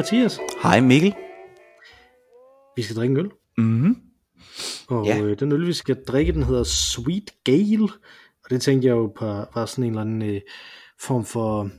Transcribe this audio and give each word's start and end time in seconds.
Hej 0.00 0.04
Mathias. 0.04 0.40
Hej 0.62 0.80
Mikkel. 0.80 1.14
Vi 2.76 2.82
skal 2.82 2.96
drikke 2.96 3.12
en 3.12 3.16
øl. 3.18 3.30
Mm-hmm. 3.58 3.96
Og 4.88 5.06
Ja. 5.06 5.20
øh, 5.20 5.40
den 5.40 5.52
øl, 5.52 5.66
vi 5.66 5.72
skal 5.72 6.04
drikke, 6.08 6.32
den 6.32 6.42
hedder 6.42 6.64
Sweet 6.64 7.30
Gale. 7.44 7.84
Og 8.44 8.50
det 8.50 8.62
tænkte 8.62 8.88
jeg 8.88 8.92
jo 8.92 9.06
på, 9.06 9.24
var 9.26 9.66
sådan 9.66 9.84
en 9.84 9.90
eller 9.90 10.00
anden 10.00 10.22
øh, 10.22 10.40
form 11.00 11.24
for 11.24 11.70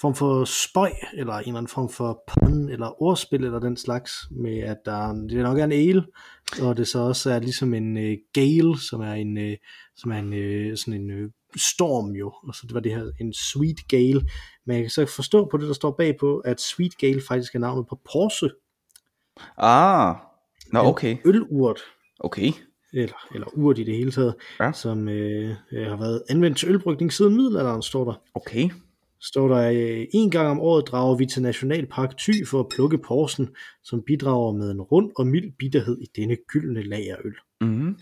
form 0.00 0.14
for 0.14 0.44
spøj, 0.44 0.90
eller 1.14 1.34
en 1.34 1.40
eller 1.40 1.58
anden 1.58 1.68
form 1.68 1.88
for 1.88 2.22
pun, 2.28 2.68
eller 2.68 3.02
ordspil, 3.02 3.44
eller 3.44 3.60
den 3.60 3.76
slags, 3.76 4.12
med 4.30 4.58
at 4.58 4.76
der, 4.84 5.12
det 5.12 5.36
nok 5.42 5.58
er 5.58 5.64
en 5.64 5.72
ale, 5.72 6.04
og 6.62 6.76
det 6.76 6.88
så 6.88 6.98
også 6.98 7.30
er 7.30 7.38
ligesom 7.38 7.74
en 7.74 7.98
øh, 7.98 8.16
gale, 8.32 8.78
som 8.80 9.00
er 9.00 9.12
en, 9.12 9.38
øh, 9.38 9.56
som 9.96 10.10
er 10.10 10.16
en 10.18 10.32
øh, 10.32 10.76
sådan 10.76 11.00
en 11.00 11.10
øh, 11.10 11.30
storm 11.56 12.10
jo, 12.10 12.32
og 12.48 12.54
så 12.54 12.62
det 12.66 12.74
var 12.74 12.80
det 12.80 12.92
her 12.94 13.10
en 13.20 13.32
sweet 13.32 13.88
gale, 13.88 14.28
men 14.66 14.76
jeg 14.76 14.82
kan 14.84 14.90
så 14.90 15.06
forstå 15.06 15.48
på 15.50 15.56
det, 15.56 15.68
der 15.68 15.74
står 15.74 15.90
bagpå, 15.90 16.38
at 16.38 16.60
sweet 16.60 16.98
gale 16.98 17.22
faktisk 17.28 17.54
er 17.54 17.58
navnet 17.58 17.86
på 17.88 18.00
Porse, 18.12 18.50
Ah, 19.58 20.14
nå 20.72 20.80
en 20.80 20.86
okay. 20.86 21.16
ølurt, 21.24 21.80
Okay. 22.20 22.52
eller, 22.92 23.26
eller 23.34 23.46
urt 23.58 23.78
i 23.78 23.84
det 23.84 23.96
hele 23.96 24.10
taget, 24.10 24.34
Ja. 24.60 24.72
som 24.72 25.08
øh, 25.08 25.54
øh, 25.72 25.86
har 25.86 25.96
været 25.96 26.22
anvendt 26.30 26.58
til 26.58 26.68
ølbrygning 26.68 27.12
siden 27.12 27.36
middelalderen, 27.36 27.82
står 27.82 28.04
der. 28.04 28.14
Okay. 28.34 28.70
Står 29.20 29.48
der, 29.48 29.70
øh, 29.70 30.06
en 30.12 30.30
gang 30.30 30.48
om 30.48 30.60
året 30.60 30.88
drager 30.88 31.16
vi 31.16 31.26
til 31.26 31.42
Nationalpark 31.42 32.18
Thy 32.18 32.46
for 32.46 32.60
at 32.60 32.66
plukke 32.68 32.98
porsen, 32.98 33.48
som 33.84 34.02
bidrager 34.06 34.52
med 34.52 34.70
en 34.70 34.80
rund 34.80 35.10
og 35.16 35.26
mild 35.26 35.52
bitterhed 35.58 35.98
i 36.00 36.06
denne 36.20 36.36
gyldne 36.52 36.82
lagerøl. 36.82 37.34
Mm-hmm. 37.60 37.98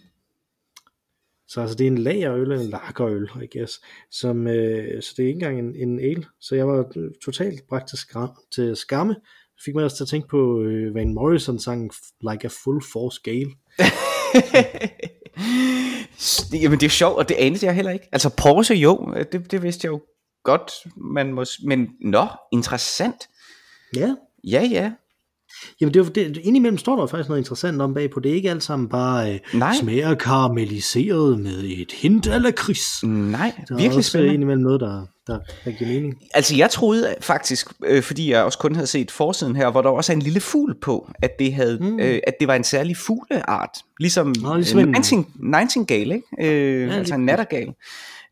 Så 1.48 1.60
altså 1.60 1.76
det 1.76 1.86
er 1.86 1.90
en 1.90 1.98
lagerøl, 1.98 2.52
en 2.52 2.68
lagerøl, 2.70 3.30
I 3.42 3.58
guess, 3.58 3.80
som, 4.10 4.46
øh, 4.46 5.02
så 5.02 5.14
det 5.16 5.22
er 5.22 5.26
ikke 5.28 5.46
engang 5.46 5.58
en, 5.58 5.76
en 5.88 6.00
ale. 6.00 6.24
Så 6.40 6.54
jeg 6.54 6.68
var 6.68 6.92
totalt 7.24 7.60
bragt 7.68 7.88
til, 7.88 7.96
skra- 7.96 8.48
til 8.54 8.76
skamme. 8.76 9.16
Fik 9.64 9.74
mig 9.74 9.84
også 9.84 9.96
til 9.96 10.04
at 10.04 10.08
tænke 10.08 10.28
på 10.28 10.60
øh, 10.62 10.94
Van 10.94 11.14
Morrison 11.14 11.58
sang 11.58 11.90
Like 12.30 12.44
a 12.44 12.50
Full 12.64 12.82
Force 12.92 13.20
Gale. 13.24 13.50
Jamen 16.62 16.80
det 16.80 16.86
er 16.86 16.90
sjovt, 16.90 17.18
og 17.18 17.28
det 17.28 17.34
anede 17.34 17.66
jeg 17.66 17.74
heller 17.74 17.92
ikke. 17.92 18.08
Altså 18.12 18.36
Porsche 18.36 18.76
jo, 18.76 19.14
det, 19.32 19.50
det 19.50 19.62
vidste 19.62 19.86
jeg 19.86 19.92
jo 19.92 20.00
godt, 20.42 20.70
man 20.96 21.32
må, 21.32 21.44
men 21.64 21.88
nå, 22.00 22.26
interessant. 22.52 23.28
Ja, 23.96 24.14
Ja, 24.44 24.68
ja. 24.70 24.92
Jamen 25.80 25.94
det, 25.94 26.00
er 26.00 26.04
det, 26.12 26.36
indimellem 26.42 26.78
står 26.78 26.96
der 27.00 27.06
faktisk 27.06 27.28
noget 27.28 27.40
interessant 27.40 27.82
om 27.82 27.94
bagpå. 27.94 28.20
Det 28.20 28.30
er 28.30 28.34
ikke 28.34 28.50
alt 28.50 28.62
sammen 28.62 28.88
bare 28.88 29.32
øh, 29.34 29.38
Nej. 29.54 29.74
smager 29.80 30.14
karamelliseret 30.14 31.40
med 31.40 31.64
et 31.64 31.92
hint 31.92 32.26
af 32.26 32.42
lakrids. 32.42 33.02
Nej, 33.04 33.52
Der 33.68 33.74
er 33.74 33.78
virkelig 33.78 33.96
også 33.98 34.10
spændende. 34.10 34.34
indimellem 34.34 34.62
noget, 34.62 34.80
der, 34.80 35.06
der, 35.26 35.38
der 35.64 35.70
giver 35.70 35.90
mening. 35.90 36.14
Altså 36.34 36.56
jeg 36.56 36.70
troede 36.70 37.14
faktisk, 37.20 37.72
øh, 37.86 38.02
fordi 38.02 38.30
jeg 38.30 38.42
også 38.44 38.58
kun 38.58 38.74
havde 38.74 38.86
set 38.86 39.10
forsiden 39.10 39.56
her, 39.56 39.70
hvor 39.70 39.82
der 39.82 39.88
også 39.90 40.12
er 40.12 40.16
en 40.16 40.22
lille 40.22 40.40
fugl 40.40 40.74
på, 40.82 41.10
at 41.22 41.30
det, 41.38 41.54
havde, 41.54 41.78
Mm. 41.80 42.00
øh, 42.00 42.18
at 42.26 42.34
det 42.40 42.48
var 42.48 42.54
en 42.54 42.64
særlig 42.64 42.96
fugleart. 42.96 43.70
Ligesom, 44.00 44.34
Nå, 44.42 44.56
ligesom 44.56 44.78
øh, 44.78 44.82
en- 44.84 44.90
nighting, 44.90 45.32
nightingale, 45.42 46.14
ikke? 46.14 46.26
Øh, 46.54 46.86
lige 46.88 46.98
altså 46.98 47.14
en 47.14 47.24
nattergal. 47.24 47.68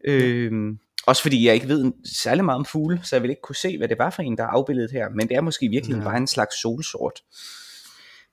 Øh, 0.04 0.52
også 1.06 1.22
fordi 1.22 1.46
jeg 1.46 1.54
ikke 1.54 1.68
ved 1.68 1.92
særlig 2.04 2.44
meget 2.44 2.58
om 2.58 2.64
fugle, 2.64 3.00
så 3.04 3.16
jeg 3.16 3.22
vil 3.22 3.30
ikke 3.30 3.42
kunne 3.42 3.56
se, 3.56 3.78
hvad 3.78 3.88
det 3.88 3.98
var 3.98 4.10
for 4.10 4.22
en, 4.22 4.36
der 4.36 4.42
er 4.44 4.48
afbildet 4.48 4.90
her. 4.90 5.08
Men 5.08 5.28
det 5.28 5.36
er 5.36 5.40
måske 5.40 5.68
virkelig 5.68 5.96
Ja. 5.96 6.04
bare 6.04 6.16
en 6.16 6.26
slags 6.26 6.60
solsort. 6.60 7.20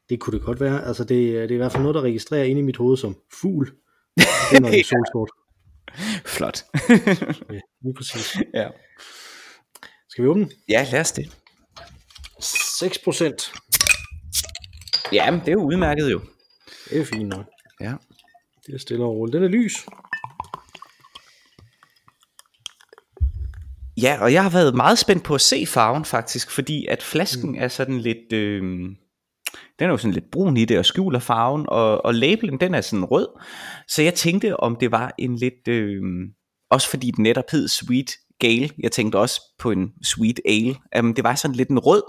Det 0.10 0.20
kunne 0.20 0.38
det 0.38 0.46
godt 0.46 0.60
være. 0.60 0.86
Altså 0.86 1.04
det, 1.04 1.10
det 1.34 1.52
er 1.52 1.56
i 1.56 1.58
hvert 1.58 1.72
fald 1.72 1.84
noget, 1.84 1.96
der 1.96 2.02
registrerer 2.02 2.44
inde 2.44 2.60
i 2.62 2.64
mit 2.64 2.78
hoved 2.78 2.98
som 2.98 3.18
fugl. 3.42 3.72
Det 4.18 4.26
er 4.56 4.60
noget 4.60 4.76
Ja. 4.78 4.84
solsort. 4.84 5.30
Flot. 6.26 6.66
Ja, 7.50 7.60
lige 7.84 7.94
præcis. 7.98 8.38
ja. 8.54 8.68
Skal 10.10 10.24
vi 10.24 10.30
åbne? 10.30 10.50
ja, 10.70 10.88
lad 10.92 11.00
os 11.00 11.12
det. 11.12 11.38
6 12.80 12.98
procent. 13.04 13.52
Ja, 15.14 15.40
det 15.46 15.48
er 15.48 15.52
jo 15.52 15.64
udmærket 15.64 16.12
jo. 16.12 16.22
Det 16.90 17.00
er 17.02 17.06
fint 17.06 17.30
nok. 17.30 17.46
Ja. 17.82 17.94
Det 18.66 18.74
er 18.76 18.80
stille 18.80 19.04
og 19.04 19.10
roligt. 19.16 19.34
Den 19.34 19.44
er 19.44 19.48
lys. 19.48 19.86
Ja, 24.02 24.18
og 24.22 24.34
jeg 24.34 24.44
har 24.44 24.50
været 24.50 24.76
meget 24.76 24.98
spændt 24.98 25.24
på 25.24 25.36
at 25.36 25.42
se 25.42 25.66
farven 25.66 26.06
faktisk, 26.06 26.52
fordi 26.52 26.86
at 26.86 27.04
flasken 27.04 27.50
mm. 27.50 27.58
er 27.60 27.68
sådan 27.68 28.00
lidt, 28.00 28.34
øh, 28.34 28.62
den 29.80 29.88
er 29.88 29.88
jo 29.88 29.98
sådan 29.98 30.14
lidt 30.14 30.32
brun 30.32 30.58
i 30.58 30.66
det 30.66 30.80
og 30.80 30.86
skjuler 30.86 31.20
farven, 31.20 31.66
og, 31.68 32.06
og 32.06 32.14
labelen 32.14 32.60
den 32.60 32.74
er 32.74 32.82
sådan 32.82 33.06
rød, 33.06 33.28
så 33.88 34.02
jeg 34.02 34.14
tænkte 34.14 34.60
om 34.60 34.76
det 34.76 34.92
var 34.92 35.14
en 35.18 35.36
lidt, 35.36 35.68
øh, 35.68 36.04
også 36.72 36.90
fordi 36.90 37.12
den 37.12 37.24
netop 37.24 37.52
hed 37.52 37.68
Sweet 37.68 38.12
Gale, 38.40 38.70
jeg 38.80 38.92
tænkte 38.92 39.16
også 39.16 39.42
på 39.60 39.72
en 39.72 39.92
Sweet 40.04 40.40
Ale, 40.46 40.76
um, 41.00 41.14
det 41.14 41.24
var 41.24 41.36
sådan 41.36 41.56
lidt 41.56 41.70
en 41.70 41.80
rød, 41.80 42.04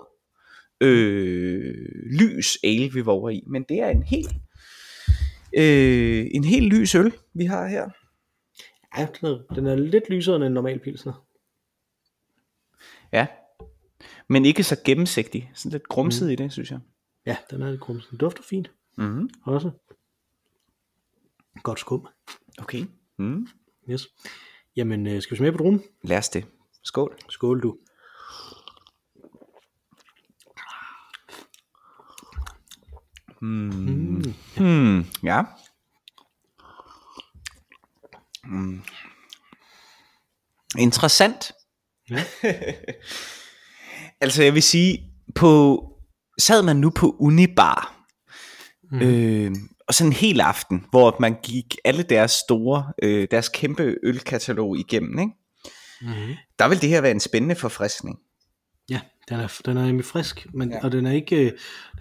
øh, 0.81 1.75
lys 2.21 2.59
ale 2.65 2.93
vi 2.93 3.07
var 3.07 3.13
over 3.13 3.31
i, 3.31 3.43
men 3.47 3.65
det 3.69 3.81
er 3.81 3.89
en 3.89 4.03
helt, 4.03 4.33
øh, 5.57 6.27
en 6.35 6.45
helt 6.45 6.73
lys 6.73 6.95
øl 6.95 7.13
vi 7.35 7.45
har 7.45 7.69
her. 7.69 7.89
Ja, 8.99 9.07
den 9.21 9.29
er, 9.29 9.55
den 9.55 9.67
er 9.67 9.75
lidt 9.75 10.11
lysere 10.11 10.37
end 10.37 10.45
en 10.45 10.53
normal 10.53 10.79
pilsner. 10.79 11.30
Ja. 13.13 13.27
Men 14.29 14.45
ikke 14.45 14.63
så 14.65 14.77
gennemsigtig. 14.85 15.51
Sådan 15.55 15.73
lidt 15.73 15.89
grumset 15.89 16.27
mm. 16.27 16.33
i 16.33 16.35
det, 16.35 16.53
synes 16.53 16.71
jeg. 16.71 16.81
Ja, 17.27 17.37
den 17.51 17.63
er 17.63 17.71
lidt 17.71 17.81
krum. 17.81 18.01
Den 18.11 18.19
dufter 18.19 18.43
fint 18.43 18.71
Mm-hmm. 18.97 19.31
også. 19.43 19.71
Godt 21.63 21.81
skum. 21.81 22.07
Okay. 22.59 22.85
Mm. 23.19 23.47
Yes. 23.91 24.09
Jamen, 24.77 25.07
øh, 25.07 25.23
skal 25.23 25.35
vi 25.35 25.37
smage 25.37 25.53
på 25.53 25.59
druen? 25.59 25.83
Lad 26.03 26.19
os 26.19 26.29
det. 26.29 26.47
Skål. 26.83 27.17
Skål 27.29 27.63
du. 27.63 27.79
Mm. 33.43 34.35
Hmm. 34.57 35.05
Ja. 35.23 35.43
Mm. 38.45 38.83
Interessant. 40.79 41.53
Ja. 42.11 42.25
altså 44.21 44.43
jeg 44.43 44.55
vil 44.55 44.63
sige, 44.63 44.99
på 45.35 45.83
sad 46.39 46.63
man 46.63 46.77
nu 46.77 46.91
på 46.91 47.17
Unibar, 47.19 47.97
Mm. 48.93 49.01
øh, 49.03 49.51
og 49.89 49.95
sådan 49.95 50.09
en 50.09 50.17
hel 50.17 50.41
aften, 50.41 50.85
hvor 50.91 51.17
man 51.21 51.37
gik 51.43 51.77
alle 51.85 52.03
deres 52.03 52.31
store, 52.31 52.93
øh, 53.03 53.29
deres 53.31 53.49
kæmpe 53.49 53.97
ølkatalog 54.03 54.79
igennem, 54.79 55.19
ikke? 55.19 55.33
Mm-hmm. 56.03 56.35
der 56.59 56.69
vil 56.69 56.81
det 56.81 56.89
her 56.89 57.01
være 57.01 57.11
en 57.11 57.21
spændende 57.21 57.55
forfriskning. 57.55 58.19
Ja, 58.91 59.01
den 59.29 59.41
er, 59.41 59.59
den 59.65 59.77
er 59.77 59.87
nemlig 59.87 60.05
frisk, 60.05 60.47
men, 60.55 60.71
Ja. 60.71 60.79
og 60.85 60.93
den 60.93 61.07
er, 61.07 61.13
ikke, 61.13 61.37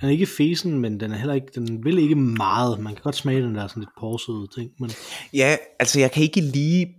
den 0.02 0.08
er 0.08 0.10
ikke 0.10 0.26
fesen, 0.26 0.80
men 0.80 1.00
den 1.00 1.12
er 1.12 1.18
heller 1.18 1.34
ikke, 1.34 1.48
den 1.56 1.86
vil 1.86 2.00
ikke 2.00 2.16
meget. 2.16 2.80
Man 2.80 2.94
kan 2.94 3.04
godt 3.04 3.16
smage 3.16 3.42
den 3.42 3.56
der 3.56 3.68
sådan 3.68 3.82
lidt 3.82 3.90
porsede 4.00 4.48
ting, 4.58 4.72
men 4.80 4.92
Ja, 5.34 5.58
altså 5.80 6.00
jeg 6.00 6.12
kan 6.12 6.24
ikke 6.24 6.42
lige 6.42 6.96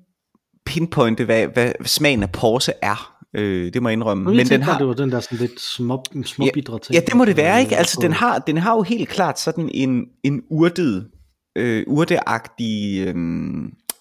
pinpointe, 0.66 1.24
hvad, 1.24 1.46
hvad 1.46 1.72
smagen 1.84 2.22
af 2.22 2.32
porse 2.32 2.72
er. 2.82 3.16
Øh, 3.34 3.72
det 3.72 3.82
må 3.82 3.88
jeg 3.88 3.92
indrømme. 3.92 4.24
men, 4.24 4.36
Men 4.36 4.46
den 4.46 4.62
har, 4.62 4.78
det 4.78 4.86
var 4.86 4.92
den 4.94 5.10
der 5.12 5.20
sådan 5.20 5.38
lidt 5.38 5.60
små, 5.60 6.04
småbidre 6.24 6.78
ting. 6.78 6.94
ja, 6.94 7.00
det 7.06 7.16
må 7.16 7.24
det 7.24 7.36
være, 7.36 7.60
ikke? 7.60 7.74
øh, 7.74 7.78
Altså 7.78 7.98
den 8.02 8.12
har, 8.12 8.38
den 8.38 8.56
har 8.56 8.74
jo 8.76 8.82
helt 8.82 9.08
klart 9.08 9.40
sådan 9.40 9.70
en, 9.74 10.04
en 10.24 10.42
urtet, 10.50 11.10
øh, 11.56 11.84
urteagtig 11.86 13.06
øh, 13.06 13.14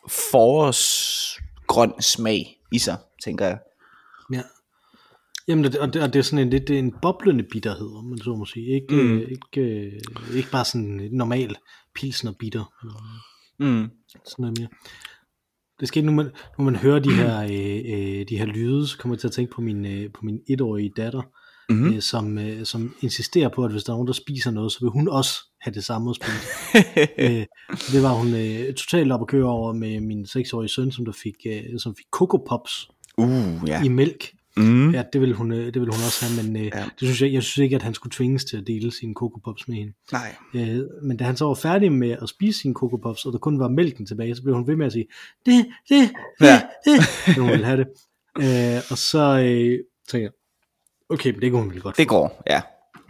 forårsgrøn 0.09 2.01
smag 2.01 2.55
i 2.71 2.79
sig, 2.79 2.97
tænker 3.23 3.45
jeg. 3.45 3.59
Ja. 4.33 4.41
Jamen, 5.47 5.63
det, 5.63 5.75
og, 5.77 5.93
det, 5.93 6.01
og 6.03 6.13
det 6.13 6.19
er 6.19 6.23
sådan 6.23 6.39
en 6.45 6.49
lidt 6.49 6.69
en 6.69 6.93
boblende 7.01 7.43
bitterhed, 7.51 7.97
om 7.97 8.05
man 8.05 8.17
så 8.19 8.35
må 8.35 8.45
sige. 8.45 8.65
Ikke, 8.73 8.95
Mm. 8.95 9.01
mm. 9.01 9.19
ikke, 9.19 9.61
øh, 9.61 9.91
ikke 10.35 10.51
bare 10.51 10.65
sådan 10.65 10.99
en 10.99 11.11
normal 11.11 11.55
pilsner 11.95 12.31
bitter. 12.39 12.73
Mm. 13.59 13.89
Sådan 14.25 14.43
noget 14.43 14.57
mere. 14.59 14.67
Det 15.79 15.87
skal 15.87 16.05
nu 16.05 16.11
man, 16.11 16.29
når 16.57 16.65
man 16.65 16.75
hører 16.75 16.99
de 16.99 17.11
her, 17.13 17.41
øh, 17.43 17.49
øh, 18.19 18.25
de 18.29 18.37
her 18.37 18.45
lyde, 18.45 18.87
så 18.87 18.97
kommer 18.97 19.15
jeg 19.15 19.19
til 19.19 19.27
at 19.27 19.31
tænke 19.33 19.51
på 19.55 19.61
min, 19.61 19.85
øh, 19.85 20.11
på 20.13 20.19
min 20.23 20.39
etårige 20.49 20.91
datter, 20.97 21.21
Mhm. 21.69 21.79
mm. 21.79 21.93
øh, 21.93 22.01
som, 22.01 22.37
øh, 22.37 22.65
som 22.65 22.95
insisterer 23.01 23.49
på, 23.49 23.63
at 23.65 23.71
hvis 23.71 23.83
der 23.83 23.91
er 23.91 23.95
nogen, 23.95 24.07
der 24.07 24.13
spiser 24.13 24.51
noget, 24.51 24.71
så 24.71 24.77
vil 24.81 24.89
hun 24.89 25.07
også 25.07 25.31
have 25.61 25.73
det 25.73 25.83
samme 25.83 26.09
at 26.09 26.15
spise. 26.15 26.47
øh, 27.23 27.45
det 27.93 28.03
var 28.03 28.13
hun 28.13 28.33
øh, 28.33 28.73
totalt 28.73 29.11
op 29.11 29.21
at 29.21 29.27
køre 29.27 29.45
over 29.45 29.73
med 29.73 29.99
min 29.99 30.25
seksårige 30.25 30.69
søn, 30.69 30.91
som 30.91 31.05
der 31.05 31.11
fik, 31.11 31.35
øh, 31.47 31.79
som 31.79 31.95
fik 31.95 32.05
Coco 32.11 32.37
Pops 32.49 32.87
Uh, 33.17 33.67
ja. 33.67 33.83
i 33.83 33.87
mælk. 33.87 34.31
Mm. 34.63 34.91
Ja, 34.91 35.03
det 35.13 35.21
vil 35.21 35.33
hun, 35.33 35.51
øh, 35.51 35.65
det 35.65 35.73
vil 35.81 35.81
hun 35.81 35.87
også 35.89 36.25
have, 36.25 36.43
men 36.43 36.55
øh, 36.55 36.63
Ja. 36.75 36.83
det 36.83 36.91
synes 36.99 37.21
jeg, 37.21 37.33
jeg 37.33 37.43
synes 37.43 37.57
ikke, 37.63 37.75
at 37.75 37.81
han 37.81 37.93
skulle 37.93 38.11
tvinges 38.13 38.45
til 38.45 38.57
at 38.57 38.67
dele 38.67 38.91
sine 38.91 39.13
Coco 39.13 39.39
Pops 39.45 39.67
med 39.67 39.75
hende. 39.75 39.93
Nej. 40.11 40.35
Øh, 40.53 40.79
men 41.03 41.17
da 41.17 41.23
han 41.23 41.37
så 41.37 41.45
var 41.45 41.53
færdig 41.53 41.91
med 41.91 42.11
at 42.21 42.29
spise 42.29 42.59
sine 42.59 42.73
Coco 42.73 42.97
Pops, 42.97 43.25
og 43.25 43.33
der 43.33 43.39
kun 43.39 43.59
var 43.59 43.67
mælken 43.67 44.05
tilbage, 44.05 44.35
så 44.35 44.43
blev 44.43 44.55
hun 44.55 44.67
ved 44.67 44.75
med 44.75 44.85
at 44.85 44.91
sige, 44.91 45.05
det, 45.45 45.65
det, 45.89 46.09
det, 46.39 46.45
Ja. 46.45 46.61
det, 46.85 47.03
så 47.35 47.41
hun 47.41 47.49
ville 47.51 47.65
have 47.65 47.77
det. 47.77 47.87
Øh, 48.37 48.81
og 48.91 48.97
så 48.97 49.19
øh, 49.39 49.79
tænkte 50.09 50.21
jeg, 50.23 50.29
okay, 51.09 51.31
men 51.31 51.41
det 51.41 51.51
kunne 51.51 51.61
hun 51.61 51.71
vel 51.71 51.81
godt 51.81 51.97
Det 51.97 52.07
går, 52.07 52.43
ja. 52.49 52.61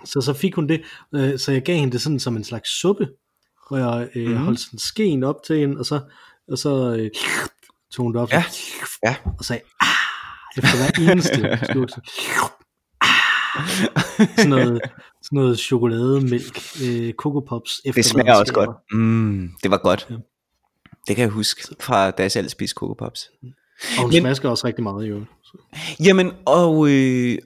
så, 0.05 0.21
så 0.21 0.33
fik 0.33 0.55
hun 0.55 0.69
det, 0.69 0.81
øh, 1.15 1.39
så 1.39 1.51
jeg 1.51 1.61
gav 1.61 1.75
hende 1.75 1.91
det 1.91 2.01
sådan 2.01 2.19
som 2.19 2.37
en 2.37 2.43
slags 2.43 2.69
suppe, 2.79 3.07
hvor 3.67 3.77
jeg 3.77 4.09
øh, 4.15 4.29
mm. 4.29 4.37
holdt 4.37 4.59
sådan 4.59 4.79
skeen 4.79 5.23
op 5.23 5.43
til 5.43 5.57
hende, 5.59 5.77
og 5.79 5.85
så, 5.85 5.99
og 6.47 6.57
så 6.57 6.95
øh, 6.95 7.09
tog 7.91 8.03
hun 8.03 8.13
det 8.13 8.21
op, 8.21 8.31
Ja. 8.31 8.43
så, 8.51 8.99
Ja. 9.05 9.15
og 9.39 9.45
sagde, 9.45 9.61
ah, 9.81 9.87
efter 10.57 10.69
hver 10.77 11.11
eneste 11.11 11.59
slurk. 11.71 11.89
så, 11.89 12.01
sådan 14.35 14.49
noget, 14.49 14.81
sådan 15.23 15.35
noget 15.35 15.59
chokolademælk, 15.59 16.59
øh, 16.85 17.13
Coco 17.13 17.39
Pops. 17.39 17.81
Det 17.95 18.05
smager 18.05 18.35
også 18.35 18.53
godt. 18.53 18.69
Mm, 18.91 19.49
det 19.63 19.71
var 19.71 19.77
godt. 19.77 20.07
Ja. 20.09 20.15
Det 21.07 21.15
kan 21.15 21.23
jeg 21.23 21.29
huske 21.29 21.75
fra 21.79 22.11
da 22.11 22.21
jeg 22.21 22.31
selv 22.31 22.49
spiste 22.49 22.73
Coco 22.73 22.93
Pops. 22.93 23.29
Og 23.97 24.01
hun 24.01 24.11
Men- 24.11 24.21
smasker 24.21 24.49
også 24.49 24.67
rigtig 24.67 24.83
meget, 24.83 25.09
jo. 25.09 25.21
Så. 25.43 25.57
Jamen, 26.03 26.31
og 26.45 26.87
øh, 26.89 27.37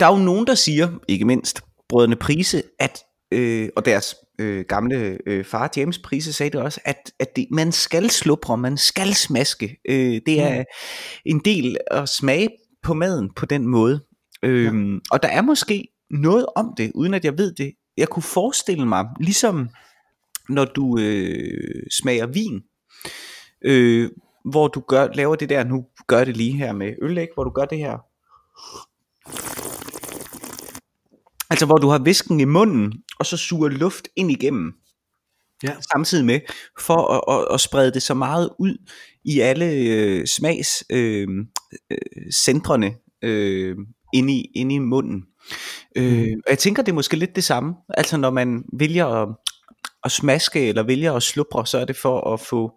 der 0.00 0.06
er 0.06 0.10
jo 0.12 0.18
nogen, 0.24 0.46
der 0.46 0.54
siger, 0.54 0.88
ikke 1.08 1.24
mindst 1.24 1.60
brødrene 1.88 2.16
Prise, 2.16 2.62
at, 2.78 2.98
øh, 3.32 3.68
og 3.76 3.84
deres 3.84 4.14
øh, 4.38 4.64
gamle 4.68 5.18
øh, 5.26 5.44
far 5.44 5.70
James 5.76 5.98
Prise 5.98 6.32
sagde 6.32 6.50
det 6.50 6.60
også, 6.60 6.80
at, 6.84 7.12
at 7.20 7.36
det, 7.36 7.46
man 7.50 7.72
skal 7.72 8.10
slubre, 8.10 8.58
man 8.58 8.76
skal 8.76 9.14
smaske. 9.14 9.76
Øh, 9.88 10.20
det 10.26 10.40
er 10.40 10.58
Mm. 10.58 10.64
en 11.24 11.38
del 11.44 11.76
at 11.90 12.08
smage 12.08 12.48
på 12.82 12.94
maden 12.94 13.30
på 13.36 13.46
den 13.46 13.66
måde. 13.66 14.00
Øh, 14.42 15.00
Og 15.10 15.22
der 15.22 15.28
er 15.28 15.42
måske 15.42 15.88
noget 16.10 16.46
om 16.56 16.74
det, 16.76 16.92
uden 16.94 17.14
at 17.14 17.24
jeg 17.24 17.38
ved 17.38 17.54
det. 17.54 17.72
Jeg 17.96 18.08
kunne 18.08 18.22
forestille 18.22 18.86
mig, 18.88 19.04
ligesom 19.20 19.68
når 20.48 20.64
du 20.64 20.98
øh, 21.00 21.82
smager 22.00 22.26
vin, 22.26 22.62
øh, 23.64 24.10
hvor 24.50 24.68
du 24.68 24.80
gør, 24.80 25.08
laver 25.14 25.34
det 25.36 25.48
der, 25.48 25.64
nu 25.64 25.84
gør 26.06 26.24
det 26.24 26.36
lige 26.36 26.52
her 26.52 26.72
med 26.72 26.94
øl, 27.02 27.18
ikke? 27.18 27.32
hvor 27.34 27.44
du 27.44 27.50
gør 27.50 27.64
det 27.64 27.78
her. 27.78 27.98
Altså 31.52 31.66
hvor 31.66 31.76
du 31.76 31.88
har 31.88 31.98
visken 31.98 32.40
i 32.40 32.44
munden, 32.44 32.92
og 33.18 33.26
så 33.26 33.36
suger 33.36 33.68
luft 33.68 34.08
ind 34.16 34.30
igennem, 34.30 34.72
Ja. 35.64 35.74
samtidig 35.92 36.24
med, 36.24 36.40
for 36.80 37.08
at, 37.14 37.38
at, 37.38 37.54
at 37.54 37.60
sprede 37.60 37.92
det 37.92 38.02
så 38.02 38.14
meget 38.14 38.50
ud 38.58 38.76
i 39.24 39.40
alle 39.40 39.66
øh, 39.72 40.26
smags 40.26 40.84
øh, 40.90 41.28
øh, 41.90 42.32
centrene 42.34 42.94
øh, 43.24 43.76
inde, 44.14 44.32
i, 44.32 44.50
inde 44.54 44.74
i 44.74 44.78
munden. 44.78 45.22
Øh, 45.96 46.28
og 46.46 46.50
jeg 46.50 46.58
tænker, 46.58 46.82
det 46.82 46.92
er 46.92 46.94
måske 46.94 47.16
lidt 47.16 47.36
det 47.36 47.44
samme. 47.44 47.74
Altså 47.88 48.16
når 48.16 48.30
man 48.30 48.64
vælger 48.78 49.06
at, 49.06 49.28
at 50.04 50.10
smaske, 50.12 50.68
eller 50.68 50.82
vælger 50.82 51.12
at 51.12 51.22
slubre, 51.22 51.66
så 51.66 51.78
er 51.78 51.84
det 51.84 51.96
for 51.96 52.32
at 52.32 52.40
få, 52.40 52.72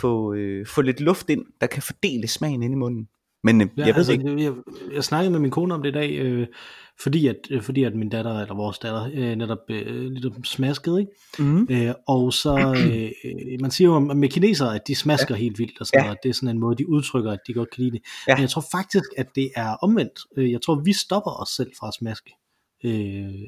få, 0.00 0.34
øh, 0.34 0.66
få 0.66 0.82
lidt 0.82 1.00
luft 1.00 1.30
ind, 1.30 1.44
der 1.60 1.66
kan 1.66 1.82
fordele 1.82 2.28
smagen 2.28 2.62
ind 2.62 2.72
i 2.72 2.76
munden. 2.76 3.08
Men 3.44 3.60
øh, 3.60 3.68
Ja, 3.76 3.86
jeg 3.86 3.94
ved 3.94 4.00
altså, 4.00 4.12
ikke. 4.12 4.30
Jeg, 4.30 4.38
jeg, 4.38 4.52
jeg 4.92 5.04
snakkede 5.04 5.30
med 5.30 5.40
min 5.40 5.50
kone 5.50 5.74
om 5.74 5.82
det 5.82 5.90
i 5.90 5.92
dag, 5.92 6.10
øh, 6.18 6.46
fordi, 7.02 7.26
at, 7.26 7.36
øh, 7.50 7.62
fordi 7.62 7.82
at 7.84 7.94
min 7.94 8.08
datter, 8.08 8.40
eller 8.40 8.54
vores 8.54 8.78
datter, 8.78 9.10
øh, 9.14 9.36
netop 9.36 9.58
øh, 9.68 10.10
lidt 10.10 10.46
smaskede, 10.46 11.00
ikke? 11.00 11.12
Mm. 11.38 11.66
Øh, 11.70 11.94
og 12.08 12.32
så, 12.32 12.74
øh, 12.78 13.10
øh, 13.24 13.60
man 13.60 13.70
siger 13.70 13.88
jo 13.88 13.98
med 13.98 14.28
kinesere, 14.28 14.74
at 14.74 14.82
de 14.88 14.94
smasker 14.94 15.34
ja. 15.34 15.40
helt 15.40 15.58
vildt, 15.58 15.80
og 15.80 15.86
sådan 15.86 16.00
Ja. 16.00 16.04
noget. 16.04 16.18
det 16.22 16.28
er 16.28 16.32
sådan 16.34 16.48
en 16.48 16.58
måde, 16.58 16.76
de 16.76 16.88
udtrykker, 16.88 17.30
at 17.32 17.38
de 17.46 17.52
godt 17.52 17.70
kan 17.70 17.84
lide 17.84 17.96
det. 17.96 18.02
Ja. 18.28 18.34
Men 18.34 18.40
jeg 18.42 18.50
tror 18.50 18.64
faktisk, 18.72 19.04
at 19.16 19.26
det 19.34 19.50
er 19.56 19.68
omvendt. 19.82 20.18
Øh, 20.36 20.52
Jeg 20.52 20.62
tror, 20.62 20.74
vi 20.74 20.92
stopper 20.92 21.42
os 21.42 21.48
selv 21.48 21.70
fra 21.80 21.88
at 21.88 21.94
smaske. 21.94 22.30
Øh, 22.84 22.92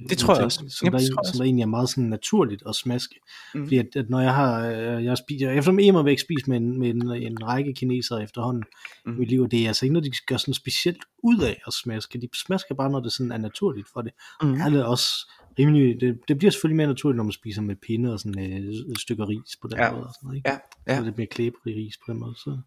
Det 0.08 0.18
tror 0.18 0.32
jeg 0.34 0.38
ting, 0.38 0.44
også. 0.44 0.58
Som, 0.58 0.86
Jamen, 0.86 1.00
der, 1.00 1.06
tror 1.14 1.22
jeg 1.24 1.28
som 1.32 1.38
der 1.38 1.44
egentlig 1.44 1.62
er 1.62 1.66
meget 1.66 1.88
sådan 1.88 2.04
naturligt 2.04 2.62
at 2.68 2.74
smaske. 2.74 3.14
Mm. 3.54 3.64
Fordi 3.64 3.78
at, 3.78 3.86
at 3.96 4.10
når 4.10 4.20
jeg 4.20 4.34
har, 4.34 4.68
øh, 4.68 5.04
jeg 5.04 5.18
spiser, 5.18 5.50
efter 5.50 5.72
mig 5.72 5.94
og 5.94 6.04
væk 6.04 6.18
spist 6.18 6.48
med, 6.48 6.56
en, 6.56 6.78
med 6.78 6.88
en, 6.90 7.10
en 7.12 7.42
række 7.48 7.74
kinesere 7.74 8.22
efterhånden 8.22 8.64
Mm. 9.06 9.14
i 9.14 9.18
mit 9.18 9.28
liv, 9.28 9.42
og 9.42 9.50
det 9.50 9.62
er 9.62 9.68
altså 9.68 9.84
ikke 9.86 9.92
noget, 9.92 10.12
de 10.12 10.16
gør 10.26 10.36
sådan 10.36 10.54
specielt 10.54 11.04
ud 11.22 11.40
af 11.40 11.62
at 11.66 11.72
smaske. 11.72 12.20
De 12.20 12.28
smasker 12.46 12.74
bare, 12.74 12.90
når 12.90 13.00
det 13.00 13.12
sådan 13.12 13.32
er 13.32 13.38
naturligt 13.38 13.88
for 13.92 14.02
det. 14.02 14.12
Mm. 14.42 14.54
Det 14.72 14.84
også 14.84 15.08
rimelig, 15.58 16.00
det, 16.00 16.18
det 16.28 16.38
bliver 16.38 16.50
selvfølgelig 16.50 16.76
mere 16.76 16.86
naturligt, 16.86 17.16
når 17.16 17.24
man 17.24 17.32
spiser 17.32 17.62
med 17.62 17.76
pinde 17.86 18.12
og 18.12 18.20
sådan 18.20 18.52
øh, 18.52 18.92
et 18.92 19.00
stykke 19.00 19.24
ris 19.24 19.56
på 19.62 19.68
den 19.68 19.78
Ja. 19.78 19.90
måde. 19.92 20.04
Og 20.06 20.12
sådan 20.14 20.26
noget, 20.26 20.36
ikke? 20.36 20.50
Ja, 20.50 20.58
ja. 20.88 20.98
Så 20.98 21.04
lidt 21.04 21.16
mere 21.16 21.26
klæberig 21.26 21.76
ris 21.76 21.96
på 21.96 22.12
den 22.12 22.20
måde. 22.20 22.34
Så. 22.36 22.58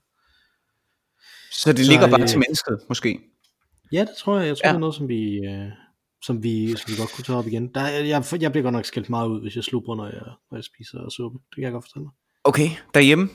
Så 1.52 1.72
det 1.74 1.86
Så, 1.86 1.92
ligger 1.92 2.10
bare 2.10 2.22
øh, 2.22 2.28
til 2.28 2.40
mennesket, 2.40 2.80
måske. 2.90 3.20
Ja, 3.92 4.00
det 4.00 4.10
tror 4.20 4.40
jeg. 4.40 4.48
Jeg 4.48 4.58
tror, 4.58 4.68
ja. 4.68 4.70
det 4.70 4.76
er 4.76 4.80
noget, 4.80 4.96
som 4.96 5.08
vi, 5.10 5.38
øh, 5.46 5.68
som 6.22 6.44
vi, 6.44 6.76
som 6.78 6.92
vi 6.94 6.98
godt 7.00 7.12
kunne 7.14 7.24
tage 7.24 7.38
op 7.38 7.48
igen. 7.48 7.68
Der, 7.76 7.82
er- 7.82 8.04
jeg, 8.04 8.24
jeg 8.42 8.52
bliver 8.52 8.64
godt 8.64 8.74
nok 8.74 8.86
skældt 8.86 9.10
meget 9.10 9.28
ud, 9.30 9.42
hvis 9.42 9.56
jeg 9.56 9.64
slubrer, 9.64 9.96
når 9.96 10.06
jeg, 10.06 10.22
når 10.52 10.58
jeg 10.58 10.64
spiser 10.64 11.10
suppe. 11.10 11.38
Det 11.50 11.56
kan 11.56 11.64
jeg 11.64 11.72
godt 11.72 11.84
forstå. 11.84 12.10
Okay, 12.44 12.70
derhjemme? 12.94 13.30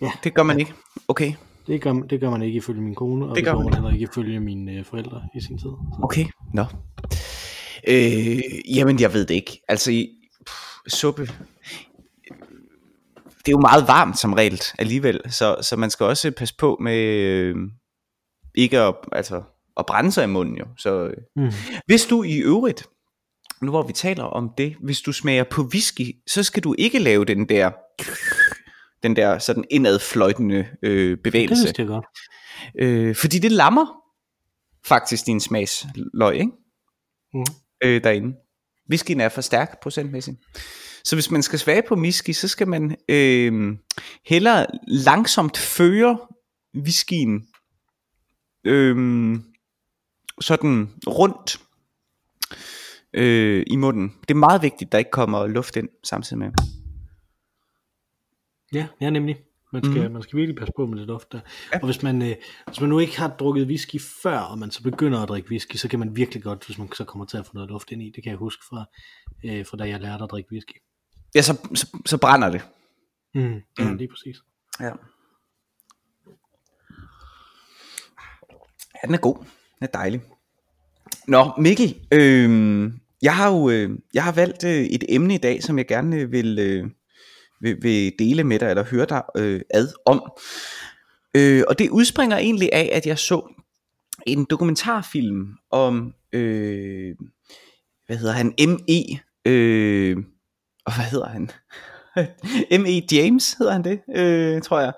Ja. 0.00 0.12
Det 0.24 0.34
gør 0.34 0.42
man 0.42 0.58
ikke. 0.60 0.72
Okay, 1.08 1.32
Det 1.66 1.80
gør, 1.82 1.92
det 1.92 2.20
gør 2.20 2.30
man 2.30 2.42
ikke 2.42 2.56
ifølge 2.56 2.80
min 2.80 2.94
kone, 2.94 3.26
og 3.26 3.36
Det 3.36 3.44
gør 3.44 3.54
man 3.54 3.64
man 3.64 3.74
heller 3.74 3.90
ikke 3.90 4.02
ifølge 4.12 4.40
mine 4.40 4.72
øh, 4.72 4.84
forældre 4.84 5.22
i 5.34 5.40
sin 5.40 5.58
tid. 5.58 5.62
Så. 5.62 5.98
okay, 6.02 6.24
nå. 6.54 6.64
Øh, 7.88 8.76
jamen, 8.76 9.00
jeg 9.00 9.12
ved 9.12 9.26
det 9.26 9.34
ikke. 9.34 9.60
Altså, 9.68 9.90
i, 9.92 10.08
pff, 10.46 10.92
suppe... 10.98 11.22
Det 13.38 13.48
er 13.48 13.52
jo 13.52 13.58
meget 13.60 13.88
varmt 13.88 14.18
som 14.18 14.32
regel 14.32 14.60
alligevel, 14.78 15.20
så, 15.28 15.56
så 15.62 15.76
man 15.76 15.90
skal 15.90 16.06
også 16.06 16.30
passe 16.30 16.54
på 16.58 16.76
med 16.80 16.96
øh, 16.98 17.56
ikke 18.54 18.80
at, 18.80 18.94
altså, 19.12 19.42
at 19.76 19.86
brænde 19.86 20.12
sig 20.12 20.24
i 20.24 20.26
munden 20.26 20.56
jo. 20.56 20.64
Så, 20.78 21.04
øh. 21.06 21.16
Mm. 21.36 21.52
Hvis 21.86 22.04
du 22.04 22.22
i 22.22 22.38
øvrigt, 22.38 22.86
nu 23.62 23.70
hvor 23.70 23.82
vi 23.86 23.92
taler 23.92 24.24
om 24.24 24.50
det, 24.58 24.76
hvis 24.82 25.00
du 25.00 25.12
smager 25.12 25.44
på 25.44 25.62
whisky, 25.62 26.16
så 26.26 26.42
skal 26.42 26.62
du 26.62 26.74
ikke 26.78 26.98
lave 26.98 27.24
den 27.24 27.48
der, 27.48 27.70
den 29.02 29.16
der 29.16 29.38
sådan 29.38 29.64
indadfløjtende 29.70 30.68
øh, 30.82 31.10
Det 31.10 31.22
bevægelse. 31.22 31.62
vidste 31.64 31.82
jeg 31.82 31.88
godt. 31.88 32.06
Øh, 32.78 33.16
fordi 33.16 33.38
det 33.38 33.52
lammer 33.52 33.86
faktisk 34.86 35.26
din 35.26 35.40
smagsløg, 35.40 36.34
ikke? 36.34 36.52
Mm. 37.34 37.44
Øh, 37.84 38.04
derinde. 38.04 38.36
Whiskyen 38.90 39.20
er 39.20 39.28
for 39.28 39.40
stærk 39.40 39.82
procentmæssigt. 39.82 40.36
Så 41.04 41.16
hvis 41.16 41.30
man 41.30 41.42
skal 41.42 41.58
smage 41.58 41.82
på 41.88 41.94
whisky, 41.94 42.30
så 42.32 42.48
skal 42.48 42.68
man 42.68 42.96
øh, 43.08 43.76
hellere 44.26 44.66
langsomt 44.88 45.58
føre 45.58 46.18
whiskyen 46.76 47.46
øh, 48.66 48.96
sådan 50.40 50.94
rundt 51.06 51.60
øh, 53.14 53.64
i 53.66 53.76
munden. 53.76 54.14
Det 54.20 54.30
er 54.30 54.34
meget 54.38 54.62
vigtigt, 54.62 54.92
der 54.92 54.98
ikke 54.98 55.10
kommer 55.10 55.46
luft 55.46 55.76
ind 55.76 55.88
samtidig 56.04 56.38
med. 56.38 56.52
Ja, 58.74 58.86
ja 59.00 59.10
nemlig. 59.10 59.36
Man 59.72 59.84
skal, 59.84 60.06
mm. 60.06 60.12
man 60.12 60.22
skal 60.22 60.36
virkelig 60.36 60.58
passe 60.58 60.72
på 60.76 60.86
med 60.86 60.98
det 60.98 61.08
duft 61.08 61.32
der. 61.32 61.40
Ja. 61.72 61.78
Og 61.78 61.84
hvis 61.84 62.02
man, 62.02 62.22
øh, 62.22 62.34
hvis 62.66 62.80
man 62.80 62.88
nu 62.90 62.98
ikke 62.98 63.18
har 63.18 63.28
drukket 63.28 63.66
whisky 63.66 64.00
før, 64.22 64.38
og 64.38 64.58
man 64.58 64.70
så 64.70 64.82
begynder 64.82 65.20
at 65.22 65.28
drikke 65.28 65.50
whisky, 65.50 65.76
så 65.76 65.88
kan 65.88 65.98
man 65.98 66.16
virkelig 66.16 66.42
godt, 66.42 66.66
hvis 66.66 66.78
man 66.78 66.92
så 66.92 67.04
kommer 67.04 67.24
til 67.24 67.36
at 67.36 67.46
få 67.46 67.50
noget 67.54 67.70
luft 67.70 67.90
ind 67.90 68.02
i. 68.02 68.12
Det 68.14 68.22
kan 68.22 68.30
jeg 68.30 68.38
huske 68.38 68.64
fra, 68.68 68.84
øh, 69.44 69.66
fra 69.66 69.76
da 69.76 69.84
jeg 69.88 70.00
lærte 70.00 70.24
at 70.24 70.30
drikke 70.30 70.48
whisky. 70.52 70.74
Ja, 71.34 71.42
så, 71.42 71.68
så, 71.74 71.98
så 72.06 72.18
brænder 72.18 72.50
det. 72.50 72.68
Mm. 73.34 73.60
Ja, 73.78 73.90
Mm. 73.90 73.96
lige 73.96 74.08
præcis. 74.08 74.36
Ja. 74.80 74.90
Ja, 78.94 79.06
den 79.06 79.14
er 79.14 79.18
god. 79.18 79.44
Den 79.82 79.88
er 79.88 79.98
dejlig. 79.98 80.20
Nå, 81.28 81.50
Mikkel, 81.58 81.94
øh, 82.12 82.90
jeg 83.22 83.36
har 83.36 83.50
jo 83.50 83.70
øh, 83.70 83.90
jeg 84.14 84.24
har 84.24 84.32
valgt 84.32 84.64
øh, 84.64 84.82
et 84.84 85.04
emne 85.08 85.34
i 85.34 85.38
dag, 85.38 85.62
som 85.62 85.78
jeg 85.78 85.86
gerne 85.86 86.16
øh, 86.16 86.32
vil, 86.32 86.58
øh, 86.58 86.90
vil, 87.60 87.82
vil 87.82 88.12
dele 88.18 88.44
med 88.44 88.58
dig, 88.58 88.70
eller 88.70 88.84
høre 88.84 89.06
dig 89.06 89.22
øh, 89.36 89.60
ad 89.70 89.88
om. 90.06 90.32
Øh, 91.36 91.62
og 91.68 91.78
det 91.78 91.90
udspringer 91.90 92.36
egentlig 92.36 92.68
af, 92.72 92.90
at 92.92 93.06
jeg 93.06 93.18
så 93.18 93.54
en 94.26 94.46
dokumentarfilm 94.50 95.46
om, 95.70 96.14
øh, 96.32 97.14
hvad 98.06 98.16
hedder 98.16 98.32
han, 98.32 98.46
M.E., 98.46 99.18
øh, 99.50 100.16
og 100.86 100.94
hvad 100.94 101.04
hedder 101.04 101.28
han? 101.28 101.50
M.E. 102.80 103.02
James 103.12 103.54
hedder 103.58 103.72
han 103.72 103.84
det, 103.84 104.00
øh, 104.16 104.62
tror 104.62 104.80
jeg. 104.80 104.92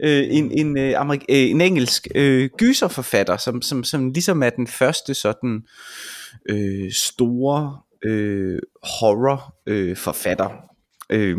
Øh, 0.00 0.24
en, 0.30 0.50
en, 0.50 0.78
øh, 0.78 1.00
amerik- 1.00 1.26
øh, 1.28 1.50
en 1.50 1.60
engelsk 1.60 2.08
øh, 2.14 2.50
gyserforfatter, 2.58 3.36
som, 3.36 3.62
som, 3.62 3.84
som 3.84 4.10
ligesom 4.10 4.42
er 4.42 4.50
den 4.50 4.66
første 4.66 5.14
sådan 5.14 5.62
øh, 6.48 6.92
store 6.92 7.78
øh, 8.04 8.58
horror 8.82 9.54
øh, 9.66 9.96
forfatter 9.96 10.50
øh, 11.10 11.38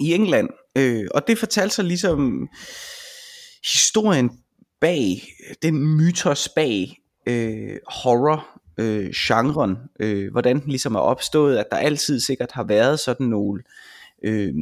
i 0.00 0.14
England. 0.14 0.48
Øh, 0.76 1.06
og 1.14 1.26
det 1.28 1.38
fortalte 1.38 1.74
sig 1.74 1.84
ligesom 1.84 2.48
historien 3.74 4.30
bag, 4.80 5.22
den 5.62 5.96
mytos 5.96 6.48
bag 6.48 6.96
øh, 7.26 7.76
horror 7.86 8.46
øh, 8.78 9.10
genren, 9.14 9.76
øh, 10.00 10.30
hvordan 10.32 10.60
den 10.60 10.70
ligesom 10.70 10.94
er 10.94 11.00
opstået, 11.00 11.56
at 11.56 11.66
der 11.70 11.76
altid 11.76 12.20
sikkert 12.20 12.52
har 12.52 12.64
været 12.64 13.00
sådan 13.00 13.26
nogle 13.26 13.60
øh, 13.60 13.99
øh, 14.24 14.54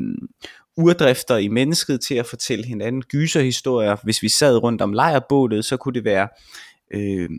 urdrifter 0.77 1.37
i 1.37 1.49
mennesket 1.49 2.01
til 2.01 2.15
at 2.15 2.27
fortælle 2.27 2.65
hinanden 2.65 3.03
gyserhistorier. 3.03 3.97
Hvis 4.05 4.23
vi 4.23 4.29
sad 4.29 4.57
rundt 4.63 4.83
om 4.83 4.93
lejrbålet, 4.93 5.65
så 5.65 5.77
kunne 5.77 5.95
det 5.95 6.05
være 6.05 6.29
øh, 6.95 7.31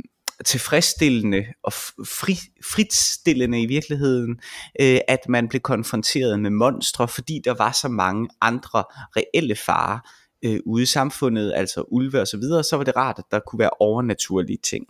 tilfredsstillende 0.46 1.46
og 1.64 1.74
fri, 1.74 2.36
fritstillende 2.64 3.62
i 3.62 3.66
virkeligheden, 3.66 4.40
øh, 4.82 5.00
at 5.08 5.20
man 5.30 5.48
blev 5.48 5.62
konfronteret 5.62 6.40
med 6.40 6.50
monstre, 6.50 7.08
fordi 7.08 7.42
der 7.46 7.54
var 7.54 7.72
så 7.72 7.88
mange 7.88 8.30
andre 8.42 8.84
reelle 9.18 9.56
farer 9.56 10.00
øh, 10.46 10.60
ude 10.66 10.84
i 10.84 10.86
samfundet, 10.86 11.54
altså 11.56 11.84
ulve 11.88 12.22
og 12.22 12.28
så 12.28 12.38
videre, 12.38 12.64
så 12.64 12.78
var 12.78 12.84
det 12.84 12.96
rart, 12.96 13.20
at 13.20 13.26
der 13.32 13.40
kunne 13.40 13.60
være 13.60 13.70
overnaturlige 13.80 14.60
ting. 14.64 14.86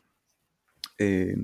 Øh, 1.01 1.37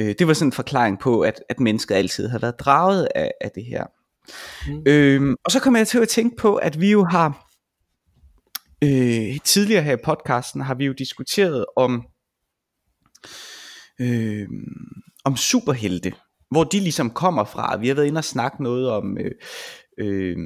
øh, 0.00 0.14
det 0.18 0.26
var 0.26 0.32
sådan 0.32 0.48
en 0.48 0.52
forklaring 0.52 0.98
på, 0.98 1.20
at, 1.20 1.42
at 1.48 1.60
mennesket 1.60 1.94
altid 1.94 2.28
har 2.28 2.38
været 2.38 2.60
draget 2.60 3.08
af, 3.14 3.32
af 3.40 3.50
det 3.50 3.64
her. 3.64 3.86
Mm. 4.68 4.82
Øhm, 4.86 5.34
og 5.44 5.50
så 5.50 5.60
kommer 5.60 5.78
jeg 5.78 5.88
til 5.88 5.98
at 5.98 6.08
tænke 6.08 6.36
på, 6.36 6.56
at 6.56 6.80
vi 6.80 6.90
jo 6.90 7.04
har 7.04 7.48
øh, 8.84 9.38
tidligere 9.44 9.82
her 9.82 9.92
i 9.92 10.02
podcasten 10.04 10.60
har 10.60 10.74
vi 10.74 10.84
jo 10.84 10.92
diskuteret 10.92 11.64
om 11.76 12.06
øh, 14.00 14.48
om 15.24 15.36
superhelte, 15.36 16.12
hvor 16.50 16.64
de 16.64 16.80
ligesom 16.80 17.10
kommer 17.10 17.44
fra. 17.44 17.76
Vi 17.76 17.88
har 17.88 17.94
været 17.94 18.06
inde 18.06 18.18
og 18.18 18.24
snakke 18.24 18.62
noget 18.62 18.90
om, 18.90 19.18
øh, 19.18 19.30
øh, 19.98 20.36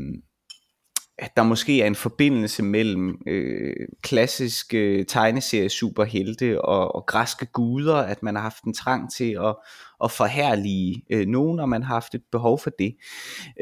at 1.19 1.37
der 1.37 1.42
måske 1.42 1.83
er 1.83 1.87
en 1.87 1.95
forbindelse 1.95 2.62
mellem 2.62 3.19
øh, 3.26 3.87
klassiske 4.02 5.04
tegneserie 5.04 5.69
superhelte 5.69 6.64
og, 6.64 6.95
og 6.95 7.07
græske 7.07 7.47
guder, 7.47 7.97
at 7.97 8.23
man 8.23 8.35
har 8.35 8.42
haft 8.42 8.62
en 8.64 8.75
trang 8.75 9.12
til 9.12 9.38
at, 9.45 9.57
at 10.04 10.11
forhærlige 10.11 11.04
øh, 11.11 11.26
nogen, 11.26 11.61
og 11.61 11.69
man 11.69 11.83
har 11.83 11.95
haft 11.95 12.14
et 12.14 12.23
behov 12.33 12.59
for 12.59 12.71
det. 12.78 12.97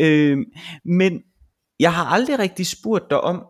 Øh, 0.01 0.39
men 0.85 1.23
jeg 1.81 1.95
har 1.95 2.05
aldrig 2.05 2.39
rigtig 2.39 2.67
spurgt 2.67 3.11
dig 3.11 3.21
om, 3.21 3.45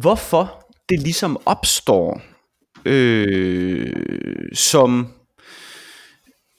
hvorfor 0.00 0.72
det 0.88 1.00
ligesom 1.00 1.38
opstår 1.46 2.22
øh, 2.84 3.92
som 4.54 5.06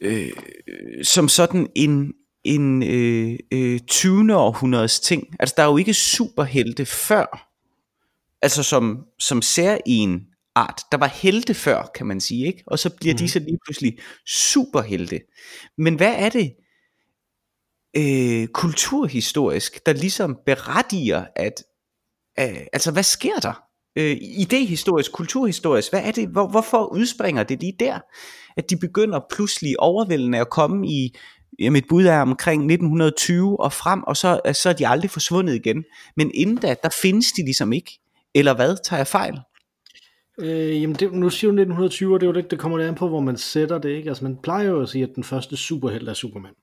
øh, 0.02 0.32
som 1.04 1.28
sådan 1.28 1.68
en 1.76 2.14
en 2.44 2.84
øh, 2.84 3.40
øh, 3.52 3.80
20. 3.80 4.36
århundredes 4.36 5.00
ting. 5.00 5.36
Altså 5.40 5.54
der 5.58 5.64
er 5.64 5.68
jo 5.68 5.78
ikke 5.78 5.94
superhelte 5.94 6.86
før, 6.86 7.50
altså 8.42 8.64
som, 8.64 9.06
som 9.20 9.42
ser 9.42 9.78
en 9.86 10.28
art. 10.56 10.82
Der 10.92 10.98
var 10.98 11.08
helte 11.08 11.54
før, 11.54 11.92
kan 11.96 12.06
man 12.06 12.22
sige, 12.22 12.48
ikke? 12.48 12.64
Og 12.68 12.80
så 12.80 12.90
bliver 12.90 13.14
mm. 13.14 13.18
de 13.18 13.30
så 13.30 13.40
lige 13.40 13.60
pludselig 13.66 13.98
superhelte. 14.28 15.22
Men 15.78 15.96
hvad 15.96 16.14
er 16.18 16.30
det 16.30 16.54
øh, 17.98 18.48
kulturhistorisk, 18.48 19.86
der 19.86 19.94
ligesom 19.94 20.38
berettiger, 20.46 21.26
at 21.36 21.64
øh, 22.40 22.68
altså 22.74 22.92
hvad 22.92 23.04
sker 23.04 23.40
der? 23.40 23.64
Øh, 23.96 24.18
idehistorisk, 24.22 25.12
kulturhistorisk, 25.12 25.90
hvad 25.92 26.04
er 26.04 26.12
det? 26.12 26.28
Hvor, 26.28 26.48
hvorfor 26.48 26.94
udspringer 26.94 27.44
det 27.44 27.60
lige 27.60 27.76
der? 27.80 28.00
At 28.58 28.70
de 28.70 28.78
begynder 28.78 29.20
pludselig 29.30 29.80
overvældende 29.80 30.40
at 30.40 30.50
komme 30.50 30.88
i 30.88 31.16
ja, 31.60 31.70
mit 31.70 31.86
bud 31.90 32.06
er 32.06 32.22
omkring 32.22 32.62
1920 32.62 33.60
og 33.60 33.74
frem, 33.74 34.04
og 34.04 34.18
så, 34.18 34.42
så 34.54 34.70
er 34.70 34.74
de 34.74 34.88
aldrig 34.88 35.12
forsvundet 35.12 35.56
igen. 35.56 35.84
Men 36.18 36.32
inden 36.34 36.56
da, 36.56 36.76
der 36.84 36.90
findes 37.02 37.32
de 37.32 37.44
ligesom 37.44 37.74
ikke. 37.74 38.00
Eller 38.36 38.56
hvad? 38.56 38.78
Tager 38.84 39.00
jeg 39.00 39.08
fejl? 39.08 39.40
Øh, 40.40 40.82
jamen 40.82 40.96
det, 40.96 41.14
nu 41.14 41.30
siger 41.30 41.52
du 41.52 41.56
1920, 41.56 42.14
og 42.14 42.20
det 42.20 42.26
er 42.26 42.30
jo 42.30 42.36
det, 42.36 42.52
det 42.52 42.60
kommer 42.60 42.78
det 42.78 42.86
an 42.86 42.96
på, 42.96 43.08
hvor 43.08 43.20
man 43.20 43.38
sætter 43.38 43.78
det. 43.78 43.90
Ikke? 43.90 44.10
Altså 44.10 44.24
man 44.24 44.38
plejer 44.44 44.70
jo 44.70 44.82
at 44.82 44.90
sige, 44.90 45.04
at 45.04 45.16
den 45.16 45.24
første 45.24 45.58
superhelt 45.58 46.10
er 46.10 46.14
Superman. 46.14 46.54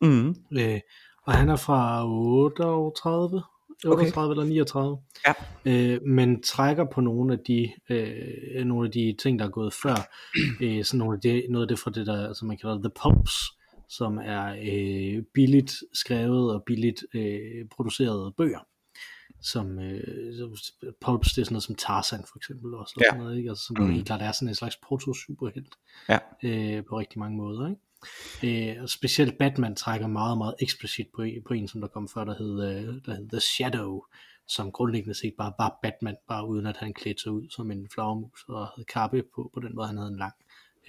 Mm. 0.00 0.28
Øh, 0.58 0.80
og 1.26 1.32
han 1.32 1.48
er 1.48 1.56
fra 1.56 2.06
38, 2.06 3.42
38 3.86 4.30
okay. 4.30 4.32
eller 4.32 4.44
39. 4.44 4.98
Ja. 5.26 5.32
Øh, 5.64 6.02
men 6.02 6.42
trækker 6.42 6.84
på 6.92 7.00
nogle 7.00 7.32
af 7.32 7.38
de 7.48 7.72
øh, 7.90 8.64
nogle 8.64 8.86
af 8.86 8.92
de 8.92 9.14
ting, 9.22 9.38
der 9.38 9.44
er 9.44 9.50
gået 9.50 9.74
før. 9.82 9.96
øh, 10.62 10.84
sådan 10.84 10.98
nogle 10.98 11.14
af 11.14 11.20
det, 11.20 11.44
noget 11.50 11.64
af 11.64 11.68
det 11.68 11.78
fra 11.78 11.90
det 11.90 12.06
der, 12.06 12.32
som 12.32 12.48
man 12.48 12.56
kalder 12.56 12.78
The 12.78 12.90
Pulps, 13.02 13.34
som 13.88 14.18
er 14.18 14.56
øh, 14.62 15.22
billigt 15.34 15.74
skrevet 15.92 16.54
og 16.54 16.62
billigt 16.66 17.04
øh, 17.14 17.68
producerede 17.70 18.32
bøger 18.36 18.66
som 19.44 19.78
øh, 19.78 20.50
Pulps, 21.00 21.32
det 21.32 21.40
er 21.40 21.44
sådan 21.44 21.52
noget 21.52 21.62
som 21.62 21.74
Tarzan 21.74 22.24
for 22.28 22.38
eksempel 22.38 22.74
også, 22.74 22.94
og 22.96 23.02
ja. 23.02 23.10
sådan 23.10 23.20
noget, 23.20 23.36
ikke? 23.36 23.48
Altså, 23.48 23.64
som 23.64 23.76
mm. 23.78 23.90
helt 23.90 24.06
klart 24.06 24.22
er 24.22 24.32
sådan 24.32 24.48
en 24.48 24.54
slags 24.54 24.76
proto-superhelt 24.76 25.74
ja. 26.08 26.18
øh, 26.42 26.84
på 26.84 26.98
rigtig 26.98 27.18
mange 27.18 27.36
måder. 27.36 27.68
Ikke? 27.68 28.74
Øh, 28.76 28.82
og 28.82 28.88
specielt 28.88 29.38
Batman 29.38 29.76
trækker 29.76 30.06
meget, 30.06 30.38
meget 30.38 30.54
eksplicit 30.60 31.06
på, 31.16 31.24
på 31.46 31.54
en, 31.54 31.68
som 31.68 31.80
der 31.80 31.88
kom 31.88 32.08
før, 32.08 32.24
der 32.24 32.34
hed, 32.38 32.62
øh, 32.68 32.94
der 33.06 33.14
hed 33.14 33.28
The 33.28 33.40
Shadow, 33.40 34.02
som 34.48 34.72
grundlæggende 34.72 35.14
set 35.14 35.34
bare 35.38 35.52
var 35.58 35.78
Batman, 35.82 36.16
bare 36.28 36.48
uden 36.48 36.66
at 36.66 36.76
han 36.76 36.94
klædte 36.94 37.22
sig 37.22 37.32
ud 37.32 37.48
som 37.50 37.70
en 37.70 37.88
flagermus 37.94 38.44
og 38.48 38.66
havde 38.66 38.84
kappe 38.84 39.22
på, 39.34 39.50
på 39.54 39.60
den 39.60 39.74
måde, 39.74 39.86
han 39.86 39.96
havde 39.96 40.10
en 40.10 40.18
lang 40.18 40.34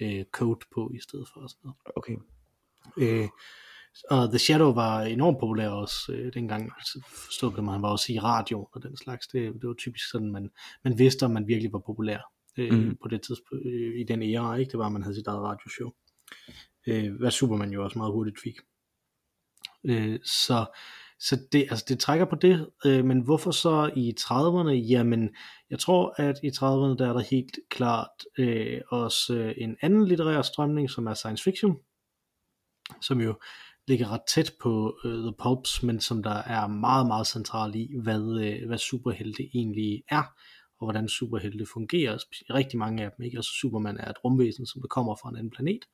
øh, 0.00 0.24
coat 0.24 0.58
på 0.74 0.90
i 0.94 1.00
stedet 1.00 1.28
for. 1.32 1.40
Og 1.40 1.50
sådan 1.50 1.60
noget. 1.64 1.76
Okay. 1.96 2.16
Øh, 2.98 3.28
og 4.10 4.28
The 4.28 4.38
Shadow 4.38 4.72
var 4.72 5.02
enormt 5.02 5.38
populær 5.40 5.68
også 5.68 6.12
øh, 6.12 6.34
dengang, 6.34 6.72
forstået 7.08 7.54
på 7.54 7.62
man 7.62 7.82
var 7.82 7.88
også 7.88 8.12
i 8.12 8.18
radio 8.18 8.68
og 8.72 8.82
den 8.82 8.96
slags. 8.96 9.26
Det, 9.26 9.52
det 9.52 9.68
var 9.68 9.74
typisk 9.74 10.10
sådan, 10.10 10.32
man, 10.32 10.50
man 10.84 10.98
vidste, 10.98 11.24
om 11.24 11.30
man 11.30 11.48
virkelig 11.48 11.72
var 11.72 11.82
populær 11.86 12.18
øh, 12.58 12.72
mm. 12.72 12.96
på 13.02 13.08
det 13.08 13.22
tidspunkt, 13.22 13.66
øh, 13.66 14.00
i 14.00 14.04
den 14.04 14.22
æra, 14.22 14.56
ikke? 14.56 14.70
Det 14.70 14.78
var, 14.78 14.86
at 14.86 14.92
man 14.92 15.02
havde 15.02 15.16
sit 15.16 15.26
eget 15.26 15.42
radioshow. 15.42 15.90
Øh, 16.86 17.14
hvad 17.18 17.30
Superman 17.30 17.70
jo 17.70 17.84
også 17.84 17.98
meget 17.98 18.12
hurtigt 18.12 18.40
fik. 18.42 18.56
Øh, 19.84 20.18
så 20.24 20.66
så 21.20 21.38
det, 21.52 21.66
altså 21.70 21.84
det 21.88 21.98
trækker 21.98 22.24
på 22.26 22.36
det, 22.36 22.68
øh, 22.86 23.04
men 23.04 23.20
hvorfor 23.20 23.50
så 23.50 23.90
i 23.96 24.14
30'erne? 24.20 24.70
Jamen, 24.70 25.30
jeg 25.70 25.78
tror, 25.78 26.14
at 26.16 26.36
i 26.42 26.48
30'erne 26.48 26.96
der 26.98 27.08
er 27.08 27.12
der 27.12 27.20
helt 27.30 27.58
klart 27.70 28.08
øh, 28.38 28.80
også 28.88 29.34
øh, 29.34 29.54
en 29.58 29.76
anden 29.82 30.08
litterær 30.08 30.42
strømning, 30.42 30.90
som 30.90 31.06
er 31.06 31.14
science 31.14 31.44
fiction, 31.44 31.76
som 33.00 33.20
jo 33.20 33.34
ligger 33.88 34.12
ret 34.12 34.20
tæt 34.28 34.52
på 34.60 34.98
uh, 35.04 35.12
The 35.12 35.34
Pulps, 35.42 35.82
men 35.82 36.00
som 36.00 36.22
der 36.22 36.34
er 36.34 36.66
meget, 36.66 37.06
meget 37.06 37.26
central 37.26 37.74
i, 37.74 37.88
hvad, 38.02 38.20
uh, 38.20 38.66
hvad 38.66 38.78
superhelte 38.78 39.42
egentlig 39.54 40.02
er, 40.10 40.22
og 40.80 40.86
hvordan 40.86 41.08
superhelte 41.08 41.66
fungerer. 41.72 42.18
Rigtig 42.50 42.78
mange 42.78 43.04
af 43.04 43.10
dem, 43.16 43.24
ikke? 43.24 43.38
Altså 43.38 43.50
Superman 43.60 43.98
er 43.98 44.10
et 44.10 44.24
rumvæsen, 44.24 44.66
som 44.66 44.80
der 44.80 44.88
kommer 44.88 45.16
fra 45.22 45.28
en 45.28 45.36
anden 45.36 45.50
planet, 45.50 45.84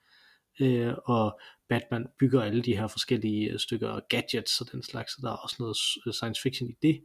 uh, 0.60 0.94
og 1.04 1.40
Batman 1.68 2.06
bygger 2.18 2.42
alle 2.42 2.62
de 2.62 2.76
her 2.76 2.86
forskellige 2.86 3.58
stykker 3.58 4.00
gadgets 4.08 4.60
og 4.60 4.72
den 4.72 4.82
slags, 4.82 5.12
så 5.12 5.18
der 5.22 5.30
er 5.30 5.36
også 5.36 5.56
noget 5.58 5.76
science 6.16 6.42
fiction 6.42 6.70
i 6.70 6.74
det. 6.82 7.00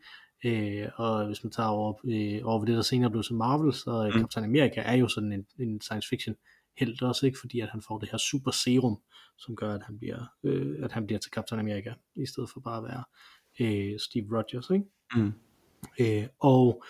Uh, 0.46 1.00
og 1.00 1.26
hvis 1.26 1.44
man 1.44 1.52
tager 1.52 1.70
over, 1.70 1.94
uh, 1.94 2.54
over 2.54 2.66
det, 2.66 2.76
der 2.76 2.82
senere 2.82 3.12
blev 3.12 3.24
til 3.24 3.36
Marvel, 3.36 3.74
så 3.74 4.12
mm. 4.14 4.20
Captain 4.20 4.46
America 4.46 4.82
er 4.82 4.96
jo 4.96 5.08
sådan 5.08 5.32
en, 5.32 5.46
en 5.60 5.82
science 5.82 6.10
fiction 6.10 6.36
held 6.78 7.02
også, 7.02 7.26
ikke? 7.26 7.40
fordi 7.40 7.60
at 7.60 7.70
han 7.70 7.82
får 7.82 8.00
det 8.00 8.10
her 8.12 8.18
super 8.18 8.52
serum, 8.52 8.98
som 9.38 9.56
gør, 9.56 9.74
at 9.74 9.84
han 9.84 9.98
bliver, 9.98 10.26
øh, 10.44 10.84
at 10.84 10.92
han 10.92 11.06
bliver 11.06 11.20
til 11.20 11.32
Captain 11.32 11.60
America, 11.60 11.94
i 12.16 12.26
stedet 12.26 12.50
for 12.54 12.60
bare 12.60 12.78
at 12.78 12.84
være 12.84 13.04
øh, 13.60 14.00
Steve 14.00 14.38
Rogers. 14.38 14.70
Ikke? 14.70 14.86
Mm. 15.16 15.34
Øh, 16.00 16.28
og 16.40 16.84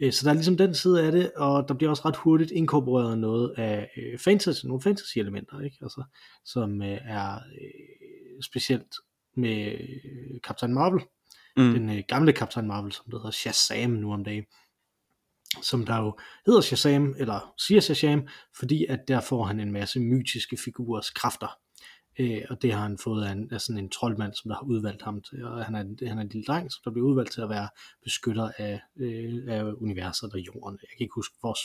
øh, 0.00 0.12
så 0.12 0.24
der 0.24 0.30
er 0.30 0.34
ligesom 0.34 0.56
den 0.56 0.74
side 0.74 1.02
af 1.06 1.12
det, 1.12 1.32
og 1.32 1.68
der 1.68 1.74
bliver 1.74 1.90
også 1.90 2.02
ret 2.04 2.16
hurtigt 2.16 2.50
inkorporeret 2.50 3.18
noget 3.18 3.54
af 3.56 3.90
øh, 3.96 4.18
fantasy, 4.18 4.66
nogle 4.66 4.82
fantasy 4.82 5.18
elementer, 5.18 5.60
ikke? 5.60 5.76
Altså, 5.82 6.04
som 6.44 6.82
øh, 6.82 6.98
er 7.02 7.34
øh, 7.34 8.42
specielt 8.42 8.94
med 9.36 9.72
øh, 9.72 10.40
Captain 10.40 10.74
Marvel, 10.74 11.00
mm. 11.56 11.72
den 11.72 11.90
øh, 11.90 12.02
gamle 12.08 12.32
Captain 12.32 12.66
Marvel, 12.66 12.92
som 12.92 13.04
der 13.10 13.18
hedder 13.18 13.30
Shazam 13.30 13.90
nu 13.90 14.12
om 14.12 14.24
dagen 14.24 14.44
som 15.62 15.86
der 15.86 15.98
jo 15.98 16.18
hedder 16.46 16.60
Shazam, 16.60 17.14
eller 17.18 17.54
siger 17.58 17.80
Shazam, 17.80 18.28
fordi 18.58 18.86
at 18.88 19.00
der 19.08 19.20
får 19.20 19.44
han 19.44 19.60
en 19.60 19.72
masse 19.72 20.00
mytiske 20.00 20.56
figurers 20.64 21.10
kræfter. 21.10 21.58
Øh, 22.18 22.42
og 22.50 22.62
det 22.62 22.72
har 22.72 22.82
han 22.82 22.98
fået 22.98 23.24
af, 23.24 23.32
en, 23.32 23.48
af 23.52 23.60
sådan 23.60 23.78
en 23.78 23.90
troldmand, 23.90 24.32
som 24.34 24.48
der 24.48 24.54
har 24.54 24.66
udvalgt 24.66 25.02
ham 25.02 25.22
til, 25.22 25.44
og 25.44 25.64
han 25.64 25.74
er, 25.74 26.08
han 26.08 26.18
er 26.18 26.22
en 26.22 26.28
lille 26.28 26.44
dreng, 26.44 26.72
som 26.72 26.80
der 26.84 26.90
bliver 26.90 27.06
udvalgt 27.08 27.32
til 27.32 27.40
at 27.40 27.48
være 27.48 27.68
beskytter 28.04 28.50
af, 28.58 28.80
øh, 28.96 29.42
af 29.48 29.62
universet 29.62 30.32
og 30.32 30.38
jorden. 30.38 30.78
Jeg 30.82 30.88
kan 30.88 31.04
ikke 31.04 31.14
huske, 31.14 31.34
hvor, 31.40 31.56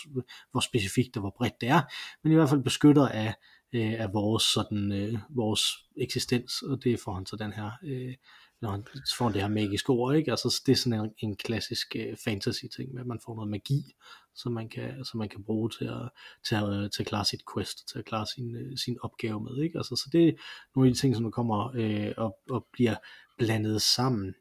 hvor 0.51 0.59
specifikt 0.59 1.17
og 1.17 1.21
hvor 1.21 1.35
bredt 1.37 1.61
det 1.61 1.69
er, 1.69 1.81
men 2.23 2.31
i 2.31 2.35
hvert 2.35 2.49
fald 2.49 2.63
beskytter 2.63 3.07
af, 3.07 3.33
øh, 3.73 3.93
af 3.99 4.13
vores, 4.13 4.43
sådan, 4.43 4.91
øh, 4.91 5.19
vores 5.29 5.63
eksistens, 5.97 6.61
og 6.61 6.83
det 6.83 6.99
får 6.99 7.13
han 7.13 7.25
så 7.25 7.35
den 7.35 7.53
her 7.53 7.71
øh, 7.83 8.13
når 8.61 8.71
han 8.71 8.83
får 9.17 9.29
det 9.29 9.41
her 9.41 9.49
magiske 9.49 9.89
ord, 9.89 10.15
ikke? 10.15 10.31
Altså, 10.31 10.61
det 10.65 10.71
er 10.71 10.75
sådan 10.75 10.99
en, 10.99 11.11
en 11.17 11.35
klassisk 11.35 11.95
uh, 11.99 12.17
fantasy 12.23 12.65
ting, 12.75 12.93
med 12.93 13.01
at 13.01 13.07
man 13.07 13.19
får 13.25 13.35
noget 13.35 13.49
magi, 13.49 13.95
som 14.35 14.51
man 14.51 14.69
kan, 14.69 15.05
som 15.05 15.17
man 15.17 15.29
kan 15.29 15.43
bruge 15.43 15.69
til 15.69 15.85
at, 15.85 16.09
til, 16.47 16.55
at, 16.55 16.69
øh, 16.69 16.89
til 16.89 17.03
at 17.03 17.07
klare 17.07 17.25
sit 17.25 17.41
quest, 17.53 17.87
til 17.87 17.99
at 17.99 18.05
klare 18.05 18.25
sin, 18.35 18.55
uh, 18.55 18.75
sin 18.85 18.97
opgave 19.01 19.43
med, 19.43 19.63
ikke? 19.63 19.77
Altså, 19.77 19.95
så 19.95 20.09
det 20.11 20.27
er 20.27 20.31
nogle 20.75 20.89
af 20.89 20.93
de 20.93 20.99
ting, 20.99 21.15
som 21.15 21.23
der 21.23 21.31
kommer 21.31 21.69
uh, 21.69 22.25
og, 22.25 22.37
og 22.49 22.67
bliver 22.73 22.95
blandet 23.37 23.81
sammen. 23.81 24.35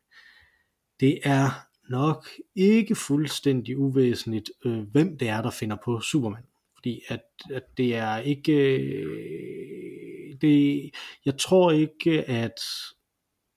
Det 1.00 1.18
er 1.22 1.50
nok 1.90 2.28
ikke 2.54 2.94
fuldstændig 2.94 3.78
uvæsentligt, 3.78 4.50
uh, 4.64 4.78
hvem 4.78 5.18
det 5.18 5.28
er, 5.28 5.42
der 5.42 5.50
finder 5.50 5.76
på 5.84 6.00
Superman. 6.00 6.44
Fordi 6.74 7.00
at, 7.08 7.22
at 7.50 7.62
det 7.76 7.94
er 7.94 8.18
ikke... 8.18 8.80
Uh, 9.06 10.18
det, 10.40 10.90
jeg 11.24 11.38
tror 11.38 11.70
ikke, 11.70 12.24
at 12.24 12.60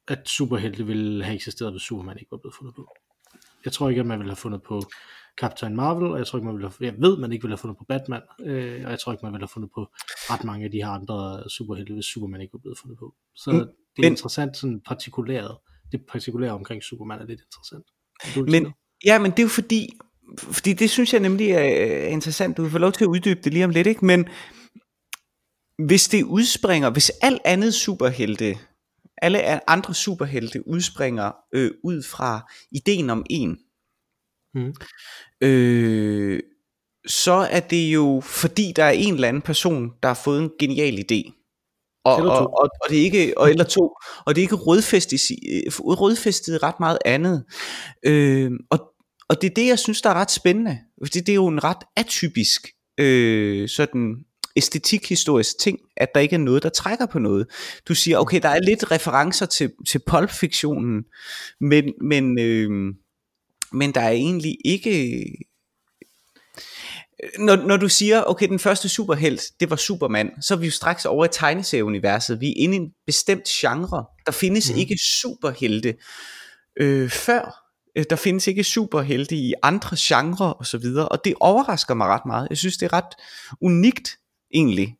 at 0.07 0.29
superhelte 0.29 0.85
ville 0.85 1.23
have 1.23 1.35
eksisteret, 1.35 1.73
hvis 1.73 1.81
Superman 1.81 2.17
ikke 2.19 2.31
var 2.31 2.37
blevet 2.37 2.55
fundet 2.55 2.75
på. 2.75 2.87
Jeg 3.65 3.73
tror 3.73 3.89
ikke, 3.89 4.01
at 4.01 4.07
man 4.07 4.19
ville 4.19 4.31
have 4.31 4.35
fundet 4.35 4.61
på 4.63 4.81
Captain 5.37 5.75
Marvel, 5.75 6.11
og 6.11 6.17
jeg 6.17 6.27
tror 6.27 6.39
ikke, 6.39 6.45
man 6.45 6.55
ville 6.55 6.69
have, 6.69 6.91
jeg 6.91 7.01
ved, 7.01 7.17
man 7.17 7.31
ikke 7.31 7.43
ville 7.43 7.51
have 7.51 7.57
fundet 7.57 7.77
på 7.77 7.85
Batman, 7.87 8.21
øh, 8.39 8.81
og 8.85 8.91
jeg 8.91 8.99
tror 8.99 9.11
ikke, 9.11 9.25
man 9.25 9.33
ville 9.33 9.43
have 9.43 9.53
fundet 9.53 9.71
på 9.75 9.87
ret 10.31 10.43
mange 10.43 10.65
af 10.65 10.71
de 10.71 10.77
her 10.77 10.89
andre 10.89 11.49
superhelte, 11.49 11.93
hvis 11.93 12.05
Superman 12.05 12.41
ikke 12.41 12.53
var 12.53 12.59
blevet 12.59 12.77
fundet 12.81 12.99
på. 12.99 13.15
Så 13.35 13.51
mm, 13.51 13.57
det 13.57 13.65
er 13.97 14.01
men, 14.01 14.13
interessant, 14.13 14.57
sådan 14.57 14.81
partikulæret, 14.85 15.57
det 15.91 16.01
partikulære 16.11 16.51
omkring 16.51 16.83
Superman 16.83 17.19
er 17.19 17.25
lidt 17.25 17.41
interessant. 17.41 17.85
Men, 18.51 18.73
ja, 19.05 19.19
men 19.19 19.31
det 19.31 19.39
er 19.39 19.43
jo 19.43 19.49
fordi, 19.49 19.89
fordi 20.37 20.73
det 20.73 20.89
synes 20.89 21.13
jeg 21.13 21.21
nemlig 21.21 21.51
er 21.51 22.07
interessant, 22.07 22.57
du 22.57 22.61
vil 22.61 22.71
få 22.71 22.77
lov 22.77 22.91
til 22.91 23.03
at 23.03 23.07
uddybe 23.07 23.41
det 23.43 23.53
lige 23.53 23.65
om 23.65 23.71
lidt, 23.71 23.87
ikke? 23.87 24.05
men 24.05 24.27
hvis 25.87 26.07
det 26.07 26.23
udspringer, 26.23 26.89
hvis 26.89 27.09
alt 27.09 27.41
andet 27.45 27.73
superhelte 27.73 28.57
alle 29.21 29.69
andre 29.69 29.93
superhelte 29.93 30.67
udspringer 30.67 31.31
øh, 31.53 31.71
ud 31.83 32.03
fra 32.03 32.51
ideen 32.71 33.09
om 33.09 33.25
en. 33.29 33.57
Mm. 34.53 34.73
Øh, 35.41 36.39
så 37.07 37.31
er 37.31 37.59
det 37.59 37.93
jo 37.93 38.21
fordi 38.25 38.73
der 38.75 38.83
er 38.83 38.91
en 38.91 39.13
eller 39.13 39.27
anden 39.27 39.41
person, 39.41 39.91
der 40.03 40.09
har 40.09 40.21
fået 40.23 40.41
en 40.41 40.51
genial 40.59 40.99
idé. 40.99 41.37
Og, 42.05 42.15
og, 42.15 42.39
og, 42.39 42.69
og 42.81 42.89
det 42.89 42.99
er 42.99 43.03
ikke 43.03 43.37
og 43.37 43.49
eller 43.49 43.63
to 43.63 43.95
og 44.25 44.35
det 44.35 44.41
er 44.41 44.43
ikke 44.43 44.55
rødfæstet, 44.55 45.19
rødfæstet 45.79 46.63
ret 46.63 46.79
meget 46.79 46.97
andet. 47.05 47.45
Øh, 48.05 48.51
og, 48.69 48.79
og 49.29 49.41
det 49.41 49.49
er 49.49 49.53
det 49.53 49.67
jeg 49.67 49.79
synes 49.79 50.01
der 50.01 50.09
er 50.09 50.13
ret 50.13 50.31
spændende. 50.31 50.79
Fordi 51.05 51.19
det 51.19 51.29
er 51.29 51.35
jo 51.35 51.47
en 51.47 51.63
ret 51.63 51.83
atypisk 51.95 52.67
øh, 52.97 53.69
sådan 53.69 54.25
æstetikhistorisk 54.55 55.59
ting, 55.59 55.79
at 55.97 56.07
der 56.15 56.21
ikke 56.21 56.33
er 56.33 56.39
noget, 56.39 56.63
der 56.63 56.69
trækker 56.69 57.05
på 57.05 57.19
noget. 57.19 57.47
Du 57.87 57.95
siger, 57.95 58.17
okay, 58.17 58.41
der 58.41 58.49
er 58.49 58.59
lidt 58.59 58.91
referencer 58.91 59.45
til, 59.45 59.71
til 59.89 60.01
pulp-fiktionen, 60.07 61.03
men, 61.61 61.93
men, 62.01 62.39
øh, 62.39 62.69
men 63.73 63.91
der 63.91 64.01
er 64.01 64.11
egentlig 64.11 64.57
ikke... 64.65 65.25
Når, 67.39 67.55
når 67.55 67.77
du 67.77 67.89
siger, 67.89 68.23
okay, 68.23 68.47
den 68.47 68.59
første 68.59 68.89
superhelt, 68.89 69.41
det 69.59 69.69
var 69.69 69.75
Superman, 69.75 70.31
så 70.41 70.53
er 70.53 70.57
vi 70.57 70.65
jo 70.65 70.71
straks 70.71 71.05
over 71.05 71.25
i 71.25 71.29
tegneserieuniverset. 71.31 72.41
Vi 72.41 72.49
er 72.49 72.53
inde 72.57 72.77
i 72.77 72.79
en 72.79 72.91
bestemt 73.05 73.43
genre. 73.43 74.05
Der 74.25 74.31
findes 74.31 74.71
mm. 74.71 74.77
ikke 74.77 74.97
superhelte 75.21 75.95
øh, 76.79 77.09
før. 77.09 77.61
Øh, 77.97 78.05
Der 78.09 78.15
findes 78.15 78.47
ikke 78.47 78.63
superhelte 78.63 79.35
i 79.35 79.53
andre 79.63 79.97
genrer 79.99 80.49
og 80.49 80.65
så 80.65 80.77
videre, 80.77 81.07
og 81.09 81.25
det 81.25 81.33
overrasker 81.39 81.93
mig 81.93 82.07
ret 82.07 82.25
meget. 82.25 82.47
Jeg 82.49 82.57
synes, 82.57 82.77
det 82.77 82.85
er 82.85 82.93
ret 82.93 83.15
unikt 83.61 84.17
egentlig. 84.53 84.97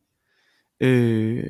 Øh, 0.80 1.44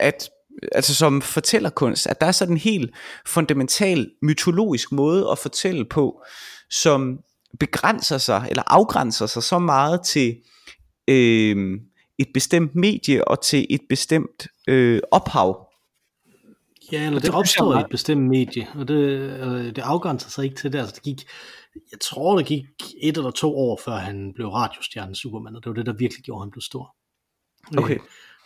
at 0.00 0.30
altså 0.72 0.94
som 0.94 1.22
fortællerkunst, 1.22 2.06
at 2.06 2.20
der 2.20 2.26
er 2.26 2.32
sådan 2.32 2.54
en 2.54 2.58
helt 2.58 2.94
fundamental 3.26 4.10
mytologisk 4.22 4.92
måde 4.92 5.28
at 5.32 5.38
fortælle 5.38 5.84
på, 5.84 6.22
som 6.70 7.18
begrænser 7.60 8.18
sig, 8.18 8.46
eller 8.50 8.62
afgrænser 8.66 9.26
sig 9.26 9.42
så 9.42 9.58
meget 9.58 10.00
til 10.02 10.36
øh, 11.08 11.80
et 12.18 12.28
bestemt 12.34 12.74
medie 12.74 13.28
og 13.28 13.42
til 13.42 13.66
et 13.70 13.80
bestemt 13.88 14.46
øh, 14.68 15.00
ophav. 15.10 15.68
Ja, 16.92 17.06
eller 17.06 17.20
det, 17.20 17.26
det 17.26 17.34
opstår 17.34 17.76
i 17.76 17.80
et 17.80 17.90
bestemt 17.90 18.28
medie, 18.28 18.66
og 18.74 18.88
det, 18.88 18.94
øh, 18.94 19.66
det 19.66 19.78
afgrænser 19.78 20.30
sig 20.30 20.44
ikke 20.44 20.56
til 20.56 20.72
det. 20.72 20.78
Altså, 20.78 20.94
det 20.94 21.02
gik, 21.02 21.26
jeg 21.92 22.00
tror, 22.00 22.36
det 22.36 22.46
gik 22.46 22.64
et 23.02 23.16
eller 23.16 23.30
to 23.30 23.56
år, 23.56 23.80
før 23.84 23.92
han 23.92 24.32
blev 24.34 24.48
radiostjerne 24.48 25.14
Superman, 25.16 25.56
og 25.56 25.64
det 25.64 25.70
var 25.70 25.74
det, 25.74 25.86
der 25.86 25.92
virkelig 25.92 26.24
gjorde, 26.24 26.40
at 26.40 26.44
han 26.44 26.50
blev 26.50 26.62
stor. 26.62 26.96
Okay. 27.78 27.94
Øh, 27.94 28.00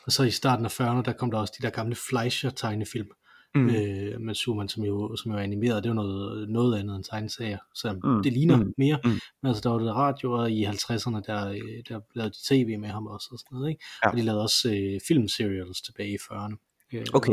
og 0.07 0.13
så 0.13 0.23
i 0.23 0.31
starten 0.31 0.65
af 0.65 0.81
40'erne, 0.81 1.03
der 1.03 1.13
kom 1.13 1.31
der 1.31 1.39
også 1.39 1.55
de 1.61 1.63
der 1.67 1.71
gamle 1.71 1.95
Fleischer-tegnefilm, 1.95 3.09
Mm. 3.55 3.69
øh, 3.71 4.21
med 4.21 4.35
Superman, 4.35 4.69
som 4.69 4.85
jo, 4.85 5.17
som 5.17 5.33
jo 5.33 5.39
er 5.39 5.43
animeret. 5.43 5.85
Det 5.85 5.91
var 5.91 5.95
noget, 5.95 6.49
noget 6.49 6.79
andet 6.79 6.97
end 6.97 7.05
tegneserier, 7.05 7.59
så 7.75 7.93
Mm, 8.05 8.23
det 8.23 8.33
ligner 8.33 8.57
mm, 8.57 8.75
mere. 8.79 8.99
mm. 9.05 9.11
Men 9.43 9.49
altså, 9.49 9.61
der 9.63 9.71
var 9.71 9.79
det 9.79 9.95
radio, 9.95 10.33
og 10.33 10.51
i 10.51 10.65
50'erne, 10.65 11.21
der, 11.27 11.49
øh, 11.49 11.83
der 11.89 12.01
lavede 12.15 12.31
de 12.35 12.39
tv 12.49 12.79
med 12.79 12.89
ham 12.89 13.07
også, 13.07 13.29
og 13.33 13.39
sådan 13.39 13.49
noget, 13.57 13.71
ikke? 13.71 13.85
Ja. 14.05 14.11
Og 14.11 14.17
de 14.17 14.23
lavede 14.23 14.43
også 14.43 14.69
øh, 14.69 15.01
filmserials 15.09 15.81
tilbage 15.83 16.11
i 16.11 16.17
40'erne. 16.17 16.87
Øh, 16.93 17.07
Okay. 17.15 17.33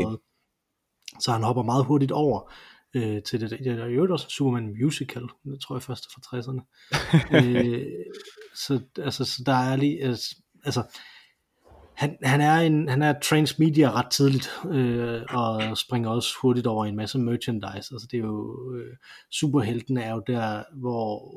Så 1.20 1.32
han 1.32 1.42
hopper 1.42 1.62
meget 1.62 1.84
hurtigt 1.84 2.12
over 2.12 2.52
øh, 2.94 3.22
til 3.22 3.40
det. 3.40 3.50
Det 3.50 3.66
er 3.66 3.86
jo 3.86 4.12
også 4.12 4.26
Superman 4.28 4.76
musical, 4.82 5.22
det 5.44 5.60
tror 5.60 5.76
jeg 5.76 5.82
først 5.82 6.04
er 6.04 6.08
fra 6.14 6.38
60'erne. 6.38 6.62
øh, 7.36 7.86
så, 8.54 8.80
altså, 8.98 9.24
så 9.24 9.42
der 9.46 9.52
er 9.52 9.76
lige, 9.76 10.02
altså, 10.04 10.36
altså 10.64 10.82
han, 12.00 12.16
han, 12.22 12.40
er 12.40 12.54
en, 12.54 12.88
han 12.88 13.02
er 13.02 13.14
transmedia 13.22 13.90
ret 13.90 14.10
tidligt, 14.10 14.50
øh, 14.70 15.22
og 15.30 15.78
springer 15.78 16.10
også 16.10 16.34
hurtigt 16.42 16.66
over 16.66 16.86
en 16.86 16.96
masse 16.96 17.18
merchandise. 17.18 17.94
Altså 17.94 18.08
det 18.10 18.18
er 18.18 18.24
jo, 18.24 18.74
øh, 18.74 18.96
superheltene 19.30 20.02
er 20.02 20.14
jo 20.14 20.22
der, 20.26 20.62
hvor 20.72 21.34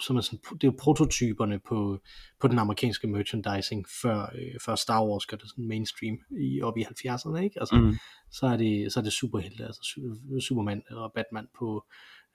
som 0.00 0.16
er 0.16 0.20
sådan, 0.20 0.38
det 0.54 0.64
er 0.64 0.68
jo 0.68 0.74
prototyperne 0.78 1.58
på, 1.68 1.98
på 2.40 2.48
den 2.48 2.58
amerikanske 2.58 3.06
merchandising, 3.06 3.86
før, 4.02 4.20
øh, 4.34 4.60
før 4.64 4.74
Star 4.74 5.04
Wars 5.06 5.26
gør 5.26 5.36
det 5.36 5.48
sådan 5.50 5.68
mainstream 5.68 6.18
i, 6.40 6.62
op 6.62 6.76
i 6.78 6.82
70'erne, 6.82 7.36
ikke? 7.38 7.60
Altså, 7.60 7.74
Mm. 7.76 7.94
så 8.30 8.46
er 8.46 8.56
det, 8.56 8.92
så 8.92 9.00
er 9.00 9.04
det 9.04 9.12
superhelte, 9.12 9.64
altså 9.64 9.80
su- 9.82 10.40
Superman 10.40 10.82
og 10.90 11.12
Batman 11.14 11.48
på, 11.58 11.84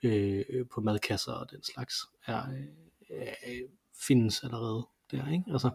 øh, 0.02 0.44
på 0.74 0.80
madkasser 0.80 1.32
og 1.32 1.50
den 1.50 1.62
slags, 1.64 1.94
er, 2.26 2.42
øh, 2.50 3.26
øh, 3.48 3.68
findes 4.06 4.42
allerede 4.44 4.86
der, 5.10 5.32
ikke? 5.32 5.44
Altså, 5.52 5.70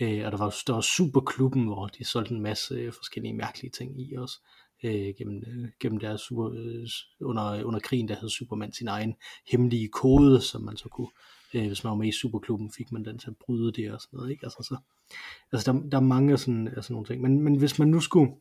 øh, 0.00 0.26
og 0.26 0.32
der 0.32 0.38
var, 0.38 0.54
der 0.66 0.72
var 0.72 0.80
Superklubben, 0.80 1.64
hvor 1.64 1.86
de 1.86 2.04
solgte 2.04 2.34
en 2.34 2.40
masse 2.42 2.74
øh, 2.74 2.92
forskellige 2.92 3.34
mærkelige 3.34 3.70
ting 3.70 4.00
i 4.00 4.14
også, 4.16 4.38
øh, 4.84 5.14
gennem, 5.18 5.42
øh, 5.46 5.68
gennem 5.80 6.00
deres 6.00 6.20
super, 6.20 6.50
øh, 6.50 6.86
under, 7.20 7.64
under 7.64 7.80
krigen, 7.80 8.08
der 8.08 8.14
havde 8.14 8.30
Superman 8.30 8.72
sin 8.72 8.88
egen 8.88 9.14
hemmelige 9.50 9.88
kode, 9.88 10.40
som 10.40 10.62
man 10.62 10.76
så 10.76 10.88
kunne, 10.88 11.08
øh, 11.54 11.66
hvis 11.66 11.84
man 11.84 11.90
var 11.90 11.96
med 11.96 12.08
i 12.08 12.12
Superklubben, 12.12 12.72
fik 12.76 12.92
man 12.92 13.04
den 13.04 13.18
til 13.18 13.30
at 13.30 13.36
bryde 13.36 13.72
det 13.72 13.92
og 13.92 14.00
sådan 14.00 14.16
noget, 14.16 14.30
ikke? 14.30 14.46
Altså, 14.46 14.62
så, 14.62 14.76
altså 15.52 15.72
der, 15.72 15.80
der 15.88 15.96
er 15.96 16.02
mange 16.02 16.38
sådan, 16.38 16.68
altså 16.68 16.92
nogle 16.92 17.06
ting, 17.06 17.22
men, 17.22 17.40
men 17.40 17.58
hvis 17.58 17.78
man 17.78 17.88
nu 17.88 18.00
skulle 18.00 18.32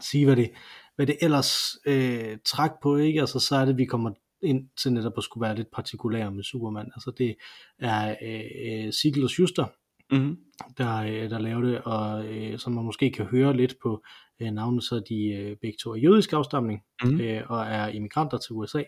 sige, 0.00 0.24
hvad 0.24 0.36
det, 0.36 0.50
hvad 0.96 1.06
det 1.06 1.16
ellers 1.20 1.76
øh, 1.86 2.38
træk 2.44 2.70
på, 2.82 2.96
ikke? 2.96 3.20
Altså, 3.20 3.38
så 3.38 3.56
er 3.56 3.64
det, 3.64 3.76
vi 3.78 3.84
kommer 3.84 4.10
ind 4.42 4.68
til 4.82 4.92
netop 4.92 5.12
at 5.16 5.24
skulle 5.24 5.46
være 5.46 5.56
lidt 5.56 5.70
partikulære 5.72 6.32
med 6.32 6.44
Superman. 6.44 6.90
Altså, 6.94 7.10
det 7.18 7.36
er 7.78 8.16
øh, 8.22 8.92
Siegel 8.92 9.24
og 9.24 9.30
Schuster, 9.30 9.66
Mm. 10.10 10.38
der, 10.78 10.96
øh, 10.96 11.30
der 11.30 11.38
laver 11.38 11.60
det, 11.60 11.80
og 11.80 12.26
øh, 12.26 12.58
som 12.58 12.72
man 12.72 12.84
måske 12.84 13.10
kan 13.10 13.24
høre 13.24 13.56
lidt 13.56 13.74
på 13.82 14.02
øh, 14.40 14.50
navnet, 14.50 14.84
så 14.84 14.94
er 14.96 15.00
de 15.00 15.24
øh, 15.28 15.56
begge 15.62 15.78
to 15.82 15.94
af 15.94 16.02
jødisk 16.02 16.32
afstamning, 16.32 16.80
Mhm. 17.04 17.20
øh, 17.20 17.42
og 17.48 17.60
er 17.66 17.88
immigranter 17.88 18.38
til 18.38 18.52
USA. 18.52 18.82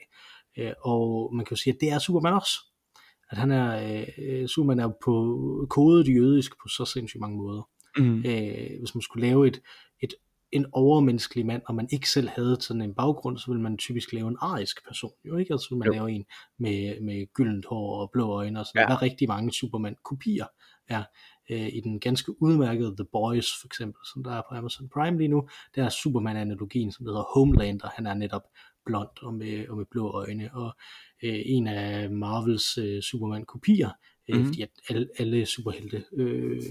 Øh, 0.58 0.72
og 0.84 1.34
man 1.34 1.44
kan 1.44 1.54
jo 1.56 1.60
sige, 1.62 1.74
at 1.74 1.80
det 1.80 1.90
er 1.92 1.98
Superman 1.98 2.32
også. 2.34 2.52
At 3.30 3.38
han 3.38 3.50
er, 3.50 4.04
øh, 4.18 4.48
Superman 4.48 4.78
er 4.80 4.88
på 5.04 5.66
kodet 5.70 6.08
jødisk 6.08 6.52
på 6.62 6.68
så 6.68 6.84
sindssygt 6.84 7.20
mange 7.20 7.36
måder. 7.36 7.68
Mm. 7.98 8.18
Øh, 8.18 8.78
hvis 8.78 8.94
man 8.94 9.02
skulle 9.02 9.26
lave 9.26 9.46
et, 9.48 9.60
et, 10.02 10.14
en 10.52 10.66
overmenneskelig 10.72 11.46
mand, 11.46 11.62
og 11.66 11.74
man 11.74 11.88
ikke 11.92 12.10
selv 12.10 12.28
havde 12.28 12.56
sådan 12.60 12.82
en 12.82 12.94
baggrund, 12.94 13.38
så 13.38 13.44
ville 13.50 13.62
man 13.62 13.76
typisk 13.78 14.12
lave 14.12 14.28
en 14.28 14.36
arisk 14.40 14.86
person, 14.86 15.10
jo 15.24 15.36
ikke? 15.36 15.52
Altså 15.54 15.74
man 15.74 15.86
Jo. 15.86 15.92
lave 15.92 16.10
en 16.10 16.24
med, 16.58 17.00
med 17.00 17.26
gyldent 17.34 17.66
hår 17.66 18.00
og 18.00 18.10
blå 18.12 18.30
øjne 18.30 18.60
og 18.60 18.66
sådan 18.66 18.78
Ja. 18.78 18.82
ja. 18.82 18.86
Der 18.88 18.94
er 18.94 19.02
rigtig 19.02 19.28
mange 19.28 19.52
Superman-kopier 19.52 20.46
er 20.88 21.04
øh, 21.50 21.68
i 21.72 21.80
den 21.80 22.00
ganske 22.00 22.42
udmærkede 22.42 22.96
The 22.96 23.06
Boys 23.12 23.60
for 23.60 23.66
eksempel, 23.66 24.00
som 24.12 24.24
der 24.24 24.32
er 24.32 24.42
på 24.48 24.54
Amazon 24.54 24.88
Prime 24.88 25.18
lige 25.18 25.28
nu, 25.28 25.48
der 25.74 25.84
er 25.84 25.88
Superman-analogien, 25.88 26.92
som 26.92 27.06
hedder 27.06 27.34
Homelander, 27.34 27.88
han 27.96 28.06
er 28.06 28.14
netop 28.14 28.42
blond 28.86 29.22
og 29.22 29.34
med, 29.34 29.68
og 29.68 29.76
med 29.76 29.84
blå 29.90 30.10
øjne, 30.10 30.50
og 30.54 30.76
øh, 31.22 31.40
en 31.44 31.66
af 31.66 32.10
Marvels 32.10 32.78
øh, 32.78 33.02
Superman-kopier 33.02 33.90
mm. 34.36 34.44
fordi 34.46 34.62
at 34.62 34.70
alle, 34.88 35.08
alle 35.18 35.46
superhelte 35.46 36.04
øh, 36.12 36.62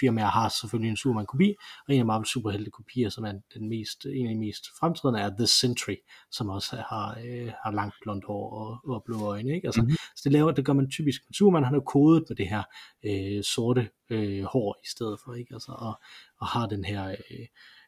firmaer 0.00 0.26
har 0.26 0.48
selvfølgelig 0.48 0.90
en 0.90 0.96
Superman-kopi, 0.96 1.54
og 1.88 1.94
en 1.94 2.00
af 2.00 2.06
Marvels 2.06 2.32
superhelte-kopier, 2.32 3.08
som 3.08 3.24
er 3.24 3.32
den 3.54 3.68
mest, 3.68 4.06
en 4.06 4.26
af 4.26 4.34
de 4.34 4.38
mest 4.38 4.64
fremtrædende, 4.78 5.20
er 5.20 5.30
The 5.38 5.46
Sentry, 5.46 5.94
som 6.30 6.48
også 6.48 6.76
har, 6.76 7.18
øh, 7.24 7.52
har 7.64 7.72
langt 7.72 7.94
blondt 8.02 8.24
hår 8.24 8.50
og, 8.50 8.94
og 8.94 9.02
blå 9.04 9.20
øjne. 9.20 9.54
Ikke? 9.54 9.66
Altså, 9.68 9.82
mm. 9.82 9.90
Så 9.90 10.20
det, 10.24 10.32
laver, 10.32 10.50
det 10.50 10.64
gør 10.64 10.72
man 10.72 10.90
typisk 10.90 11.20
med 11.28 11.34
Superman, 11.34 11.64
han 11.64 11.74
er 11.74 11.80
kodet 11.80 12.24
med 12.28 12.36
det 12.36 12.48
her 12.48 12.62
øh, 13.04 13.42
sorte 13.44 13.88
øh, 14.10 14.42
hår 14.42 14.80
i 14.84 14.88
stedet 14.88 15.18
for, 15.24 15.34
ikke? 15.34 15.54
Altså, 15.54 15.72
og, 15.72 16.00
og 16.40 16.46
har 16.46 16.66
den 16.66 16.84
her... 16.84 17.08
Øh, 17.10 17.46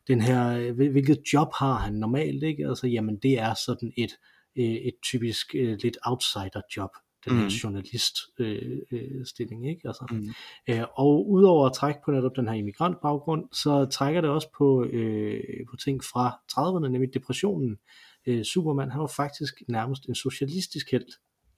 den 0.09 0.20
her, 0.20 0.59
øh, 0.59 0.74
hvil- 0.74 0.90
hvilket 0.90 1.18
job 1.33 1.48
har 1.59 1.74
han 1.74 1.94
normalt, 1.94 2.42
ikke? 2.42 2.68
Altså, 2.68 2.87
jamen, 2.87 3.16
det 3.16 3.38
er 3.38 3.55
sådan 3.66 3.92
et, 3.96 4.11
øh, 4.57 4.64
et 4.64 4.94
typisk 5.02 5.55
øh, 5.55 5.78
lidt 5.83 5.98
outsider 6.05 6.61
job, 6.76 6.90
den 7.24 7.32
her 7.37 7.42
Mhm. 7.42 7.48
journalist 7.48 8.16
øh, 8.38 8.78
øh, 8.92 9.26
stilling, 9.26 9.68
ikke? 9.70 9.88
Altså, 9.88 10.06
Mm. 10.11 10.28
Øh, 10.68 10.85
og 10.94 11.30
udover 11.30 11.66
at 11.66 11.72
trække 11.72 12.00
på 12.04 12.11
netop 12.11 12.37
den 12.37 12.48
her 12.48 12.54
immigrantbaggrund, 12.54 13.44
så 13.52 13.85
trækker 13.85 14.20
det 14.20 14.30
også 14.30 14.48
på, 14.58 14.85
øh, 14.85 15.40
på 15.70 15.76
ting 15.76 16.04
fra 16.04 16.40
30'erne, 16.52 16.88
nemlig 16.88 17.14
depressionen. 17.14 17.78
Øh, 18.26 18.44
Superman, 18.44 18.90
han 18.90 19.00
var 19.00 19.12
faktisk 19.16 19.54
nærmest 19.68 20.08
en 20.08 20.14
socialistisk 20.14 20.90
held 20.90 21.06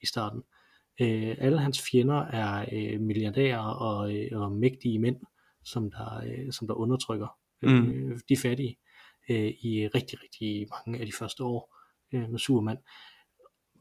i 0.01 0.05
starten. 0.05 0.41
Øh, 1.01 1.35
alle 1.37 1.59
hans 1.59 1.81
fjender 1.91 2.21
er 2.21 2.65
øh, 2.73 3.01
milliardærer 3.01 3.59
og, 3.59 4.15
øh, 4.15 4.41
og 4.41 4.51
mægtige 4.51 4.99
mænd, 4.99 5.15
som 5.63 5.91
der, 5.91 6.23
øh, 6.25 6.51
som 6.51 6.67
der 6.67 6.73
undertrykker 6.73 7.27
øh, 7.61 7.83
Mm. 7.83 8.19
de 8.29 8.37
fattige 8.37 8.77
øh, 9.29 9.37
i 9.61 9.87
rigtig, 9.95 10.19
rigtig 10.23 10.67
mange 10.71 10.99
af 10.99 11.05
de 11.05 11.11
første 11.19 11.43
år 11.43 11.75
øh, 12.13 12.29
med 12.29 12.39
Superman 12.39 12.77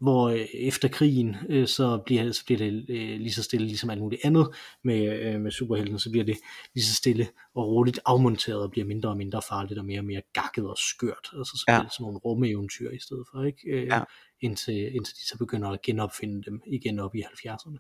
hvor 0.05 0.29
øh, 0.29 0.47
efter 0.55 0.89
krigen, 0.89 1.37
øh, 1.49 1.67
så, 1.67 2.03
bliver, 2.07 2.33
så 2.33 2.45
bliver 2.45 2.59
det 2.59 2.87
øh, 2.89 3.21
lige 3.21 3.33
så 3.33 3.43
stille, 3.43 3.67
ligesom 3.67 3.91
alt 3.91 4.01
muligt 4.01 4.21
andet 4.25 4.47
med, 4.85 5.21
øh, 5.21 5.41
med 5.41 5.51
superhelten, 5.51 5.99
så 5.99 6.11
bliver 6.11 6.25
det 6.25 6.37
lige 6.75 6.85
så 6.85 6.95
stille 6.95 7.29
og 7.55 7.67
roligt 7.67 8.01
afmonteret 8.07 8.63
og 8.63 8.71
bliver 8.71 8.87
mindre 8.87 9.09
og 9.09 9.17
mindre 9.17 9.43
farligt 9.49 9.79
og 9.79 9.85
mere 9.85 10.01
og 10.01 10.05
mere 10.05 10.23
gakket 10.33 10.69
og 10.69 10.77
skørt. 10.79 11.31
Altså 11.39 11.53
så 11.57 11.63
bliver 11.67 11.77
Ja. 11.79 11.83
det 11.85 11.93
sådan 11.93 12.05
nogle 12.05 12.19
rumeventyr 12.19 12.91
i 12.91 12.99
stedet 12.99 13.25
for, 13.33 13.45
ikke? 13.45 13.71
Øh, 13.71 13.87
Ja. 13.87 14.03
indtil, 14.41 14.95
indtil 14.95 15.15
de 15.15 15.27
så 15.27 15.39
begynder 15.39 15.69
at 15.69 15.83
genopfinde 15.83 16.43
dem 16.43 16.63
igen 16.67 16.99
op 16.99 17.15
i 17.15 17.23
70'erne. 17.23 17.79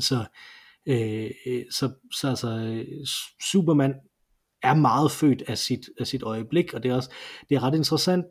Så, 0.00 0.24
øh, 0.86 1.30
så, 1.70 1.92
så 2.12 2.28
altså, 2.28 2.48
Superman 3.50 3.94
er 4.62 4.74
meget 4.74 5.10
født 5.10 5.42
af 5.46 5.58
sit, 5.58 5.80
af 6.00 6.06
sit 6.06 6.22
øjeblik, 6.22 6.74
og 6.74 6.82
det 6.82 6.90
er 6.90 6.94
også 6.94 7.10
det 7.48 7.54
er 7.54 7.62
ret 7.62 7.74
interessant. 7.74 8.26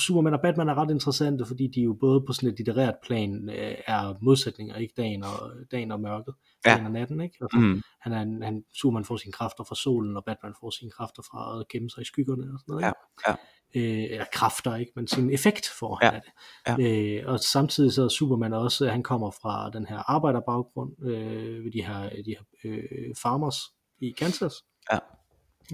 Superman 0.00 0.34
og 0.34 0.40
Batman 0.40 0.68
er 0.68 0.74
ret 0.74 0.90
interessante, 0.90 1.46
fordi 1.46 1.66
de 1.66 1.80
jo 1.80 1.96
både 2.00 2.20
på 2.20 2.32
sådan 2.32 2.48
et 2.48 2.58
litterært 2.58 2.94
plan 3.04 3.50
øh, 3.50 3.74
er 3.86 4.14
modsætninger, 4.22 4.76
ikke 4.76 4.94
dagen 4.96 5.24
og, 5.24 5.52
dagen 5.70 5.92
og 5.92 6.00
mørket, 6.00 6.34
ja. 6.66 6.70
dagen 6.70 6.86
og 6.86 6.92
natten, 6.92 7.20
ikke? 7.20 7.36
Altså, 7.40 7.58
mm. 7.58 7.82
han 8.00 8.12
er 8.12 8.22
en, 8.22 8.42
han, 8.42 8.64
Superman 8.74 9.04
får 9.04 9.16
sine 9.16 9.32
kræfter 9.32 9.64
fra 9.64 9.74
solen, 9.74 10.16
og 10.16 10.24
Batman 10.24 10.54
får 10.60 10.70
sine 10.70 10.90
kræfter 10.90 11.22
fra 11.22 11.60
at 11.60 11.68
gemme 11.68 11.90
sig 11.90 12.02
i 12.02 12.04
skyggerne 12.04 12.42
og 12.42 12.60
sådan 12.60 12.72
noget, 12.72 12.82
ikke? 12.82 12.98
Ja, 13.26 13.30
ja 13.30 13.36
øh, 13.76 14.04
eller 14.10 14.24
kræfter, 14.32 14.76
ikke, 14.76 14.92
men 14.96 15.06
sin 15.06 15.30
effekt 15.30 15.68
får 15.78 15.98
han 16.02 16.12
ja. 16.12 16.16
af 16.16 16.22
det. 16.22 16.84
Ja. 16.84 17.20
Øh, 17.20 17.32
og 17.32 17.40
samtidig 17.40 17.92
så 17.92 18.02
er 18.02 18.08
Superman 18.08 18.52
også, 18.52 18.88
han 18.88 19.02
kommer 19.02 19.30
fra 19.30 19.70
den 19.70 19.86
her 19.86 20.10
arbejderbaggrund 20.10 20.92
øh, 21.02 21.64
ved 21.64 21.72
de 21.72 21.82
her, 21.82 22.08
de 22.08 22.36
her 22.38 22.42
øh, 22.64 23.14
farmers 23.22 23.56
i 24.00 24.10
Kansas. 24.18 24.54
Ja. 24.92 24.98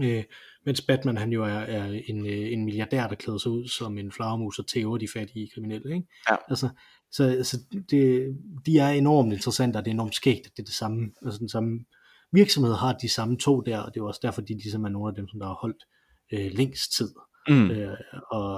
Øh, 0.01 0.25
mens 0.67 0.81
Batman 0.81 1.17
han 1.17 1.33
jo 1.33 1.45
er, 1.45 1.49
er 1.49 2.01
en, 2.07 2.27
øh, 2.27 2.53
en 2.53 2.65
milliardær, 2.65 3.07
der 3.07 3.15
klæder 3.15 3.39
sig 3.39 3.53
ud 3.53 3.69
som 3.69 3.99
en 3.99 4.13
flagermus 4.13 4.59
og 4.59 4.67
tæver 4.67 4.99
de 4.99 5.09
fattige 5.09 5.51
kriminelle. 5.55 5.95
Ikke? 5.95 6.07
Ja. 6.31 6.37
Altså, 6.49 6.69
så 7.13 7.25
altså, 7.25 7.59
det, 7.91 8.37
de 8.67 8.79
er 8.79 8.89
enormt 8.89 9.33
interessante, 9.33 9.77
og 9.77 9.85
det 9.85 9.91
er 9.91 9.95
enormt 9.95 10.15
skægt, 10.15 10.47
at 10.47 10.53
det 10.57 10.63
er 10.63 10.67
det 10.67 10.75
samme, 10.75 11.11
altså 11.25 11.39
den 11.39 11.49
samme 11.49 11.85
virksomhed 12.33 12.75
har 12.75 12.93
de 12.93 13.09
samme 13.09 13.39
to 13.39 13.61
der, 13.61 13.79
og 13.79 13.95
det 13.95 14.01
er 14.01 14.05
også 14.05 14.21
derfor, 14.23 14.41
de 14.41 14.55
ligesom 14.55 14.85
er 14.85 14.89
nogle 14.89 15.09
af 15.09 15.15
dem, 15.15 15.29
som 15.29 15.41
der 15.41 15.47
har 15.47 15.59
holdt 15.61 15.85
øh, 16.33 16.53
længst 16.53 16.93
tid 16.97 17.11
mm. 17.49 17.71
øh, 17.71 17.97
og, 18.31 18.55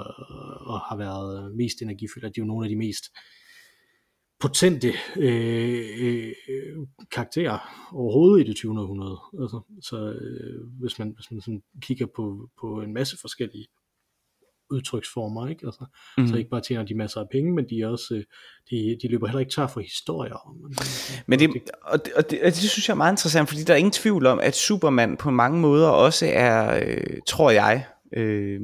og 0.66 0.80
har 0.80 0.96
været 0.96 1.56
mest 1.56 1.82
energifyldte. 1.82 2.28
De 2.28 2.32
er 2.36 2.42
jo 2.42 2.44
nogle 2.44 2.66
af 2.66 2.70
de 2.70 2.76
mest 2.76 3.04
potente 4.44 4.92
øh, 5.16 6.32
øh, 6.48 6.86
karakterer 7.10 7.58
overhovedet 7.92 8.44
i 8.44 8.48
det 8.48 8.56
20. 8.56 8.80
århundrede. 8.80 9.18
Altså, 9.42 9.60
så 9.82 9.96
øh, 10.20 10.80
hvis 10.80 10.98
man, 10.98 11.12
hvis 11.14 11.30
man 11.30 11.40
sådan 11.40 11.62
kigger 11.80 12.06
på, 12.16 12.50
på 12.60 12.80
en 12.82 12.94
masse 12.94 13.16
forskellige 13.20 13.66
udtryksformer, 14.70 15.48
ikke? 15.48 15.66
Altså, 15.66 15.84
mm. 16.18 16.26
så 16.28 16.36
ikke 16.36 16.50
bare 16.50 16.60
tjener 16.60 16.84
de 16.84 16.94
masser 16.94 17.20
af 17.20 17.26
penge, 17.32 17.52
men 17.52 17.68
de 17.70 17.80
er 17.80 17.86
også, 17.86 18.14
øh, 18.14 18.24
de, 18.70 18.98
de 19.02 19.08
løber 19.08 19.26
heller 19.26 19.40
ikke 19.40 19.52
tør 19.52 19.66
for 19.66 19.80
historier. 19.80 20.56
Men 21.26 21.38
det, 21.38 21.50
og 21.82 22.04
det, 22.04 22.12
og 22.12 22.30
det, 22.30 22.38
og 22.42 22.46
det 22.46 22.70
synes 22.70 22.88
jeg 22.88 22.94
er 22.94 22.98
meget 23.04 23.12
interessant, 23.12 23.48
fordi 23.48 23.62
der 23.62 23.72
er 23.72 23.78
ingen 23.78 23.92
tvivl 23.92 24.26
om, 24.26 24.40
at 24.40 24.56
Superman 24.56 25.16
på 25.16 25.30
mange 25.30 25.60
måder 25.60 25.88
også 25.88 26.26
er, 26.26 26.80
øh, 26.86 27.18
tror 27.26 27.50
jeg, 27.50 27.86
øh, 28.16 28.60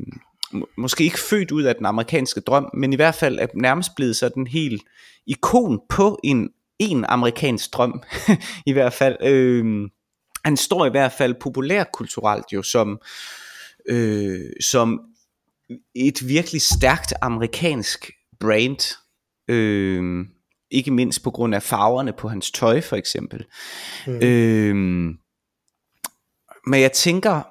måske 0.76 1.04
ikke 1.04 1.20
født 1.20 1.50
ud 1.50 1.62
af 1.62 1.74
den 1.74 1.86
amerikanske 1.86 2.40
drøm, 2.40 2.70
men 2.74 2.92
i 2.92 2.96
hvert 2.96 3.14
fald 3.14 3.38
er 3.38 3.46
nærmest 3.54 3.90
blevet 3.96 4.16
sådan 4.16 4.46
helt 4.46 4.82
ikon 5.26 5.80
på 5.88 6.18
en, 6.24 6.50
en 6.78 7.04
amerikansk 7.08 7.72
drøm, 7.72 8.02
i 8.66 8.72
hvert 8.72 8.92
fald. 8.92 9.16
Øh, 9.22 9.88
han 10.44 10.56
står 10.56 10.86
i 10.86 10.90
hvert 10.90 11.12
fald 11.12 11.34
populærkulturelt 11.34 12.52
jo 12.52 12.62
som, 12.62 13.00
øh, 13.88 14.50
som 14.60 15.00
et 15.94 16.28
virkelig 16.28 16.62
stærkt 16.62 17.12
amerikansk 17.22 18.10
brand. 18.40 18.96
Øh, 19.48 20.26
ikke 20.70 20.90
mindst 20.90 21.22
på 21.22 21.30
grund 21.30 21.54
af 21.54 21.62
farverne 21.62 22.12
på 22.12 22.28
hans 22.28 22.50
tøj 22.50 22.80
for 22.80 22.96
eksempel. 22.96 23.44
Mm. 24.06 24.22
Øh, 24.22 24.74
men 26.66 26.80
jeg 26.80 26.92
tænker, 26.92 27.42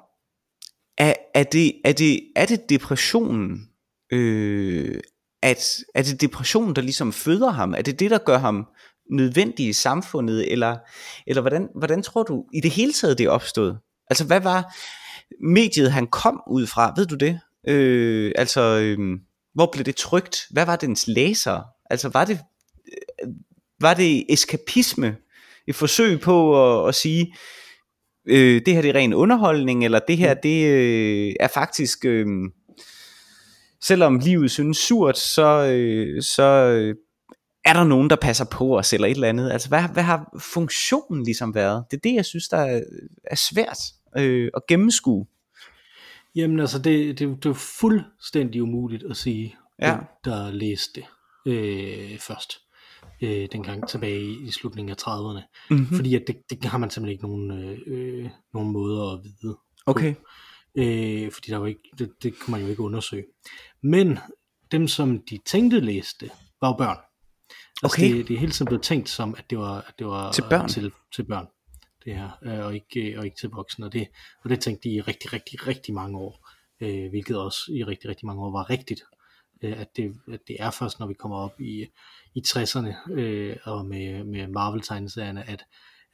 er, 1.00 1.14
er, 1.34 1.42
det, 1.42 1.72
er, 1.84 1.92
det, 1.92 2.20
er 2.36 2.46
det 2.46 2.70
depressionen, 2.70 3.68
øh, 4.12 5.00
at, 5.42 5.76
er 5.94 6.02
det 6.02 6.20
depressionen, 6.20 6.76
der 6.76 6.82
ligesom 6.82 7.12
føder 7.12 7.50
ham? 7.50 7.74
Er 7.74 7.82
det 7.82 8.00
det, 8.00 8.10
der 8.10 8.18
gør 8.18 8.38
ham 8.38 8.66
nødvendig 9.10 9.68
i 9.68 9.72
samfundet? 9.72 10.52
Eller, 10.52 10.76
eller 11.26 11.40
hvordan, 11.40 11.68
hvordan 11.74 12.02
tror 12.02 12.22
du 12.22 12.44
i 12.54 12.60
det 12.60 12.70
hele 12.70 12.92
taget, 12.92 13.18
det 13.18 13.28
opstod? 13.28 13.74
Altså 14.10 14.24
hvad 14.24 14.40
var 14.40 14.74
mediet, 15.42 15.92
han 15.92 16.06
kom 16.06 16.42
ud 16.46 16.66
fra? 16.66 16.92
Ved 16.96 17.06
du 17.06 17.14
det? 17.14 17.40
Øh, 17.68 18.32
altså, 18.36 18.60
øh, 18.60 18.98
hvor 19.54 19.68
blev 19.72 19.84
det 19.84 19.96
trygt? 19.96 20.46
Hvad 20.50 20.66
var 20.66 20.76
dens 20.76 21.04
læser? 21.06 21.62
Altså 21.90 22.08
var 22.08 22.24
det, 22.24 22.40
øh, 23.22 23.28
var 23.80 23.94
det 23.94 24.24
eskapisme? 24.28 25.16
Et 25.66 25.74
forsøg 25.74 26.20
på 26.20 26.36
at, 26.82 26.88
at 26.88 26.94
sige, 26.94 27.34
øh, 28.26 28.62
det 28.66 28.74
her 28.74 28.82
det 28.82 28.88
er 28.88 28.94
ren 28.94 29.14
underholdning, 29.14 29.84
eller 29.84 29.98
det 30.08 30.16
her 30.16 30.34
det 30.34 30.66
øh, 30.66 31.32
er 31.40 31.48
faktisk, 31.48 32.04
øh, 32.04 32.26
selvom 33.82 34.18
livet 34.18 34.50
synes 34.50 34.78
surt, 34.78 35.18
så, 35.18 35.66
øh, 35.72 36.22
så 36.22 36.42
øh, 36.42 36.94
er 37.64 37.72
der 37.72 37.84
nogen, 37.84 38.10
der 38.10 38.16
passer 38.16 38.44
på 38.44 38.78
os, 38.78 38.92
eller 38.92 39.08
et 39.08 39.14
eller 39.14 39.28
andet. 39.28 39.50
Altså, 39.50 39.68
hvad, 39.68 39.82
hvad 39.92 40.02
har 40.02 40.38
funktionen 40.40 41.24
ligesom 41.24 41.54
været? 41.54 41.84
Det 41.90 41.96
er 41.96 42.00
det, 42.00 42.14
jeg 42.14 42.24
synes, 42.24 42.48
der 42.48 42.58
er, 42.58 42.80
er 43.24 43.36
svært 43.36 43.78
øh, 44.16 44.50
at 44.56 44.66
gennemskue. 44.68 45.26
Jamen 46.34 46.60
altså, 46.60 46.78
det, 46.78 47.18
det, 47.18 47.42
det 47.42 47.50
er 47.50 47.54
fuldstændig 47.54 48.62
umuligt 48.62 49.04
at 49.10 49.16
sige, 49.16 49.56
ja. 49.82 49.96
der 50.24 50.50
læste 50.50 51.00
det 51.00 51.04
øh, 51.52 52.18
først 52.18 52.52
øh, 53.22 53.48
dengang 53.52 53.88
tilbage 53.88 54.22
i, 54.22 54.50
slutningen 54.50 54.90
af 54.90 55.02
30'erne. 55.02 55.66
Mm-hmm. 55.70 55.96
Fordi 55.96 56.14
at 56.14 56.22
det, 56.26 56.36
det 56.50 56.64
har 56.64 56.78
man 56.78 56.90
simpelthen 56.90 57.12
ikke 57.12 57.26
nogen, 57.26 57.50
øh, 57.86 58.30
nogen 58.54 58.72
måder 58.72 59.12
at 59.12 59.20
vide. 59.24 59.56
Okay. 59.86 60.14
Øh, 60.74 61.32
fordi 61.32 61.50
der 61.50 61.56
var 61.56 61.66
ikke, 61.66 61.90
det, 61.98 62.10
det 62.22 62.38
kunne 62.38 62.52
man 62.52 62.60
jo 62.60 62.68
ikke 62.68 62.82
undersøge. 62.82 63.24
Men 63.82 64.18
dem, 64.72 64.88
som 64.88 65.22
de 65.30 65.38
tænkte 65.46 65.80
læste, 65.80 66.30
var 66.60 66.68
jo 66.68 66.76
børn. 66.76 66.96
Altså 67.82 67.96
okay. 67.96 68.16
det, 68.16 68.28
det 68.28 68.34
er 68.34 68.38
hele 68.38 68.52
tiden 68.52 68.66
blevet 68.66 68.82
tænkt 68.82 69.08
som, 69.08 69.34
at 69.38 69.50
det 69.50 69.58
var, 69.58 69.76
at 69.88 69.94
det 69.98 70.06
var 70.06 70.32
til 70.32 70.44
børn. 70.50 70.68
Til, 70.68 70.92
til 71.14 71.22
børn 71.22 71.46
det 72.04 72.14
her, 72.14 72.30
øh, 72.42 72.66
og 72.66 72.74
ikke, 72.74 73.18
og 73.18 73.24
ikke 73.24 73.36
til 73.36 73.48
voksne. 73.48 73.86
Og 73.86 73.92
det, 73.92 74.08
og 74.44 74.50
det 74.50 74.60
tænkte 74.60 74.88
de 74.88 74.94
i 74.94 75.00
rigtig, 75.00 75.32
rigtig, 75.32 75.66
rigtig 75.66 75.94
mange 75.94 76.18
år, 76.18 76.48
øh, 76.80 77.08
hvilket 77.10 77.38
også 77.38 77.60
i 77.72 77.84
rigtig, 77.84 78.10
rigtig 78.10 78.26
mange 78.26 78.42
år 78.42 78.52
var 78.52 78.70
rigtigt. 78.70 79.02
Øh, 79.62 79.80
at, 79.80 79.96
det, 79.96 80.14
at 80.32 80.40
det 80.48 80.56
er 80.58 80.70
først, 80.70 80.98
når 80.98 81.06
vi 81.06 81.14
kommer 81.14 81.36
op 81.36 81.60
i, 81.60 81.86
i 82.34 82.42
60'erne 82.46 83.12
øh, 83.12 83.56
og 83.64 83.86
med, 83.86 84.24
med 84.24 84.46
Marvel-tegneserierne, 84.46 85.50
at, 85.50 85.64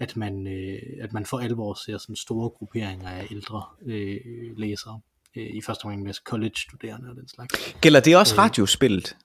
at, 0.01 0.17
man, 0.17 0.47
øh, 0.47 0.79
at 1.03 1.13
man 1.13 1.27
for 1.27 1.39
alvor 1.39 1.75
ser 1.75 1.99
sådan 1.99 2.17
store 2.17 2.51
grupperinger 2.51 3.09
af 3.09 3.27
ældre 3.31 3.63
øh, 3.87 4.17
læsere. 4.57 5.01
Øh, 5.37 5.47
I 5.47 5.61
første 5.67 5.85
omgang 5.85 6.03
med 6.03 6.15
college-studerende 6.15 7.09
og 7.11 7.17
den 7.17 7.29
slags. 7.29 7.77
Gælder 7.81 8.01
det 8.01 8.17
også 8.17 8.35
øh, 8.35 8.39
radiospillet? 8.39 9.17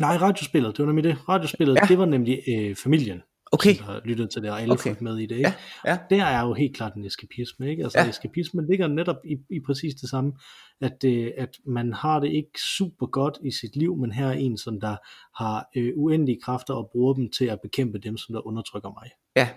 Nej, 0.00 0.16
radiospillet, 0.16 0.76
det 0.76 0.86
var 0.86 0.86
nemlig 0.86 1.04
det. 1.04 1.28
Radiospillet, 1.28 1.74
ja. 1.74 1.86
det 1.88 1.98
var 1.98 2.04
nemlig 2.04 2.42
øh, 2.48 2.76
familien 2.76 3.22
okay. 3.52 3.74
som 3.74 3.84
har 3.84 4.00
lyttet 4.04 4.30
til 4.30 4.42
det, 4.42 4.50
og 4.50 4.62
alle 4.62 4.72
okay. 4.72 4.96
med 5.00 5.18
i 5.18 5.26
det. 5.26 5.36
Ikke? 5.36 5.54
Ja, 5.84 5.90
ja. 5.92 5.98
Der 6.10 6.24
er 6.24 6.46
jo 6.46 6.54
helt 6.54 6.76
klart 6.76 6.94
en 6.94 7.04
eskapisme. 7.04 7.70
Ikke? 7.70 7.82
Altså 7.82 7.98
ja. 7.98 8.08
eskapismen 8.08 8.66
ligger 8.66 8.86
netop 8.86 9.16
i, 9.24 9.36
i 9.50 9.60
præcis 9.66 9.94
det 9.94 10.10
samme, 10.10 10.32
at, 10.80 11.04
øh, 11.04 11.30
at 11.36 11.58
man 11.66 11.92
har 11.92 12.20
det 12.20 12.28
ikke 12.32 12.60
super 12.78 13.06
godt 13.06 13.38
i 13.44 13.50
sit 13.50 13.76
liv, 13.76 13.96
men 13.96 14.12
her 14.12 14.26
er 14.26 14.32
en, 14.32 14.58
som 14.58 14.80
der 14.80 14.96
har 15.42 15.68
øh, 15.76 15.92
uendelige 15.96 16.40
kræfter 16.42 16.74
og 16.74 16.90
bruger 16.92 17.14
dem 17.14 17.30
til 17.30 17.44
at 17.44 17.60
bekæmpe 17.60 17.98
dem, 17.98 18.16
som 18.16 18.32
der 18.32 18.46
undertrykker 18.46 18.90
mig. 18.90 19.10
Ja. 19.36 19.48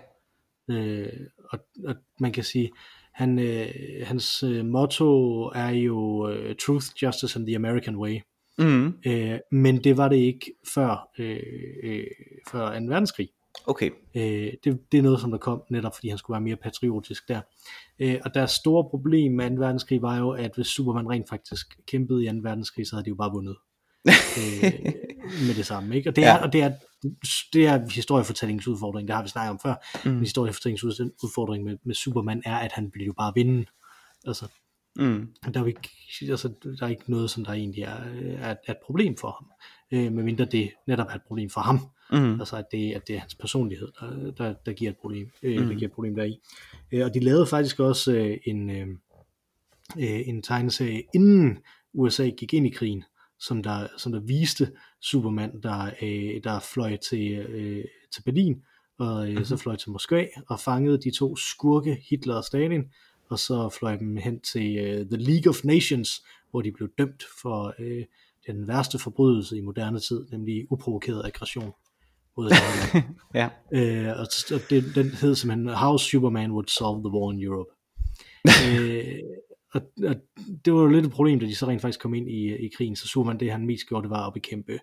Øh, 0.70 1.26
og, 1.50 1.58
og 1.86 1.94
man 2.20 2.32
kan 2.32 2.44
sige, 2.44 2.70
han, 3.12 3.38
øh, 3.38 3.68
hans 4.02 4.42
øh, 4.42 4.64
motto 4.64 5.42
er 5.44 5.68
jo 5.68 6.28
uh, 6.28 6.54
Truth, 6.66 6.86
Justice 7.02 7.38
and 7.38 7.46
the 7.46 7.56
American 7.56 7.96
Way. 7.96 8.20
Mm. 8.58 8.98
Øh, 9.06 9.38
men 9.50 9.84
det 9.84 9.96
var 9.96 10.08
det 10.08 10.16
ikke 10.16 10.52
før, 10.74 11.08
øh, 11.18 11.40
øh, 11.82 12.06
før 12.50 12.78
2. 12.78 12.86
verdenskrig. 12.86 13.28
Okay. 13.66 13.90
Øh, 14.14 14.52
det, 14.64 14.92
det 14.92 14.98
er 14.98 15.02
noget, 15.02 15.20
som 15.20 15.30
der 15.30 15.38
kom 15.38 15.62
netop, 15.70 15.94
fordi 15.94 16.08
han 16.08 16.18
skulle 16.18 16.34
være 16.34 16.40
mere 16.40 16.56
patriotisk 16.56 17.28
der. 17.28 17.40
Øh, 17.98 18.20
og 18.24 18.34
deres 18.34 18.50
store 18.50 18.90
problem 18.90 19.32
med 19.32 19.50
2. 19.50 19.56
verdenskrig 19.56 20.02
var 20.02 20.18
jo, 20.18 20.30
at 20.30 20.50
hvis 20.54 20.66
Superman 20.66 21.10
rent 21.10 21.28
faktisk 21.28 21.78
kæmpede 21.86 22.24
i 22.24 22.28
2. 22.28 22.34
verdenskrig, 22.42 22.86
så 22.86 22.94
havde 22.94 23.04
de 23.04 23.08
jo 23.08 23.14
bare 23.14 23.32
vundet. 23.32 23.56
øh, 24.40 24.72
med 25.46 25.54
det 25.54 25.66
samme. 25.66 25.96
Ikke? 25.96 26.10
Og, 26.10 26.16
det 26.16 26.24
er, 26.24 26.28
ja. 26.28 26.42
og 26.42 26.52
det 26.52 26.62
er, 26.62 26.72
det 27.52 27.66
er 27.66 27.90
historiefortællingens 27.90 28.68
udfordring, 28.68 29.08
det 29.08 29.16
har 29.16 29.22
vi 29.22 29.28
snakket 29.28 29.50
om 29.50 29.58
før. 29.62 29.74
Mm. 30.04 30.20
Historiefortællingens 30.20 31.00
udfordring 31.24 31.64
med, 31.64 31.76
med 31.84 31.94
Superman 31.94 32.42
er, 32.44 32.56
at 32.56 32.72
han 32.72 32.90
vil 32.94 33.04
jo 33.06 33.12
bare 33.12 33.32
vinde. 33.34 33.66
Altså, 34.26 34.46
mm. 34.96 35.28
der, 35.54 35.60
er 35.60 35.66
ikke, 35.66 35.90
altså, 36.30 36.52
der 36.62 36.86
er 36.86 36.90
ikke 36.90 37.10
noget, 37.10 37.30
som 37.30 37.44
der 37.44 37.52
egentlig 37.52 37.82
er, 37.82 37.96
er, 38.38 38.54
er 38.66 38.72
et 38.72 38.78
problem 38.86 39.16
for 39.16 39.30
ham. 39.30 39.50
Øh, 39.92 40.12
medmindre 40.12 40.44
det 40.44 40.70
netop 40.86 41.06
er 41.10 41.14
et 41.14 41.22
problem 41.26 41.50
for 41.50 41.60
ham. 41.60 41.78
Mm. 42.12 42.40
Altså 42.40 42.56
at 42.56 42.64
det, 42.72 42.92
at 42.92 43.08
det 43.08 43.16
er 43.16 43.20
hans 43.20 43.34
personlighed, 43.34 43.88
der, 44.00 44.30
der, 44.30 44.54
der 44.66 44.72
giver 44.72 44.90
et 44.90 44.96
problem, 44.96 45.30
øh, 45.42 45.60
mm. 45.60 45.68
der 45.68 45.74
giver 45.74 45.88
et 45.88 45.94
problem 45.94 46.14
deri. 46.14 46.38
Øh, 46.92 47.04
og 47.04 47.14
de 47.14 47.20
lavede 47.20 47.46
faktisk 47.46 47.80
også 47.80 48.12
øh, 48.12 48.38
en, 48.44 48.70
øh, 48.70 48.86
øh, 49.98 50.28
en 50.28 50.42
tegneserie, 50.42 51.02
inden 51.14 51.58
USA 51.94 52.28
gik 52.28 52.54
ind 52.54 52.66
i 52.66 52.70
krigen, 52.70 53.04
som 53.40 53.62
der, 53.62 53.86
som 53.96 54.12
der 54.12 54.20
viste 54.20 54.72
Superman, 55.00 55.62
der, 55.62 55.90
øh, 56.02 56.44
der 56.44 56.60
fløj 56.60 56.96
til, 56.96 57.32
øh, 57.32 57.84
til 58.14 58.22
Berlin, 58.22 58.62
og 58.98 59.22
øh, 59.22 59.28
mm-hmm. 59.28 59.44
så 59.44 59.56
fløj 59.56 59.76
til 59.76 59.90
Moskva, 59.90 60.26
og 60.48 60.60
fangede 60.60 60.98
de 60.98 61.10
to 61.10 61.36
skurke, 61.36 61.98
Hitler 62.10 62.34
og 62.34 62.44
Stalin, 62.44 62.84
og 63.32 63.38
så 63.38 63.76
fløj 63.78 63.96
dem 63.96 64.16
hen 64.16 64.40
til 64.40 64.76
øh, 64.76 65.06
The 65.06 65.16
League 65.16 65.50
of 65.50 65.64
Nations, 65.64 66.22
hvor 66.50 66.60
de 66.62 66.72
blev 66.72 66.88
dømt 66.98 67.24
for 67.42 67.74
øh, 67.78 68.04
den 68.46 68.68
værste 68.68 68.98
forbrydelse 68.98 69.56
i 69.56 69.60
moderne 69.60 70.00
tid, 70.00 70.26
nemlig 70.32 70.66
uprovokeret 70.72 71.22
aggression 71.24 71.72
mod 72.36 72.50
ja. 73.34 73.48
Øh, 73.72 74.18
og 74.20 74.26
det, 74.70 74.84
den 74.94 75.10
hed 75.10 75.34
simpelthen 75.34 75.68
How 75.68 75.96
Superman 75.96 76.52
Would 76.52 76.68
Solve 76.68 77.00
the 77.04 77.12
War 77.14 77.32
in 77.32 77.42
Europe. 77.42 77.70
øh, 78.68 79.18
og, 79.74 79.80
og 80.08 80.16
det 80.64 80.72
var 80.72 80.80
jo 80.80 80.86
lidt 80.86 81.06
et 81.06 81.12
problem, 81.12 81.40
da 81.40 81.46
de 81.46 81.56
så 81.56 81.68
rent 81.68 81.82
faktisk 81.82 82.00
kom 82.00 82.14
ind 82.14 82.30
i, 82.30 82.56
i 82.66 82.70
krigen, 82.76 82.96
så 82.96 83.08
så 83.08 83.22
man 83.22 83.40
det, 83.40 83.52
han 83.52 83.66
mest 83.66 83.88
gjorde, 83.88 84.02
det 84.02 84.10
var 84.10 84.26
at 84.26 84.34
bekæmpe 84.34 84.78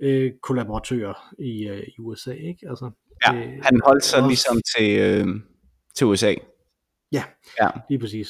øh, 0.00 0.32
kollaboratører 0.42 1.34
i, 1.38 1.68
øh, 1.68 1.82
i 1.82 2.00
USA, 2.00 2.32
ikke? 2.32 2.68
Altså, 2.68 2.90
ja, 3.26 3.34
øh, 3.34 3.52
han 3.62 3.80
holdt 3.84 4.04
sig 4.04 4.18
også, 4.18 4.28
ligesom 4.28 4.60
til, 4.76 4.98
øh, 4.98 5.26
til 5.94 6.06
USA. 6.06 6.34
Ja, 7.14 7.24
ja, 7.60 7.68
lige 7.88 7.98
præcis. 7.98 8.28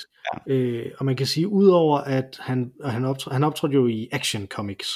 Ja. 0.48 0.52
Øh, 0.54 0.92
og 0.98 1.04
man 1.04 1.16
kan 1.16 1.26
sige, 1.26 1.48
udover 1.48 1.98
at 1.98 2.36
han, 2.40 2.72
han, 2.84 3.04
optrådte, 3.04 3.34
han 3.34 3.44
optrådte 3.44 3.74
jo 3.74 3.86
i 3.86 4.08
Action 4.12 4.46
Comics 4.46 4.88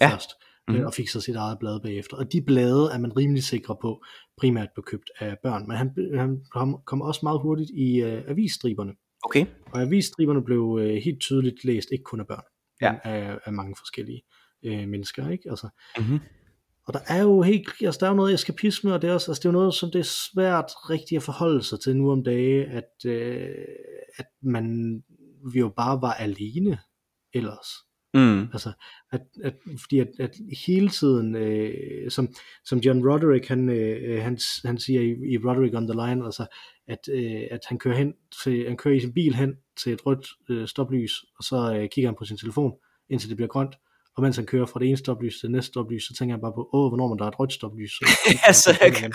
ja. 0.00 0.08
først, 0.08 0.30
mm. 0.68 0.84
og 0.86 0.94
fik 0.94 1.08
så 1.08 1.20
sit 1.20 1.36
eget 1.36 1.58
blad 1.58 1.80
bagefter. 1.80 2.16
Og 2.16 2.32
de 2.32 2.42
blade 2.42 2.90
er 2.92 2.98
man 2.98 3.16
rimelig 3.16 3.44
sikre 3.44 3.76
på, 3.80 4.04
primært 4.36 4.68
blev 4.74 4.84
købt 4.84 5.10
af 5.18 5.36
børn. 5.42 5.68
Men 5.68 5.76
han, 5.76 5.90
han 6.18 6.38
kom, 6.52 6.82
kom 6.86 7.02
også 7.02 7.20
meget 7.22 7.40
hurtigt 7.40 7.70
i 7.70 8.02
uh, 8.02 8.30
avisstriberne. 8.30 8.92
Okay. 9.22 9.46
Og 9.72 9.82
avisstriberne 9.82 10.44
blev 10.44 10.62
uh, 10.62 10.82
helt 10.82 11.20
tydeligt 11.20 11.64
læst, 11.64 11.88
ikke 11.92 12.04
kun 12.04 12.20
af 12.20 12.26
børn, 12.26 12.44
ja. 12.80 12.92
men 12.92 13.00
af, 13.04 13.38
af 13.44 13.52
mange 13.52 13.74
forskellige 13.78 14.22
uh, 14.66 14.88
mennesker. 14.88 15.30
Ikke? 15.30 15.50
Altså, 15.50 15.68
mm-hmm. 15.98 16.20
Og 16.88 16.94
der 16.94 17.00
er 17.06 17.22
jo 17.22 17.42
helt, 17.42 17.68
altså 17.80 17.98
der 18.00 18.06
er 18.06 18.10
jo 18.10 18.16
noget 18.16 18.34
eskapisme, 18.34 18.94
og 18.94 19.02
det 19.02 19.10
er, 19.10 19.14
også, 19.14 19.30
altså 19.30 19.40
det 19.40 19.46
er 19.46 19.52
jo 19.52 19.58
noget, 19.58 19.74
som 19.74 19.90
det 19.90 19.98
er 19.98 20.12
svært 20.32 20.72
rigtig 20.90 21.16
at 21.16 21.22
forholde 21.22 21.62
sig 21.62 21.80
til 21.80 21.96
nu 21.96 22.12
om 22.12 22.24
dage, 22.24 22.64
at, 22.64 23.04
øh, 23.06 23.48
at 24.16 24.26
man 24.42 25.02
vi 25.52 25.58
jo 25.58 25.68
bare 25.76 26.02
var 26.02 26.12
alene 26.12 26.78
ellers. 27.34 27.68
Mm. 28.14 28.40
Altså, 28.40 28.72
at, 29.12 29.20
at, 29.42 29.54
fordi 29.80 29.98
at, 29.98 30.08
at 30.18 30.34
hele 30.66 30.88
tiden, 30.88 31.34
øh, 31.36 32.10
som, 32.10 32.28
som 32.64 32.78
John 32.78 33.08
Roderick, 33.08 33.48
han, 33.48 33.68
øh, 33.68 34.22
han, 34.22 34.38
han 34.64 34.78
siger 34.78 35.00
i, 35.00 35.32
i 35.32 35.38
Roderick 35.38 35.74
on 35.74 35.86
the 35.86 36.06
Line, 36.06 36.24
altså, 36.24 36.46
at, 36.86 37.08
øh, 37.12 37.42
at 37.50 37.60
han 37.68 37.78
kører 37.78 37.96
hen 37.96 38.14
til, 38.44 38.66
han 38.66 38.76
kører 38.76 38.94
i 38.94 39.00
sin 39.00 39.14
bil 39.14 39.34
hen 39.34 39.54
til 39.76 39.92
et 39.92 40.06
rødt 40.06 40.28
øh, 40.50 40.68
stoplys, 40.68 41.12
og 41.38 41.44
så 41.44 41.74
øh, 41.74 41.88
kigger 41.88 42.10
han 42.10 42.16
på 42.18 42.24
sin 42.24 42.36
telefon, 42.36 42.72
indtil 43.10 43.28
det 43.28 43.36
bliver 43.36 43.48
grønt, 43.48 43.74
og 44.18 44.22
mens 44.22 44.36
han 44.36 44.46
kører 44.46 44.66
fra 44.66 44.80
det 44.80 44.88
ene 44.88 44.96
stoplys 44.96 45.34
til 45.34 45.46
det 45.46 45.50
næste 45.50 45.68
stoplys, 45.68 46.02
så 46.02 46.14
tænker 46.18 46.32
han 46.34 46.40
bare 46.40 46.52
på, 46.52 46.68
åh, 46.72 46.88
hvornår 46.88 47.08
man 47.08 47.18
der 47.18 47.24
er 47.24 47.28
et 47.28 47.40
rødt 47.40 47.52
stoplys. 47.52 47.90
Så, 47.90 48.04
ja, 48.46 48.52
så 48.52 48.78
jeg 48.80 48.92
kan 49.00 49.12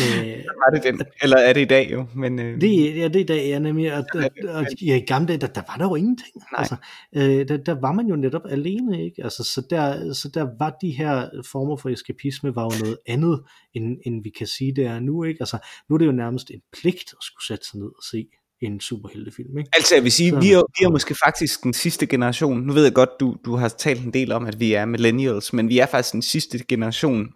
Øh, 0.00 0.44
var 0.62 0.70
det 0.74 0.82
den? 0.82 1.00
Eller 1.22 1.36
er 1.36 1.52
det 1.52 1.60
i 1.60 1.64
dag 1.64 1.92
jo? 1.92 2.06
Men, 2.14 2.38
øh, 2.38 2.60
det, 2.60 2.96
ja, 2.96 3.08
det 3.08 3.16
er 3.16 3.20
i 3.20 3.26
dag, 3.26 3.48
ja, 3.48 3.58
nemlig. 3.58 3.92
At, 3.92 4.04
at, 4.14 4.44
at, 4.48 4.66
ja, 4.82 4.96
i 4.96 5.00
gamle 5.00 5.28
dage, 5.28 5.38
der, 5.38 5.46
der 5.46 5.62
var 5.68 5.76
der 5.76 5.84
jo 5.84 5.94
ingenting. 5.94 6.34
Nej. 6.36 6.58
Altså, 6.58 6.76
øh, 7.16 7.48
der, 7.48 7.56
der 7.56 7.80
var 7.80 7.92
man 7.92 8.06
jo 8.06 8.16
netop 8.16 8.42
alene, 8.50 9.04
ikke? 9.04 9.24
Altså, 9.24 9.44
så, 9.44 9.66
der, 9.70 10.12
så 10.12 10.30
der 10.34 10.46
var 10.58 10.76
de 10.82 10.90
her 10.90 11.30
former 11.52 11.76
for 11.76 11.88
eskapisme, 11.88 12.54
var 12.56 12.62
jo 12.62 12.72
noget 12.80 12.98
andet, 13.06 13.42
end, 13.74 13.98
end 14.06 14.22
vi 14.22 14.30
kan 14.38 14.46
sige, 14.46 14.76
det 14.76 14.86
er 14.86 15.00
nu, 15.00 15.24
ikke? 15.24 15.40
Altså, 15.40 15.58
nu 15.88 15.94
er 15.94 15.98
det 15.98 16.06
jo 16.06 16.12
nærmest 16.12 16.50
en 16.50 16.60
pligt 16.72 17.12
at 17.18 17.22
skulle 17.22 17.46
sætte 17.46 17.66
sig 17.66 17.78
ned 17.78 17.88
og 17.88 18.02
se 18.10 18.26
en 18.62 18.80
superheltefilm. 18.80 19.58
Ikke? 19.58 19.70
Altså 19.72 19.94
jeg 19.94 20.04
vil 20.04 20.12
sige, 20.12 20.40
vi 20.40 20.52
er, 20.52 20.62
vi 20.78 20.84
er 20.84 20.90
måske 20.90 21.14
faktisk 21.24 21.62
den 21.62 21.72
sidste 21.72 22.06
generation, 22.06 22.60
nu 22.60 22.72
ved 22.72 22.82
jeg 22.82 22.92
godt, 22.92 23.10
du, 23.20 23.36
du 23.44 23.56
har 23.56 23.68
talt 23.68 24.04
en 24.04 24.12
del 24.12 24.32
om, 24.32 24.46
at 24.46 24.60
vi 24.60 24.72
er 24.72 24.84
millennials, 24.84 25.52
men 25.52 25.68
vi 25.68 25.78
er 25.78 25.86
faktisk 25.86 26.12
den 26.12 26.22
sidste 26.22 26.58
generation, 26.68 27.28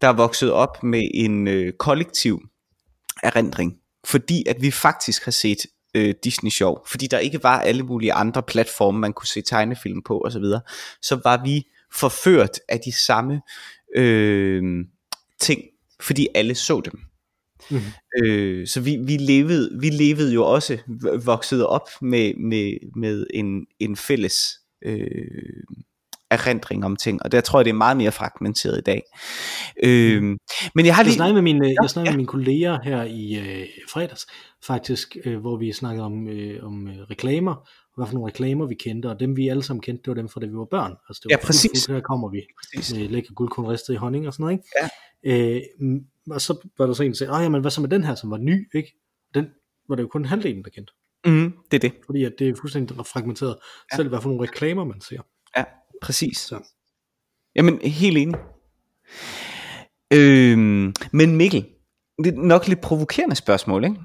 der 0.00 0.08
er 0.08 0.12
vokset 0.12 0.52
op 0.52 0.82
med 0.82 1.08
en 1.14 1.48
øh, 1.48 1.72
kollektiv 1.78 2.40
erindring, 3.22 3.74
fordi 4.06 4.44
at 4.46 4.56
vi 4.60 4.70
faktisk 4.70 5.24
har 5.24 5.32
set 5.32 5.58
øh, 5.94 6.14
Disney 6.24 6.50
Show, 6.50 6.76
fordi 6.86 7.06
der 7.06 7.18
ikke 7.18 7.42
var 7.42 7.60
alle 7.60 7.82
mulige 7.82 8.12
andre 8.12 8.42
platforme, 8.42 8.98
man 8.98 9.12
kunne 9.12 9.28
se 9.28 9.42
tegnefilm 9.42 10.02
på 10.02 10.22
osv., 10.24 10.42
så, 10.42 10.60
så 11.02 11.20
var 11.24 11.42
vi 11.44 11.62
forført 11.92 12.60
af 12.68 12.80
de 12.80 12.92
samme 12.92 13.40
øh, 13.96 14.62
ting, 15.40 15.62
fordi 16.00 16.28
alle 16.34 16.54
så 16.54 16.80
dem. 16.84 17.00
Mm-hmm. 17.70 18.24
Øh, 18.24 18.66
så 18.66 18.80
vi, 18.80 18.96
vi, 19.04 19.16
levede, 19.16 19.78
vi 19.80 19.90
levede 19.90 20.34
jo 20.34 20.44
også, 20.44 20.78
voksede 21.24 21.68
op 21.68 21.88
med, 22.02 22.34
med, 22.34 22.76
med 22.96 23.26
en, 23.34 23.66
en 23.80 23.96
fælles 23.96 24.36
øh, 24.84 25.00
erindring 26.30 26.84
om 26.84 26.96
ting, 26.96 27.22
og 27.22 27.32
der 27.32 27.40
tror 27.40 27.58
jeg, 27.58 27.64
det 27.64 27.70
er 27.70 27.74
meget 27.74 27.96
mere 27.96 28.12
fragmenteret 28.12 28.78
i 28.78 28.80
dag. 28.80 29.02
Øh, 29.84 30.22
mm. 30.22 30.38
men 30.74 30.86
jeg 30.86 30.94
har 30.94 31.02
lige... 31.02 31.10
Jeg 31.10 31.14
snakkede 31.14 31.34
med 31.34 31.42
mine, 31.42 31.66
ja, 31.66 31.74
jeg 31.82 31.90
snakkede 31.90 32.10
ja. 32.10 32.16
med 32.16 32.16
mine 32.16 32.26
kolleger 32.26 32.78
her 32.84 33.02
i 33.02 33.36
øh, 33.38 33.66
fredags, 33.92 34.26
faktisk, 34.66 35.16
øh, 35.24 35.38
hvor 35.38 35.56
vi 35.56 35.72
snakkede 35.72 36.04
om, 36.04 36.28
øh, 36.28 36.64
om 36.64 36.88
øh, 36.88 36.96
reklamer, 37.10 37.68
hvad 37.96 38.06
for 38.06 38.14
nogle 38.14 38.30
reklamer 38.32 38.66
vi 38.66 38.74
kendte, 38.74 39.06
og 39.10 39.20
dem 39.20 39.36
vi 39.36 39.48
alle 39.48 39.62
sammen 39.62 39.82
kendte, 39.82 40.02
det 40.02 40.08
var 40.08 40.14
dem 40.14 40.28
fra 40.28 40.40
da 40.40 40.46
vi 40.46 40.52
var 40.52 40.68
børn. 40.70 40.92
Altså 41.08 41.20
det 41.22 41.30
var 41.30 41.38
ja, 41.42 41.46
præcis. 41.46 41.86
Fuld, 41.86 41.96
her 41.96 42.02
kommer 42.02 42.28
vi 42.30 42.40
præcis. 42.58 42.94
med 42.94 43.08
lækker 43.08 43.32
guldkorn 43.34 43.66
ristet 43.66 43.94
i 43.94 43.96
honning 43.96 44.26
og 44.26 44.32
sådan 44.32 44.42
noget, 44.44 44.54
ikke? 44.54 44.68
Ja. 44.82 44.88
Øh, 45.24 45.60
og 46.30 46.40
så 46.40 46.68
var 46.78 46.86
der 46.86 46.94
så 46.94 47.02
en, 47.02 47.10
der 47.10 47.16
sagde, 47.16 47.32
ah, 47.32 47.42
jamen, 47.42 47.60
hvad 47.60 47.70
så 47.70 47.80
med 47.80 47.90
den 47.90 48.04
her, 48.04 48.14
som 48.14 48.30
var 48.30 48.36
ny, 48.36 48.68
ikke? 48.74 48.94
Den 49.34 49.46
var 49.88 49.96
det 49.96 50.02
jo 50.02 50.08
kun 50.08 50.24
halvdelen, 50.24 50.64
der 50.64 50.70
kendte. 50.70 50.92
Mm, 51.26 51.52
det 51.70 51.84
er 51.84 51.88
det. 51.88 51.92
Fordi 52.06 52.24
at 52.24 52.32
det 52.38 52.48
er 52.48 52.54
fuldstændig 52.60 52.96
fragmenteret, 52.96 53.56
ja. 53.92 53.96
selv 53.96 54.08
hvad 54.08 54.20
for 54.20 54.28
nogle 54.28 54.42
reklamer 54.48 54.84
man 54.84 55.00
ser. 55.00 55.20
Ja, 55.56 55.64
præcis. 56.02 56.38
Så. 56.38 56.60
Jamen, 57.54 57.80
helt 57.80 58.18
enig. 58.18 58.36
Øhm, 60.12 60.94
men 61.12 61.36
Mikkel, 61.36 61.66
det 62.24 62.34
er 62.34 62.38
nok 62.38 62.68
lidt 62.68 62.80
provokerende 62.80 63.36
spørgsmål, 63.36 63.84
ikke? 63.84 63.96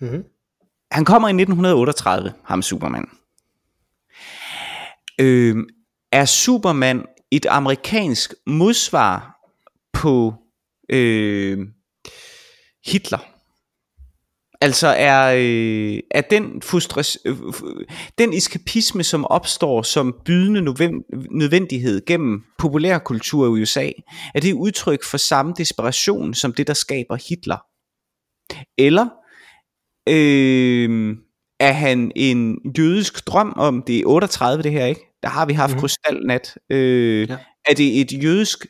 Mm-hmm. 0.00 0.24
Han 0.92 1.04
kommer 1.04 1.28
i 1.28 1.30
1938, 1.30 2.32
ham 2.44 2.62
Superman. 2.62 3.08
Øhm, 5.20 5.68
er 6.12 6.24
Superman 6.24 7.04
et 7.30 7.46
amerikansk 7.46 8.34
modsvar 8.46 9.33
på 9.94 10.34
øh, 10.90 11.58
Hitler. 12.86 13.34
Altså 14.60 14.86
er, 14.88 15.34
øh, 15.36 15.98
er 16.10 16.20
den, 16.30 16.62
frustration, 16.62 17.22
øh, 17.26 17.36
den 18.18 18.32
eskapisme, 18.32 19.04
som 19.04 19.24
opstår 19.24 19.82
som 19.82 20.14
bydende 20.24 20.60
nødvendighed 21.30 22.06
gennem 22.06 22.42
populærkultur 22.58 23.46
i 23.46 23.62
USA, 23.62 23.90
er 24.34 24.40
det 24.40 24.52
udtryk 24.52 25.04
for 25.04 25.16
samme 25.16 25.52
desperation 25.56 26.34
som 26.34 26.52
det, 26.52 26.66
der 26.66 26.74
skaber 26.74 27.16
Hitler? 27.28 27.58
Eller 28.78 29.06
øh, 30.08 31.16
er 31.60 31.72
han 31.72 32.12
en 32.16 32.58
jødisk 32.78 33.26
drøm 33.26 33.52
om, 33.56 33.82
det 33.82 33.98
er 33.98 34.06
38 34.06 34.62
det 34.62 34.72
her, 34.72 34.86
ikke? 34.86 35.00
Der 35.22 35.28
har 35.28 35.46
vi 35.46 35.52
haft 35.52 35.74
mm. 35.74 35.80
krystalnat. 35.80 36.58
Øh, 36.70 37.28
ja. 37.28 37.38
Er 37.68 37.74
det 37.74 38.00
et 38.00 38.24
jødisk 38.24 38.66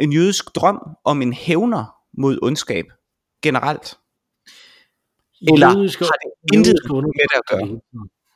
en 0.00 0.12
jødisk 0.12 0.54
drøm 0.54 0.96
om 1.04 1.22
en 1.22 1.32
hævner 1.32 1.94
mod 2.18 2.38
ondskab 2.42 2.84
generelt? 3.42 3.98
Eller 5.42 5.78
jødiske, 5.78 6.04
har 6.04 6.10
det 6.10 6.56
intet 6.56 6.76
med 6.90 7.02
det 7.02 7.36
at 7.36 7.46
gøre? 7.50 7.80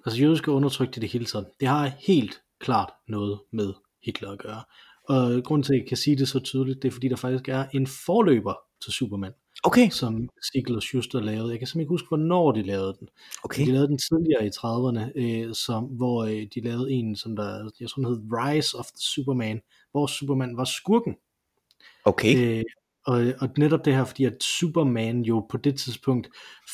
Altså 0.06 0.20
jødiske 0.20 0.50
undertrykt 0.50 0.96
i 0.96 1.00
det 1.00 1.08
hele 1.08 1.24
taget. 1.24 1.46
Det 1.60 1.68
har 1.68 1.86
helt 1.98 2.42
klart 2.60 2.90
noget 3.08 3.40
med 3.52 3.72
Hitler 4.04 4.30
at 4.30 4.38
gøre. 4.38 4.62
Og 5.08 5.44
grund 5.44 5.64
til, 5.64 5.72
at 5.74 5.78
jeg 5.78 5.88
kan 5.88 5.96
sige 5.96 6.16
det 6.16 6.28
så 6.28 6.40
tydeligt, 6.40 6.82
det 6.82 6.88
er 6.88 6.92
fordi, 6.92 7.08
der 7.08 7.16
faktisk 7.16 7.48
er 7.48 7.64
en 7.72 7.86
forløber 7.86 8.54
til 8.84 8.92
Superman. 8.92 9.32
Okay. 9.62 9.88
Som 9.90 10.28
Siegel 10.52 10.76
og 10.76 10.82
Schuster 10.82 11.20
lavede. 11.20 11.50
Jeg 11.50 11.58
kan 11.58 11.66
simpelthen 11.66 11.80
ikke 11.80 11.88
huske, 11.88 12.08
hvornår 12.08 12.52
de 12.52 12.62
lavede 12.62 12.96
den. 13.00 13.08
Okay. 13.44 13.66
De 13.66 13.72
lavede 13.72 13.88
den 13.88 13.98
tidligere 13.98 14.46
i 14.46 14.50
30'erne, 14.50 15.20
øh, 15.22 15.54
som, 15.54 15.84
hvor 15.84 16.24
øh, 16.24 16.46
de 16.54 16.60
lavede 16.60 16.92
en, 16.92 17.16
som 17.16 17.36
der, 17.36 17.70
jeg 17.80 17.88
tror 17.88 18.02
den 18.02 18.10
hed 18.10 18.22
Rise 18.32 18.78
of 18.78 18.86
the 18.86 19.02
Superman, 19.14 19.60
hvor 19.90 20.06
Superman 20.06 20.56
var 20.56 20.64
skurken. 20.64 21.14
Okay. 22.04 22.58
Øh, 22.58 22.64
og, 23.06 23.24
og 23.40 23.48
netop 23.58 23.84
det 23.84 23.94
her, 23.94 24.04
fordi 24.04 24.24
at 24.24 24.42
Superman 24.42 25.20
jo 25.22 25.46
på 25.50 25.56
det 25.56 25.78
tidspunkt, 25.78 26.28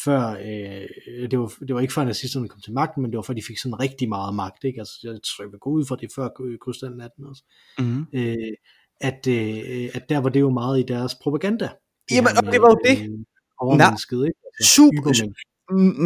før, 0.05 0.31
øh, 0.31 1.29
det, 1.31 1.38
var, 1.38 1.53
det 1.69 1.75
var 1.75 1.81
ikke 1.81 1.95
før 1.95 2.05
nazisterne 2.05 2.49
kom 2.49 2.61
til 2.61 2.73
magten, 2.73 3.03
men 3.03 3.11
det 3.11 3.16
var 3.16 3.23
før 3.23 3.35
de 3.35 3.43
fik 3.49 3.59
sådan 3.59 3.81
rigtig 3.81 4.09
meget 4.09 4.35
magt, 4.35 4.64
ikke? 4.64 4.81
Altså, 4.81 4.95
jeg 5.03 5.12
tror, 5.12 5.45
jeg 5.45 5.53
vil 5.53 5.59
gå 5.59 5.71
ud 5.71 5.85
for 5.88 5.97
det 5.97 6.09
før 6.16 6.29
krystallen 6.64 6.99
natten 6.99 7.25
også. 7.25 7.43
Mm-hmm. 7.79 8.07
Øh, 8.12 8.53
at, 9.01 9.27
øh, 9.29 9.90
at 9.95 10.09
der 10.09 10.19
var 10.19 10.29
det 10.29 10.40
jo 10.40 10.51
meget 10.51 10.81
i 10.81 10.83
deres 10.83 11.14
propaganda. 11.14 11.69
Det 12.09 12.16
Jamen, 12.16 12.37
og 12.37 12.53
det 12.53 12.62
var 12.62 12.71
jo 12.71 12.79
det. 12.85 12.99
Øh, 12.99 13.19
overmennesket, 13.59 14.27
ikke? 14.27 14.40
Altså, 14.59 14.75
super, 14.75 15.33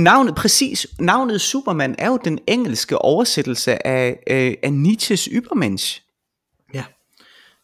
navnet, 0.03 0.35
præcis, 0.35 0.87
navnet 1.01 1.41
Superman 1.41 1.95
er 1.99 2.09
jo 2.09 2.19
den 2.25 2.39
engelske 2.47 2.99
oversættelse 2.99 3.87
af, 3.87 4.23
af, 4.27 4.59
af 4.63 4.73
Nietzsches 4.73 5.29
Übermensch. 5.29 6.04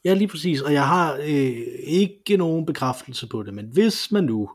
Ja, 0.05 0.15
lige 0.15 0.29
præcis, 0.29 0.61
og 0.61 0.73
jeg 0.73 0.87
har 0.87 1.15
øh, 1.15 1.57
ikke 1.85 2.37
nogen 2.37 2.67
bekræftelse 2.67 3.27
på 3.27 3.43
det, 3.43 3.55
men 3.55 3.67
hvis 3.73 4.13
man 4.13 4.25
nu 4.25 4.51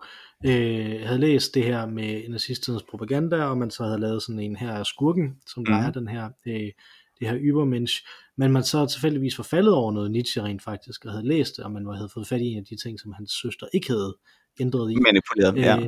øh, 0.46 1.02
havde 1.04 1.20
læst 1.20 1.56
det 1.56 1.64
her 1.64 1.86
med 1.86 2.30
nazisternes 2.30 2.84
propaganda, 2.84 3.44
og 3.44 3.58
man 3.58 3.72
så 3.72 3.84
havde 3.84 4.00
lavet 4.00 4.24
sådan 4.24 4.40
en 4.40 4.56
her 4.56 4.72
af 4.72 4.86
skurken, 4.86 5.38
som 5.48 5.62
mm. 5.62 5.66
der 5.66 5.76
er 5.76 5.92
den 5.92 6.08
her, 6.08 6.30
øh, 6.48 6.72
det 7.20 7.28
her 7.28 7.38
Übermensch, 7.40 8.06
men 8.38 8.52
man 8.52 8.64
så 8.64 8.86
tilfældigvis 8.86 9.38
var 9.38 9.44
faldet 9.44 9.74
over 9.74 9.92
noget 9.92 10.12
Nietzsche 10.12 10.44
rent 10.44 10.64
faktisk, 10.64 11.06
og 11.06 11.12
havde 11.12 11.28
læst 11.28 11.58
det, 11.58 11.66
og 11.66 11.72
man 11.72 11.86
havde 11.96 12.10
fået 12.14 12.28
fat 12.28 12.42
i 12.42 12.46
en 12.46 12.58
af 12.58 12.66
de 12.66 12.76
ting, 12.84 13.00
som 13.00 13.14
hans 13.14 13.32
søster 13.32 13.68
ikke 13.74 13.88
havde 13.88 14.16
ændret 14.60 14.92
i. 14.92 14.96
Manipuleret, 14.96 15.56
ja. 15.56 15.88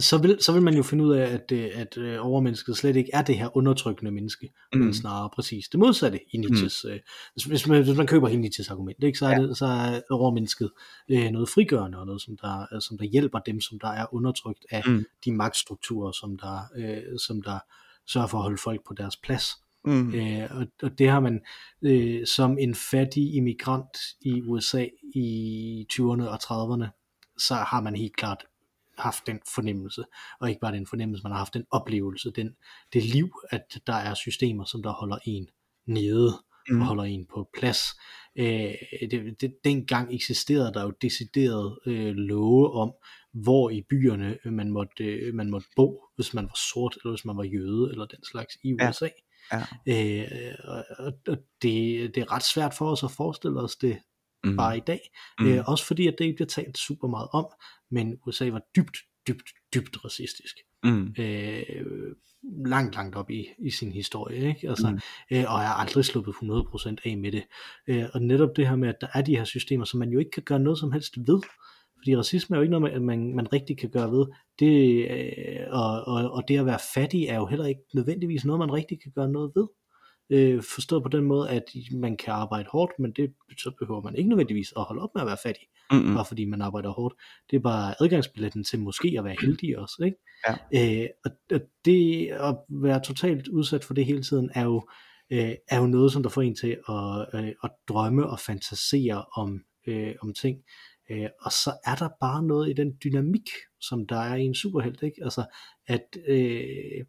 Så, 0.00 0.18
vil, 0.22 0.38
så 0.40 0.52
vil 0.52 0.62
man 0.62 0.74
jo 0.74 0.82
finde 0.82 1.04
ud 1.04 1.14
af, 1.14 1.26
at, 1.34 1.52
øh, 1.52 1.70
at 1.74 1.98
øh, 1.98 2.26
overmennesket 2.26 2.76
slet 2.76 2.96
ikke 2.96 3.10
er 3.12 3.22
det 3.22 3.38
her 3.38 3.56
undertrykkende 3.56 4.10
menneske, 4.10 4.52
mm. 4.74 4.80
men 4.80 4.94
snarere 4.94 5.30
præcis 5.34 5.68
det 5.68 5.80
modsatte 5.80 6.20
i 6.34 6.36
Nietzsches, 6.36 6.84
mm. 6.84 6.90
øh, 6.90 7.00
hvis, 7.46 7.66
man, 7.66 7.82
hvis 7.82 7.96
man 7.96 8.06
køber 8.06 8.28
hele 8.28 8.40
Nietzsches 8.40 8.70
argument, 8.70 9.04
ikke, 9.04 9.18
så, 9.18 9.26
er 9.26 9.38
det, 9.38 9.58
så 9.58 9.66
er 9.66 10.00
overmennesket 10.10 10.70
øh, 11.10 11.30
noget 11.30 11.48
frigørende, 11.48 11.98
og 11.98 12.06
noget, 12.06 12.22
som 12.22 12.36
der, 12.36 12.80
som 12.80 12.98
der 12.98 13.04
hjælper 13.04 13.38
dem, 13.38 13.60
som 13.60 13.78
der 13.78 13.88
er 13.88 14.14
undertrykt 14.14 14.66
af 14.70 14.82
mm. 14.86 15.04
de 15.24 15.32
magtstrukturer, 15.32 16.12
som 16.12 16.38
der, 16.38 16.60
øh, 16.76 17.18
som 17.26 17.42
der 17.42 17.58
sørger 18.06 18.26
for 18.28 18.38
at 18.38 18.42
holde 18.42 18.58
folk 18.58 18.80
på 18.88 18.94
deres 18.94 19.16
plads. 19.16 19.44
Mm. 19.84 20.14
Øh, 20.14 20.48
og, 20.50 20.66
og 20.82 20.98
det 20.98 21.08
har 21.08 21.20
man 21.20 21.40
øh, 21.82 22.26
som 22.26 22.58
en 22.58 22.74
fattig 22.74 23.34
immigrant 23.34 23.98
i 24.20 24.42
USA 24.42 24.86
i 25.14 25.86
20'erne 25.92 26.28
og 26.28 26.38
30'erne, 26.42 26.86
så 27.38 27.54
har 27.54 27.80
man 27.80 27.96
helt 27.96 28.16
klart 28.16 28.44
haft 28.98 29.26
den 29.26 29.40
fornemmelse, 29.54 30.04
og 30.40 30.48
ikke 30.48 30.60
bare 30.60 30.72
den 30.72 30.86
fornemmelse, 30.86 31.22
man 31.22 31.32
har 31.32 31.38
haft 31.38 31.54
den 31.54 31.64
oplevelse, 31.70 32.30
den, 32.30 32.56
det 32.92 33.04
liv, 33.04 33.30
at 33.50 33.80
der 33.86 33.94
er 33.94 34.14
systemer, 34.14 34.64
som 34.64 34.82
der 34.82 34.92
holder 34.92 35.18
en 35.24 35.48
nede, 35.86 36.32
mm. 36.70 36.80
og 36.80 36.86
holder 36.86 37.04
en 37.04 37.26
på 37.26 37.48
plads. 37.58 37.80
Øh, 38.36 38.74
det, 39.10 39.40
det, 39.40 39.54
dengang 39.64 40.14
eksisterede 40.14 40.72
der 40.74 40.82
jo 40.82 40.92
decideret 41.02 41.78
øh, 41.86 42.14
love 42.14 42.72
om, 42.72 42.92
hvor 43.32 43.70
i 43.70 43.82
byerne 43.90 44.38
man 44.44 44.70
måtte, 44.70 45.04
øh, 45.04 45.34
man 45.34 45.50
måtte 45.50 45.68
bo, 45.76 46.04
hvis 46.16 46.34
man 46.34 46.44
var 46.44 46.58
sort, 46.72 46.98
eller 47.02 47.12
hvis 47.12 47.24
man 47.24 47.36
var 47.36 47.44
jøde, 47.44 47.90
eller 47.90 48.06
den 48.06 48.24
slags 48.24 48.58
i 48.64 48.74
USA. 48.74 49.08
Ja. 49.52 49.64
Ja. 49.86 50.24
Øh, 50.26 50.54
og, 50.64 50.84
og 50.98 51.36
det, 51.62 52.14
det 52.14 52.20
er 52.20 52.32
ret 52.32 52.44
svært 52.44 52.74
for 52.74 52.90
os 52.90 53.02
at 53.02 53.10
forestille 53.10 53.60
os 53.60 53.76
det 53.76 53.98
mm. 54.44 54.56
bare 54.56 54.76
i 54.76 54.80
dag. 54.80 55.00
Mm. 55.40 55.46
Øh, 55.46 55.64
også 55.66 55.86
fordi, 55.86 56.06
at 56.06 56.14
det 56.18 56.24
ikke 56.24 56.36
bliver 56.36 56.48
talt 56.48 56.78
super 56.78 57.08
meget 57.08 57.28
om, 57.32 57.46
men 57.90 58.18
USA 58.26 58.50
var 58.50 58.62
dybt, 58.76 58.96
dybt, 59.28 59.50
dybt 59.74 60.04
racistisk. 60.04 60.56
Mm. 60.84 61.14
Øh, 61.18 61.62
langt, 62.66 62.94
langt 62.94 63.16
op 63.16 63.30
i, 63.30 63.46
i 63.58 63.70
sin 63.70 63.92
historie, 63.92 64.48
ikke? 64.48 64.68
Altså, 64.68 64.90
mm. 64.90 64.98
øh, 65.30 65.44
og 65.52 65.60
er 65.60 65.80
aldrig 65.80 66.04
sluppet 66.04 66.32
100% 66.32 66.96
af 67.04 67.18
med 67.18 67.32
det. 67.32 67.44
Øh, 67.88 68.04
og 68.14 68.22
netop 68.22 68.56
det 68.56 68.68
her 68.68 68.76
med, 68.76 68.88
at 68.88 68.96
der 69.00 69.06
er 69.14 69.22
de 69.22 69.36
her 69.36 69.44
systemer, 69.44 69.84
som 69.84 69.98
man 69.98 70.10
jo 70.10 70.18
ikke 70.18 70.30
kan 70.30 70.42
gøre 70.42 70.58
noget 70.58 70.78
som 70.78 70.92
helst 70.92 71.18
ved, 71.18 71.40
fordi 71.98 72.16
racisme 72.16 72.56
er 72.56 72.58
jo 72.58 72.62
ikke 72.62 72.78
noget, 72.78 73.02
man, 73.02 73.34
man 73.34 73.52
rigtig 73.52 73.78
kan 73.78 73.90
gøre 73.90 74.10
ved. 74.10 74.26
Det, 74.58 75.06
øh, 75.10 75.66
og, 75.70 76.04
og, 76.06 76.30
og 76.30 76.42
det 76.48 76.58
at 76.58 76.66
være 76.66 76.78
fattig 76.94 77.24
er 77.24 77.36
jo 77.36 77.46
heller 77.46 77.66
ikke 77.66 77.80
nødvendigvis 77.94 78.44
noget, 78.44 78.58
man 78.58 78.72
rigtig 78.72 79.02
kan 79.02 79.12
gøre 79.14 79.28
noget 79.28 79.52
ved. 79.54 79.66
Øh, 80.30 80.62
forstået 80.74 81.02
på 81.02 81.08
den 81.08 81.24
måde, 81.24 81.50
at 81.50 81.64
man 81.92 82.16
kan 82.16 82.32
arbejde 82.32 82.68
hårdt, 82.72 82.92
men 82.98 83.12
det, 83.12 83.34
så 83.58 83.72
behøver 83.78 84.02
man 84.02 84.16
ikke 84.16 84.28
nødvendigvis 84.28 84.72
at 84.76 84.82
holde 84.82 85.02
op 85.02 85.10
med 85.14 85.22
at 85.22 85.26
være 85.26 85.36
fattig, 85.42 85.66
mm-hmm. 85.92 86.14
bare 86.14 86.24
fordi 86.24 86.44
man 86.44 86.62
arbejder 86.62 86.90
hårdt. 86.90 87.14
Det 87.50 87.56
er 87.56 87.60
bare 87.60 87.94
adgangsbilletten 88.02 88.64
til 88.64 88.80
måske 88.80 89.14
at 89.18 89.24
være 89.24 89.36
heldig 89.40 89.78
også. 89.78 90.02
Ikke? 90.04 90.16
Ja. 90.72 91.02
Øh, 91.02 91.08
og, 91.24 91.30
og 91.50 91.60
det 91.84 92.26
at 92.26 92.56
være 92.68 93.00
totalt 93.00 93.48
udsat 93.48 93.84
for 93.84 93.94
det 93.94 94.06
hele 94.06 94.22
tiden, 94.22 94.50
er 94.54 94.64
jo, 94.64 94.88
øh, 95.32 95.52
er 95.68 95.78
jo 95.78 95.86
noget, 95.86 96.12
som 96.12 96.22
der 96.22 96.30
får 96.30 96.42
en 96.42 96.54
til 96.54 96.76
at, 96.88 97.40
øh, 97.40 97.52
at 97.64 97.70
drømme 97.88 98.26
og 98.26 98.38
fantasere 98.38 99.24
om, 99.36 99.60
øh, 99.86 100.14
om 100.22 100.34
ting. 100.34 100.58
Øh, 101.10 101.28
og 101.40 101.52
så 101.52 101.72
er 101.84 101.94
der 101.94 102.08
bare 102.20 102.42
noget 102.42 102.70
i 102.70 102.72
den 102.72 102.92
dynamik, 103.04 103.48
som 103.80 104.06
der 104.06 104.18
er 104.18 104.34
i 104.34 104.44
en 104.44 104.54
superhelt, 104.54 105.02
ikke? 105.02 105.24
Altså, 105.24 105.44
at 105.86 106.06
øh, 106.28 107.04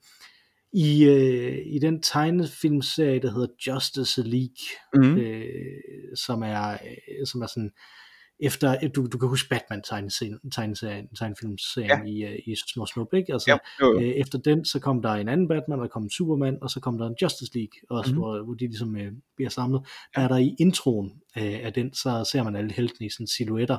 i, 0.73 1.03
øh, 1.03 1.57
i 1.65 1.79
den 1.79 2.01
tegnefilmserie, 2.01 3.19
der 3.19 3.31
hedder 3.31 3.47
Justice 3.67 4.23
League, 4.23 4.65
mm. 4.93 5.17
øh, 5.17 5.45
som 6.15 6.43
er 6.43 6.71
øh, 6.71 7.27
som 7.27 7.41
er 7.41 7.47
sådan 7.47 7.71
efter, 8.39 8.87
du, 8.87 9.07
du 9.07 9.17
kan 9.17 9.29
huske 9.29 9.49
Batman 9.49 9.81
tegneserien, 9.81 10.39
tegnefilmserien 11.15 12.07
ja. 12.07 12.27
i, 12.29 12.33
øh, 12.33 12.39
i 12.45 12.55
Små 12.73 12.85
Snup, 12.85 13.13
ikke? 13.13 13.33
Altså, 13.33 13.51
ja, 13.51 13.57
jo, 13.81 13.93
jo. 13.93 13.99
Øh, 13.99 14.09
efter 14.09 14.37
den, 14.37 14.65
så 14.65 14.79
kom 14.79 15.01
der 15.01 15.09
en 15.09 15.27
anden 15.27 15.47
Batman, 15.47 15.79
og 15.79 15.83
der 15.83 15.89
kom 15.89 16.03
en 16.03 16.09
Superman, 16.09 16.57
og 16.61 16.69
så 16.69 16.79
kom 16.79 16.97
der 16.97 17.07
en 17.07 17.15
Justice 17.21 17.51
League, 17.55 17.79
også, 17.89 18.11
mm. 18.11 18.17
hvor, 18.17 18.43
hvor 18.43 18.53
de 18.53 18.67
ligesom 18.67 18.97
øh, 18.97 19.11
bliver 19.35 19.49
samlet. 19.49 19.81
Der 20.15 20.21
er 20.21 20.27
der 20.27 20.37
i 20.37 20.55
introen 20.59 21.11
øh, 21.37 21.59
af 21.63 21.73
den, 21.73 21.93
så 21.93 22.29
ser 22.31 22.43
man 22.43 22.55
alle 22.55 22.71
heltene 22.73 23.07
i 23.07 23.09
sådan 23.09 23.27
silhuetter, 23.27 23.77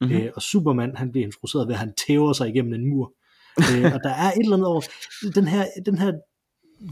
mm-hmm. 0.00 0.16
øh, 0.16 0.30
og 0.36 0.42
Superman, 0.42 0.96
han 0.96 1.12
bliver 1.12 1.26
introduceret 1.26 1.68
ved, 1.68 1.74
at 1.74 1.80
han 1.80 1.94
tæver 2.06 2.32
sig 2.32 2.48
igennem 2.48 2.74
en 2.74 2.90
mur. 2.90 3.12
Øh, 3.58 3.94
og 3.94 4.00
der 4.04 4.10
er 4.10 4.32
et 4.32 4.38
eller 4.38 4.56
andet 4.56 4.68
over, 4.68 4.82
den 5.34 5.48
her, 5.48 5.66
den 5.86 5.98
her 5.98 6.12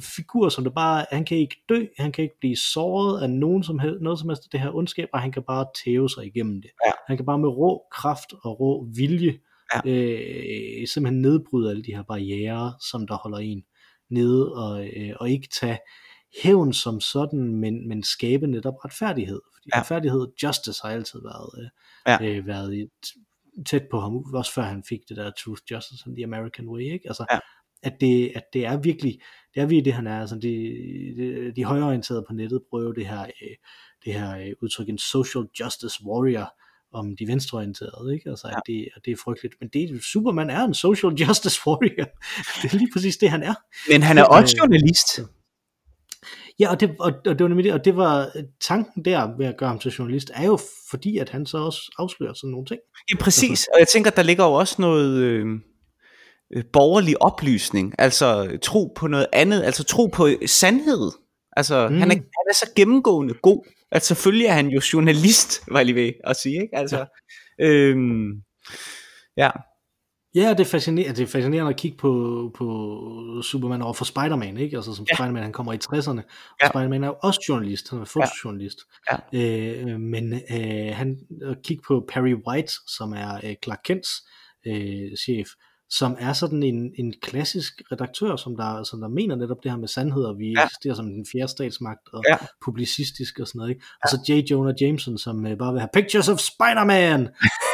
figur, 0.00 0.48
som 0.48 0.64
der 0.64 0.70
bare, 0.70 1.06
han 1.12 1.24
kan 1.24 1.38
ikke 1.38 1.56
dø, 1.68 1.86
han 1.98 2.12
kan 2.12 2.24
ikke 2.24 2.38
blive 2.40 2.56
såret 2.56 3.22
af 3.22 3.30
nogen 3.30 3.62
som 3.62 3.78
helst, 3.78 4.00
noget 4.00 4.18
som 4.18 4.28
helst 4.28 4.52
det 4.52 4.60
her 4.60 4.74
ondskab, 4.74 5.08
og 5.12 5.20
han 5.20 5.32
kan 5.32 5.42
bare 5.42 5.66
tæve 5.84 6.10
sig 6.10 6.26
igennem 6.26 6.62
det. 6.62 6.70
Ja. 6.86 6.92
Han 7.06 7.16
kan 7.16 7.26
bare 7.26 7.38
med 7.38 7.48
rå 7.48 7.82
kraft 7.92 8.32
og 8.44 8.60
rå 8.60 8.86
vilje 8.96 9.38
ja. 9.74 9.90
øh, 9.90 10.86
simpelthen 10.86 11.22
nedbryde 11.22 11.70
alle 11.70 11.82
de 11.82 11.94
her 11.94 12.02
barriere, 12.02 12.74
som 12.90 13.06
der 13.06 13.14
holder 13.14 13.38
en 13.38 13.64
nede, 14.10 14.54
og, 14.54 14.86
øh, 14.86 15.12
og 15.20 15.30
ikke 15.30 15.48
tage 15.60 15.78
hævn 16.42 16.72
som 16.72 17.00
sådan, 17.00 17.54
men, 17.54 17.88
men 17.88 18.02
skabe 18.02 18.46
netop 18.46 18.74
retfærdighed. 18.84 19.40
Fordi 19.54 19.68
ja. 19.74 19.80
retfærdighed, 19.80 20.26
justice 20.42 20.80
har 20.84 20.90
altid 20.90 21.20
været, 21.22 21.50
øh, 21.58 21.68
ja. 22.06 22.38
øh, 22.38 22.46
været 22.46 22.74
i, 22.74 22.86
tæt 23.66 23.82
på 23.90 24.00
ham, 24.00 24.34
også 24.34 24.52
før 24.52 24.62
han 24.62 24.84
fik 24.88 25.00
det 25.08 25.16
der 25.16 25.30
truth, 25.44 25.62
justice 25.70 26.02
and 26.06 26.16
the 26.16 26.24
American 26.24 26.68
way, 26.68 26.82
ikke? 26.82 27.08
Altså, 27.08 27.26
ja. 27.32 27.38
at, 27.82 28.00
det, 28.00 28.32
at 28.34 28.42
det 28.52 28.66
er 28.66 28.76
virkelig, 28.76 29.20
det 29.54 29.60
er 29.62 29.66
virkelig 29.66 29.84
det, 29.84 29.92
han 29.92 30.06
er. 30.06 30.20
Altså, 30.20 30.36
de, 30.36 30.48
de, 31.16 31.52
de 31.56 31.64
højorienterede 31.64 32.24
på 32.28 32.32
nettet 32.32 32.62
prøver 32.70 32.92
det 32.92 33.06
her, 33.06 33.22
øh, 33.22 33.56
det 34.04 34.14
her 34.14 34.38
øh, 34.38 34.52
udtryk, 34.62 34.88
en 34.88 34.98
social 34.98 35.44
justice 35.60 36.04
warrior, 36.06 36.54
om 36.92 37.16
de 37.16 37.26
venstreorienterede, 37.26 38.14
ikke? 38.14 38.30
Altså, 38.30 38.46
at, 38.46 38.54
ja. 38.54 38.72
det, 38.72 38.88
at 38.96 39.04
det 39.04 39.12
er 39.12 39.16
frygteligt. 39.24 39.54
Men 39.60 39.68
det, 39.68 40.04
Superman 40.04 40.50
er 40.50 40.64
en 40.64 40.74
social 40.74 41.12
justice 41.12 41.60
warrior. 41.66 42.06
det 42.62 42.72
er 42.72 42.78
lige 42.78 42.90
præcis 42.92 43.16
det, 43.16 43.30
han 43.30 43.42
er. 43.42 43.54
Men 43.90 44.02
han 44.02 44.18
er 44.18 44.24
også 44.24 44.56
journalist. 44.60 45.20
Ja, 46.60 46.70
og 46.70 46.80
det, 46.80 46.96
og, 47.00 47.12
og 47.26 47.38
det 47.38 47.40
var 47.40 47.48
nemlig 47.48 47.64
det, 47.64 47.72
og 47.72 47.84
det 47.84 47.96
var 47.96 48.32
tanken 48.60 49.04
der 49.04 49.36
ved 49.38 49.46
at 49.46 49.56
gøre 49.58 49.68
ham 49.68 49.78
til 49.78 49.90
journalist, 49.90 50.30
er 50.34 50.44
jo 50.46 50.58
fordi, 50.90 51.18
at 51.18 51.28
han 51.28 51.46
så 51.46 51.58
også 51.58 51.94
afslører 51.98 52.34
sådan 52.34 52.50
nogle 52.50 52.66
ting. 52.66 52.80
Ja, 53.10 53.16
præcis, 53.16 53.50
altså. 53.50 53.70
og 53.74 53.78
jeg 53.78 53.88
tænker, 53.88 54.10
der 54.10 54.22
ligger 54.22 54.44
jo 54.44 54.52
også 54.52 54.76
noget 54.78 55.18
øh, 55.18 55.46
øh, 56.56 56.64
borgerlig 56.72 57.22
oplysning, 57.22 57.94
altså 57.98 58.58
tro 58.62 58.92
på 58.96 59.06
noget 59.06 59.26
andet, 59.32 59.62
altså 59.62 59.84
tro 59.84 60.06
på 60.06 60.28
sandhed. 60.46 61.10
Altså, 61.56 61.88
mm. 61.88 61.98
han, 61.98 62.10
er, 62.10 62.14
han 62.14 62.46
er 62.50 62.54
så 62.54 62.72
gennemgående 62.76 63.34
god, 63.34 63.64
at 63.92 64.04
selvfølgelig 64.04 64.46
er 64.46 64.52
han 64.52 64.68
jo 64.68 64.80
journalist, 64.92 65.60
var 65.68 65.78
jeg 65.78 65.86
lige 65.86 65.96
ved 65.96 66.12
at 66.24 66.36
sige, 66.36 66.62
ikke? 66.62 66.76
Altså, 66.76 67.06
ja. 67.58 67.66
Øhm, 67.66 68.30
ja. 69.36 69.50
Ja, 70.34 70.50
det 70.50 70.60
er, 70.60 70.64
fascinerende, 70.64 71.16
det 71.16 71.22
er 71.22 71.26
fascinerende 71.26 71.70
at 71.70 71.76
kigge 71.76 71.96
på, 71.96 72.50
på 72.54 72.64
Superman 73.42 73.82
over 73.82 73.92
for 73.92 74.04
Spider-Man, 74.04 74.56
ikke? 74.56 74.76
Altså 74.76 74.94
som 74.94 75.06
ja. 75.10 75.14
Spider-Man, 75.14 75.42
han 75.42 75.52
kommer 75.52 75.72
i 75.72 75.78
60'erne. 75.84 76.22
Ja. 76.62 76.68
Spider-Man 76.68 77.04
er 77.04 77.08
jo 77.08 77.16
også 77.22 77.44
journalist, 77.48 77.90
han 77.90 78.00
er 78.00 78.04
fotojournalist. 78.04 78.78
Ja. 79.10 79.16
Ja. 79.32 79.82
Øh, 79.92 80.00
men 80.00 80.32
øh, 80.32 80.94
han 80.94 81.18
kigge 81.64 81.82
på 81.86 82.04
Perry 82.08 82.34
White, 82.48 82.72
som 82.86 83.12
er 83.12 83.34
øh, 83.44 83.54
Clark 83.64 83.80
Kents 83.84 84.10
øh, 84.66 85.16
chef, 85.16 85.48
som 85.90 86.16
er 86.20 86.32
sådan 86.32 86.62
en, 86.62 86.92
en 86.98 87.14
klassisk 87.22 87.82
redaktør, 87.92 88.36
som 88.36 88.56
der, 88.56 88.84
som 88.84 89.00
der 89.00 89.08
mener 89.08 89.36
netop 89.36 89.56
det 89.62 89.70
her 89.70 89.78
med 89.78 89.88
sandhed, 89.88 90.24
og 90.24 90.38
vi 90.38 90.52
ja. 90.52 90.64
eksisterer 90.64 90.94
som 90.94 91.06
den 91.06 91.26
fjerde 91.32 91.48
statsmagt, 91.48 92.08
og 92.12 92.24
ja. 92.30 92.36
publicistisk 92.64 93.38
og 93.40 93.46
sådan 93.46 93.58
noget. 93.58 93.70
Ikke? 93.70 93.84
Og 94.02 94.08
så 94.08 94.16
J. 94.28 94.30
Jonah 94.50 94.74
Jameson, 94.80 95.18
som 95.18 95.44
uh, 95.44 95.58
bare 95.58 95.72
vil 95.72 95.80
have 95.80 95.88
Pictures 95.92 96.28
of 96.28 96.38
Spider-Man! 96.38 97.20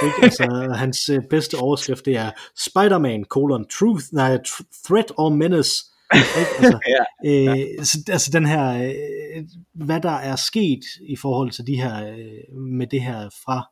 ikke? 0.04 0.16
Altså, 0.22 0.44
hans 0.84 1.10
uh, 1.10 1.24
bedste 1.30 1.54
overskrift, 1.54 2.04
det 2.04 2.16
er 2.16 2.30
Spider-Man, 2.68 3.24
colon, 3.24 3.66
truth, 3.78 4.04
nej, 4.12 4.38
threat 4.86 5.12
or 5.16 5.28
menace. 5.28 5.72
Ikke? 6.14 6.50
Altså, 6.58 6.78
ja. 6.94 7.02
øh, 7.30 7.84
så, 7.84 7.98
altså 8.08 8.30
den 8.32 8.46
her, 8.46 8.84
øh, 8.84 9.44
hvad 9.74 10.00
der 10.00 10.16
er 10.30 10.36
sket 10.36 10.84
i 11.08 11.16
forhold 11.16 11.50
til 11.50 11.66
de 11.66 11.76
her, 11.76 12.06
øh, 12.06 12.56
med 12.56 12.86
det 12.86 13.02
her 13.02 13.28
fra 13.44 13.70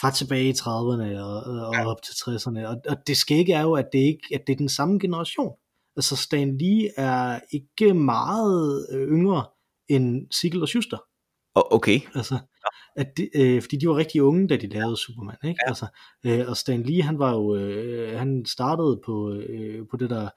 fra 0.00 0.10
tilbage 0.10 0.48
i 0.48 0.52
30'erne 0.52 1.20
og, 1.20 1.42
og 1.66 1.74
ja. 1.74 1.86
op 1.86 2.02
til 2.02 2.12
60'erne. 2.12 2.66
Og, 2.66 2.76
og 2.88 2.96
det 3.06 3.16
skægge 3.16 3.54
er 3.54 3.62
jo, 3.62 3.72
at 3.72 3.86
det, 3.92 3.98
ikke, 3.98 4.28
at 4.34 4.40
det 4.46 4.52
er 4.52 4.56
den 4.56 4.68
samme 4.68 4.98
generation. 4.98 5.52
Altså 5.96 6.16
Stan 6.16 6.58
Lee 6.58 6.90
er 6.96 7.40
ikke 7.52 7.94
meget 7.94 8.86
øh, 8.92 9.08
yngre 9.08 9.44
end 9.88 10.26
Sigel 10.30 10.62
og 10.62 10.68
Schuster. 10.68 10.98
Okay. 11.54 12.00
Altså, 12.14 12.38
at 12.96 13.16
de, 13.16 13.28
øh, 13.36 13.62
fordi 13.62 13.76
de 13.76 13.88
var 13.88 13.96
rigtig 13.96 14.22
unge, 14.22 14.48
da 14.48 14.56
de 14.56 14.66
lavede 14.66 14.96
Superman. 14.96 15.36
Ikke? 15.44 15.60
Ja. 15.64 15.68
Altså, 15.68 15.86
øh, 16.26 16.48
og 16.48 16.56
Stan 16.56 16.82
Lee, 16.82 17.02
han 17.02 17.18
var 17.18 17.32
jo, 17.34 17.56
øh, 17.56 18.18
han 18.18 18.44
startede 18.46 19.00
på, 19.04 19.32
øh, 19.32 19.86
på 19.90 19.96
det 19.96 20.10
der, 20.10 20.28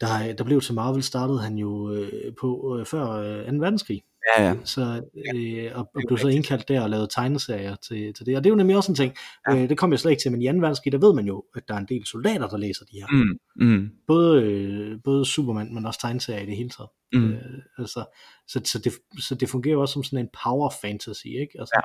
der, 0.00 0.32
der 0.32 0.44
blev 0.44 0.60
til 0.60 0.74
Marvel, 0.74 1.02
startede 1.02 1.40
han 1.40 1.58
jo 1.58 1.92
øh, 1.92 2.32
på 2.40 2.78
øh, 2.78 2.86
før 2.86 3.06
øh, 3.06 3.50
2. 3.50 3.56
verdenskrig. 3.56 4.02
Ja, 4.28 4.42
ja. 4.48 4.54
Så, 4.64 5.02
øh, 5.34 5.70
og, 5.74 5.90
og 5.94 6.02
blev 6.06 6.18
så 6.18 6.28
indkaldt 6.28 6.68
der 6.68 6.80
og 6.80 6.90
lavet 6.90 7.10
tegneserier 7.10 7.76
til, 7.76 8.14
til 8.14 8.26
det. 8.26 8.36
Og 8.36 8.44
det 8.44 8.50
er 8.50 8.52
jo 8.52 8.56
nemlig 8.56 8.76
også 8.76 8.92
en 8.92 8.96
ting, 8.96 9.14
ja. 9.48 9.56
øh, 9.56 9.68
det 9.68 9.78
kommer 9.78 9.94
jeg 9.94 10.00
slet 10.00 10.10
ikke 10.10 10.22
til, 10.22 10.32
men 10.32 10.42
i 10.42 10.46
2. 10.46 10.52
verdenskrig, 10.52 10.92
der 10.92 10.98
ved 10.98 11.14
man 11.14 11.26
jo, 11.26 11.44
at 11.56 11.68
der 11.68 11.74
er 11.74 11.78
en 11.78 11.86
del 11.88 12.06
soldater, 12.06 12.48
der 12.48 12.56
læser 12.56 12.84
de 12.84 12.96
her. 13.00 13.06
Mm, 13.12 13.66
mm. 13.66 13.90
Både, 14.06 14.42
øh, 14.42 14.98
både 15.04 15.26
Superman, 15.26 15.74
men 15.74 15.86
også 15.86 16.00
tegneserier 16.00 16.42
i 16.42 16.46
det 16.46 16.56
hele 16.56 16.70
taget. 16.70 16.90
Mm. 17.12 17.32
Øh, 17.32 17.62
altså, 17.78 18.04
så, 18.48 18.60
så, 18.64 18.78
det, 18.78 18.92
så 19.18 19.34
det 19.34 19.48
fungerer 19.48 19.76
også 19.76 19.92
som 19.92 20.04
sådan 20.04 20.18
en 20.18 20.28
power 20.44 20.70
fantasy, 20.82 21.26
ikke? 21.26 21.52
Altså, 21.58 21.82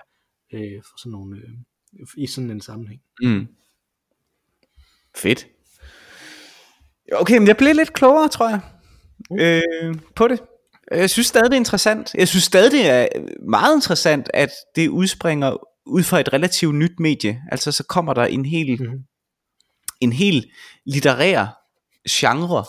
ja. 0.52 0.58
øh, 0.58 0.84
for 0.84 0.98
sådan 0.98 1.12
nogle, 1.12 1.38
øh, 1.38 2.08
i 2.18 2.28
sådan 2.28 2.52
en 2.52 2.62
sammenhæng. 2.62 3.02
Mm. 3.22 3.48
Fedt. 5.16 5.48
Okay, 7.12 7.38
men 7.38 7.48
jeg 7.48 7.58
blev 7.58 7.76
lidt 7.76 7.94
klogere, 7.94 8.28
tror 8.28 8.50
jeg, 8.50 8.62
øh, 9.40 9.96
på 10.16 10.28
det. 10.28 10.40
Jeg 10.92 11.10
synes 11.10 11.28
stadig, 11.28 11.46
det 11.46 11.56
er 11.56 11.60
interessant. 11.60 12.14
Jeg 12.14 12.28
synes 12.28 12.44
stadig, 12.44 12.72
det 12.72 12.90
er 12.90 13.08
meget 13.50 13.76
interessant, 13.76 14.30
at 14.34 14.52
det 14.76 14.88
udspringer 14.88 15.58
ud 15.86 16.04
fra 16.04 16.20
et 16.20 16.34
relativt 16.34 16.76
nyt 16.76 17.00
medie. 17.00 17.42
Altså, 17.52 17.72
så 17.72 17.84
kommer 17.84 18.14
der 18.14 18.26
en 18.26 18.46
helt 18.46 18.82
mm-hmm 18.82 19.04
en 20.02 20.14
helt 20.14 20.46
litterær 20.86 21.46
genre, 22.10 22.66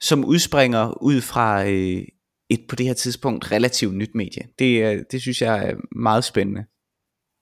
som 0.00 0.24
udspringer 0.24 1.02
ud 1.02 1.20
fra 1.20 1.68
øh, 1.68 2.02
et 2.50 2.60
på 2.68 2.76
det 2.76 2.86
her 2.86 2.94
tidspunkt 2.94 3.52
relativt 3.52 3.94
nyt 3.94 4.14
medie. 4.14 4.42
Det, 4.58 5.04
det 5.12 5.20
synes 5.20 5.42
jeg 5.42 5.68
er 5.68 5.74
meget 5.96 6.24
spændende. 6.24 6.64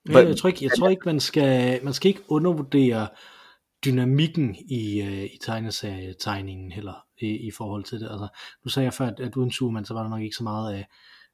Ja, 0.09 0.17
jeg 0.17 0.37
tror 0.37 0.47
ikke, 0.49 0.63
jeg 0.65 0.71
tror 0.77 0.89
ikke 0.89 1.05
man, 1.05 1.19
skal, 1.19 1.79
man 1.83 1.93
skal 1.93 2.09
ikke 2.09 2.21
undervurdere 2.27 3.07
dynamikken 3.85 4.55
i, 4.55 5.01
øh, 5.01 5.23
i 5.23 5.37
tegneserietegningen 5.41 6.71
heller 6.71 7.06
i, 7.21 7.47
i 7.47 7.51
forhold 7.51 7.83
til 7.83 7.99
det. 7.99 8.07
Altså, 8.11 8.27
nu 8.65 8.69
sagde 8.69 8.85
jeg 8.85 8.93
før, 8.93 9.07
at, 9.07 9.19
at 9.19 9.35
uden 9.35 9.51
Superman, 9.51 9.85
så 9.85 9.93
var 9.93 10.03
der 10.03 10.09
nok 10.09 10.21
ikke 10.21 10.35
så 10.35 10.43
meget 10.43 10.73
af, 10.73 10.87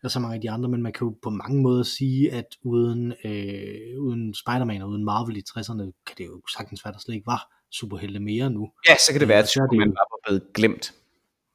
af 0.03 0.11
så 0.11 0.19
mange 0.19 0.35
af 0.35 0.41
de 0.41 0.51
andre, 0.51 0.69
men 0.69 0.81
man 0.81 0.93
kan 0.93 1.07
jo 1.07 1.15
på 1.23 1.29
mange 1.29 1.61
måder 1.61 1.83
sige, 1.83 2.31
at 2.31 2.45
uden, 2.63 3.13
øh, 3.25 3.99
uden 3.99 4.33
Spider-Man 4.33 4.81
og 4.81 4.89
uden 4.89 5.05
Marvel 5.05 5.37
i 5.37 5.43
60'erne, 5.49 6.03
kan 6.05 6.15
det 6.17 6.25
jo 6.25 6.41
sagtens 6.57 6.85
være, 6.85 6.93
der 6.93 6.99
slet 6.99 7.15
ikke 7.15 7.27
var 7.27 7.53
superhelte 7.71 8.19
mere 8.19 8.49
nu. 8.49 8.71
Ja, 8.89 8.95
så 8.95 9.11
kan 9.11 9.19
det 9.19 9.27
være, 9.27 9.39
at 9.39 9.49
Superman 9.49 9.89
var 9.89 10.19
blevet 10.27 10.43
glemt. 10.53 10.93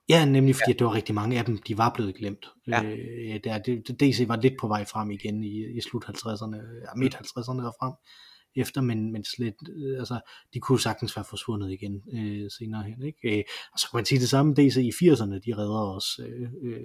Ja, 0.08 0.24
nemlig 0.24 0.54
fordi 0.54 0.70
ja. 0.70 0.72
det 0.78 0.86
var 0.86 0.94
rigtig 0.94 1.14
mange 1.14 1.38
af 1.38 1.44
dem, 1.44 1.58
de 1.58 1.78
var 1.78 1.92
blevet 1.94 2.14
glemt. 2.14 2.46
Ja. 2.66 2.82
Øh, 2.82 3.40
der, 3.44 3.58
det, 3.58 4.00
DC 4.00 4.24
var 4.28 4.36
lidt 4.36 4.54
på 4.60 4.68
vej 4.68 4.84
frem 4.84 5.10
igen 5.10 5.44
i, 5.44 5.76
i 5.76 5.80
slut 5.80 6.04
50'erne, 6.04 6.56
ja, 6.56 6.94
midt 6.96 7.14
50'erne 7.14 7.66
og 7.66 7.74
frem 7.80 7.92
efter, 8.56 8.80
men, 8.80 9.12
men 9.12 9.24
slet, 9.24 9.54
øh, 9.76 9.98
altså, 9.98 10.20
de 10.54 10.60
kunne 10.60 10.80
sagtens 10.80 11.16
være 11.16 11.24
forsvundet 11.30 11.70
igen 11.70 12.02
øh, 12.14 12.50
senere 12.58 12.82
hen. 12.82 13.02
Ikke? 13.02 13.38
Øh, 13.38 13.44
og 13.72 13.78
så 13.78 13.90
kan 13.90 13.98
man 13.98 14.04
sige 14.04 14.20
det 14.20 14.28
samme, 14.28 14.54
DC 14.54 14.76
i 14.76 14.90
80'erne, 14.90 15.38
de 15.46 15.56
redder 15.58 15.96
os, 15.96 16.20
øh, 16.22 16.48
øh, 16.62 16.80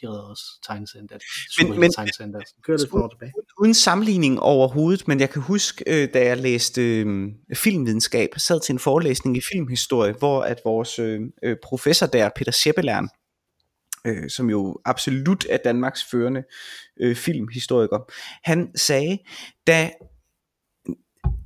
de 0.00 0.08
redder 0.08 0.30
os 0.30 0.40
tegnesender, 0.66 1.18
men, 1.62 1.80
men, 1.80 1.92
tegnesender, 1.92 2.40
kører 2.62 2.78
det 2.78 2.90
for 2.90 3.08
tilbage. 3.08 3.32
Uden 3.60 3.74
sammenligning 3.74 4.40
overhovedet, 4.40 5.08
men 5.08 5.20
jeg 5.20 5.30
kan 5.30 5.42
huske, 5.42 5.84
øh, 5.86 6.08
da 6.14 6.24
jeg 6.24 6.36
læste 6.36 6.82
øh, 6.82 7.28
filmvidenskab, 7.54 8.28
sad 8.36 8.60
til 8.60 8.72
en 8.72 8.78
forelæsning 8.78 9.36
i 9.36 9.40
filmhistorie, 9.52 10.14
hvor 10.18 10.42
at 10.42 10.60
vores 10.64 10.98
øh, 10.98 11.20
øh 11.42 11.56
professor 11.64 12.06
der, 12.06 12.30
Peter 12.36 12.52
Scheppelern, 12.52 13.08
øh, 14.06 14.30
som 14.30 14.50
jo 14.50 14.80
absolut 14.84 15.46
er 15.50 15.56
Danmarks 15.56 16.04
førende 16.10 16.42
øh, 17.00 17.16
filmhistoriker, 17.16 17.98
han 18.42 18.70
sagde, 18.76 19.18
da 19.66 19.90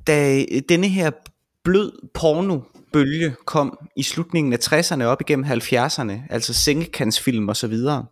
da 0.07 0.45
denne 0.69 0.87
her 0.87 1.11
blød 1.63 2.09
porno 2.13 2.59
bølge 2.93 3.35
kom 3.45 3.77
i 3.97 4.03
slutningen 4.03 4.53
af 4.53 4.57
60'erne 4.57 5.03
op 5.03 5.21
igennem 5.21 5.45
70'erne, 5.45 6.13
altså 6.29 6.53
sengekantsfilm 6.53 7.49
og 7.49 7.57
så 7.57 7.67
videre, 7.67 8.05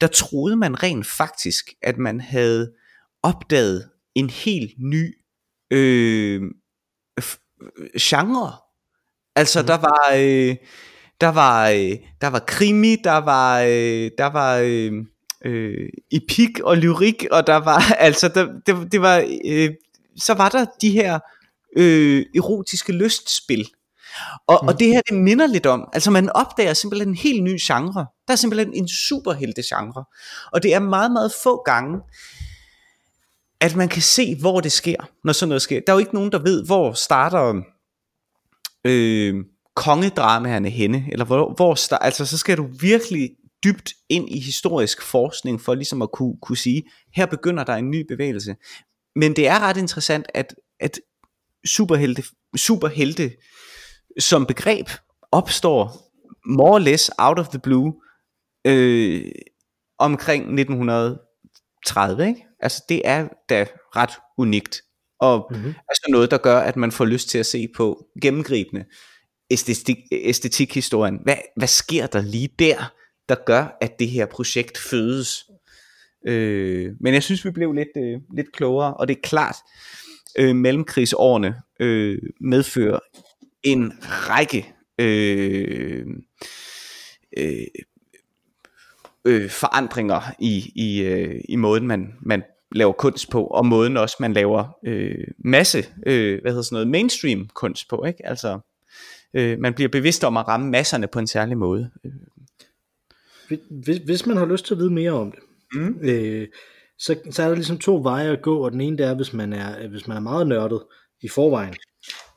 der 0.00 0.06
troede 0.06 0.56
man 0.56 0.82
rent 0.82 1.06
faktisk, 1.06 1.70
at 1.82 1.98
man 1.98 2.20
havde 2.20 2.72
opdaget 3.22 3.88
en 4.14 4.30
helt 4.30 4.72
ny 4.78 5.14
øh, 5.70 6.42
genre. 8.00 8.52
Altså 9.36 9.60
mm. 9.60 9.66
der 9.66 9.78
var 9.78 10.12
øh, 10.14 10.56
der 11.20 11.28
var 11.28 11.68
øh, 11.68 11.96
der 12.20 12.26
var 12.26 12.38
krimi, 12.38 12.96
der 13.04 13.16
var 13.16 13.60
øh, 13.60 14.10
der 14.18 14.26
var 14.26 14.56
øh, 14.56 14.92
øh, 15.44 15.88
epik 16.12 16.60
og 16.60 16.76
lyrik, 16.76 17.26
og 17.30 17.46
der 17.46 17.56
var 17.56 17.92
altså 18.06 18.28
der, 18.28 18.46
det, 18.66 18.92
det 18.92 19.02
var 19.02 19.24
øh, 19.44 19.70
så 20.16 20.34
var 20.34 20.48
der 20.48 20.66
de 20.80 20.90
her 20.90 21.18
øh, 21.76 22.26
erotiske 22.36 22.92
lystspil. 22.92 23.68
Og, 24.46 24.58
mm. 24.62 24.68
og 24.68 24.78
det 24.78 24.86
her, 24.86 25.00
det 25.08 25.16
minder 25.16 25.46
lidt 25.46 25.66
om, 25.66 25.88
altså 25.92 26.10
man 26.10 26.30
opdager 26.30 26.74
simpelthen 26.74 27.08
en 27.08 27.14
helt 27.14 27.42
ny 27.42 27.58
genre. 27.60 28.06
Der 28.26 28.32
er 28.32 28.36
simpelthen 28.36 28.74
en 28.74 28.88
superhelte 28.88 29.62
genre. 29.62 30.04
Og 30.52 30.62
det 30.62 30.74
er 30.74 30.78
meget, 30.78 31.12
meget 31.12 31.32
få 31.42 31.62
gange, 31.64 32.00
at 33.60 33.76
man 33.76 33.88
kan 33.88 34.02
se, 34.02 34.36
hvor 34.40 34.60
det 34.60 34.72
sker, 34.72 35.10
når 35.24 35.32
sådan 35.32 35.48
noget 35.48 35.62
sker. 35.62 35.80
Der 35.86 35.92
er 35.92 35.96
jo 35.96 36.00
ikke 36.00 36.14
nogen, 36.14 36.32
der 36.32 36.38
ved, 36.38 36.66
hvor 36.66 36.92
starter 36.92 37.62
øh, 38.84 39.44
kongedramaerne 39.76 40.70
henne, 40.70 41.04
eller 41.12 41.24
hvor, 41.24 41.54
hvor 41.56 41.74
start, 41.74 42.00
altså 42.02 42.26
så 42.26 42.38
skal 42.38 42.56
du 42.56 42.68
virkelig 42.80 43.30
dybt 43.64 43.92
ind 44.08 44.28
i 44.28 44.40
historisk 44.40 45.02
forskning, 45.02 45.60
for 45.60 45.74
ligesom 45.74 46.02
at 46.02 46.12
kunne, 46.12 46.34
kunne 46.42 46.56
sige, 46.56 46.82
her 47.16 47.26
begynder 47.26 47.64
der 47.64 47.74
en 47.74 47.90
ny 47.90 48.06
bevægelse 48.08 48.56
men 49.16 49.36
det 49.36 49.48
er 49.48 49.60
ret 49.60 49.76
interessant, 49.76 50.26
at, 50.34 50.54
at 50.80 51.00
superhelte, 51.64 52.22
superhelte 52.56 53.32
som 54.18 54.46
begreb 54.46 54.88
opstår 55.32 56.12
more 56.46 56.74
or 56.74 56.78
less 56.78 57.10
out 57.18 57.38
of 57.38 57.48
the 57.48 57.58
blue 57.58 57.94
øh, 58.66 59.32
omkring 59.98 60.42
1930. 60.60 62.28
Ikke? 62.28 62.44
Altså 62.60 62.84
det 62.88 63.02
er 63.04 63.28
da 63.48 63.66
ret 63.96 64.12
unikt. 64.38 64.82
Og 65.20 65.48
mm-hmm. 65.50 65.74
altså 65.88 66.06
noget, 66.08 66.30
der 66.30 66.38
gør, 66.38 66.58
at 66.58 66.76
man 66.76 66.92
får 66.92 67.04
lyst 67.04 67.28
til 67.28 67.38
at 67.38 67.46
se 67.46 67.68
på 67.76 68.06
gennemgribende 68.22 68.84
æstetik, 69.50 69.96
æstetikhistorien. 70.12 71.18
Hvad, 71.22 71.36
hvad 71.56 71.68
sker 71.68 72.06
der 72.06 72.22
lige 72.22 72.48
der, 72.58 72.92
der 73.28 73.34
gør, 73.46 73.76
at 73.80 73.98
det 73.98 74.08
her 74.08 74.26
projekt 74.26 74.78
fødes? 74.78 75.44
Øh, 76.26 76.92
men 77.00 77.14
jeg 77.14 77.22
synes, 77.22 77.44
vi 77.44 77.50
blev 77.50 77.72
lidt, 77.72 77.96
øh, 77.96 78.20
lidt 78.34 78.52
klogere, 78.52 78.94
og 78.94 79.08
det 79.08 79.16
er 79.16 79.20
klart, 79.22 79.56
øh, 80.38 80.56
mellemkrigsårene 80.56 81.54
øh, 81.80 82.18
medfører 82.40 82.98
en 83.62 83.92
række 84.02 84.74
øh, 84.98 86.06
øh, 87.36 87.66
øh, 89.24 89.50
forandringer 89.50 90.20
i, 90.38 90.72
i, 90.74 91.02
øh, 91.02 91.40
i 91.48 91.56
måden, 91.56 91.86
man, 91.86 92.14
man 92.20 92.42
laver 92.72 92.92
kunst 92.92 93.30
på, 93.30 93.44
og 93.44 93.66
måden 93.66 93.96
også, 93.96 94.16
man 94.20 94.32
laver 94.32 94.78
øh, 94.84 95.26
masse, 95.38 95.84
øh, 96.06 96.40
hvad 96.40 96.50
hedder 96.50 96.62
sådan 96.62 96.74
noget, 96.74 96.88
mainstream 96.88 97.48
kunst 97.54 97.88
på, 97.88 98.04
ikke? 98.04 98.26
Altså, 98.26 98.58
øh, 99.34 99.58
man 99.58 99.74
bliver 99.74 99.88
bevidst 99.88 100.24
om 100.24 100.36
at 100.36 100.48
ramme 100.48 100.70
masserne 100.70 101.06
på 101.06 101.18
en 101.18 101.26
særlig 101.26 101.58
måde. 101.58 101.90
Øh. 102.04 102.12
Hvis, 103.70 103.96
hvis 103.96 104.26
man 104.26 104.36
har 104.36 104.46
lyst 104.46 104.66
til 104.66 104.74
at 104.74 104.78
vide 104.78 104.90
mere 104.90 105.12
om 105.12 105.32
det, 105.32 105.40
Mm. 105.74 105.98
Øh, 106.02 106.48
så, 106.98 107.20
så 107.30 107.42
er 107.42 107.48
der 107.48 107.54
ligesom 107.54 107.78
to 107.78 108.00
veje 108.02 108.32
at 108.32 108.42
gå, 108.42 108.64
og 108.64 108.72
den 108.72 108.80
ene 108.80 108.98
der 108.98 109.06
er, 109.06 109.14
hvis 109.14 109.32
man 109.32 109.52
er, 109.52 109.88
hvis 109.88 110.06
man 110.06 110.16
er 110.16 110.20
meget 110.20 110.46
nørdet 110.46 110.82
i 111.22 111.28
forvejen, 111.28 111.74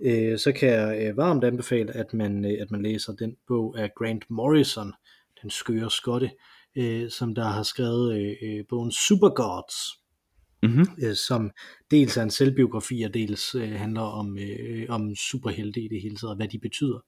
øh, 0.01 0.39
så 0.39 0.51
kan 0.51 0.69
jeg 0.69 1.01
øh, 1.01 1.17
varmt 1.17 1.43
anbefale, 1.43 1.97
at 1.97 2.13
man, 2.13 2.45
øh, 2.45 2.61
at 2.61 2.71
man 2.71 2.83
læser 2.83 3.13
den 3.13 3.35
bog 3.47 3.79
af 3.79 3.89
Grant 3.97 4.23
Morrison, 4.29 4.93
den 5.41 5.49
skøre 5.49 5.91
skotte, 5.91 6.31
øh, 6.77 7.09
som 7.09 7.35
der 7.35 7.43
har 7.43 7.63
skrevet 7.63 8.17
øh, 8.17 8.35
øh, 8.43 8.63
bogen 8.69 8.91
Supergods, 8.91 9.75
mm-hmm. 10.63 10.85
øh, 11.03 11.15
som 11.15 11.51
dels 11.91 12.17
er 12.17 12.23
en 12.23 12.31
selvbiografi, 12.31 13.03
og 13.03 13.13
dels 13.13 13.55
øh, 13.55 13.71
handler 13.71 14.01
om, 14.01 14.37
øh, 14.39 14.85
om 14.89 15.15
superhelte 15.15 15.81
i 15.81 15.87
det 15.87 16.01
hele 16.01 16.15
taget, 16.15 16.31
og 16.31 16.35
hvad 16.35 16.47
de 16.47 16.59
betyder. 16.59 16.99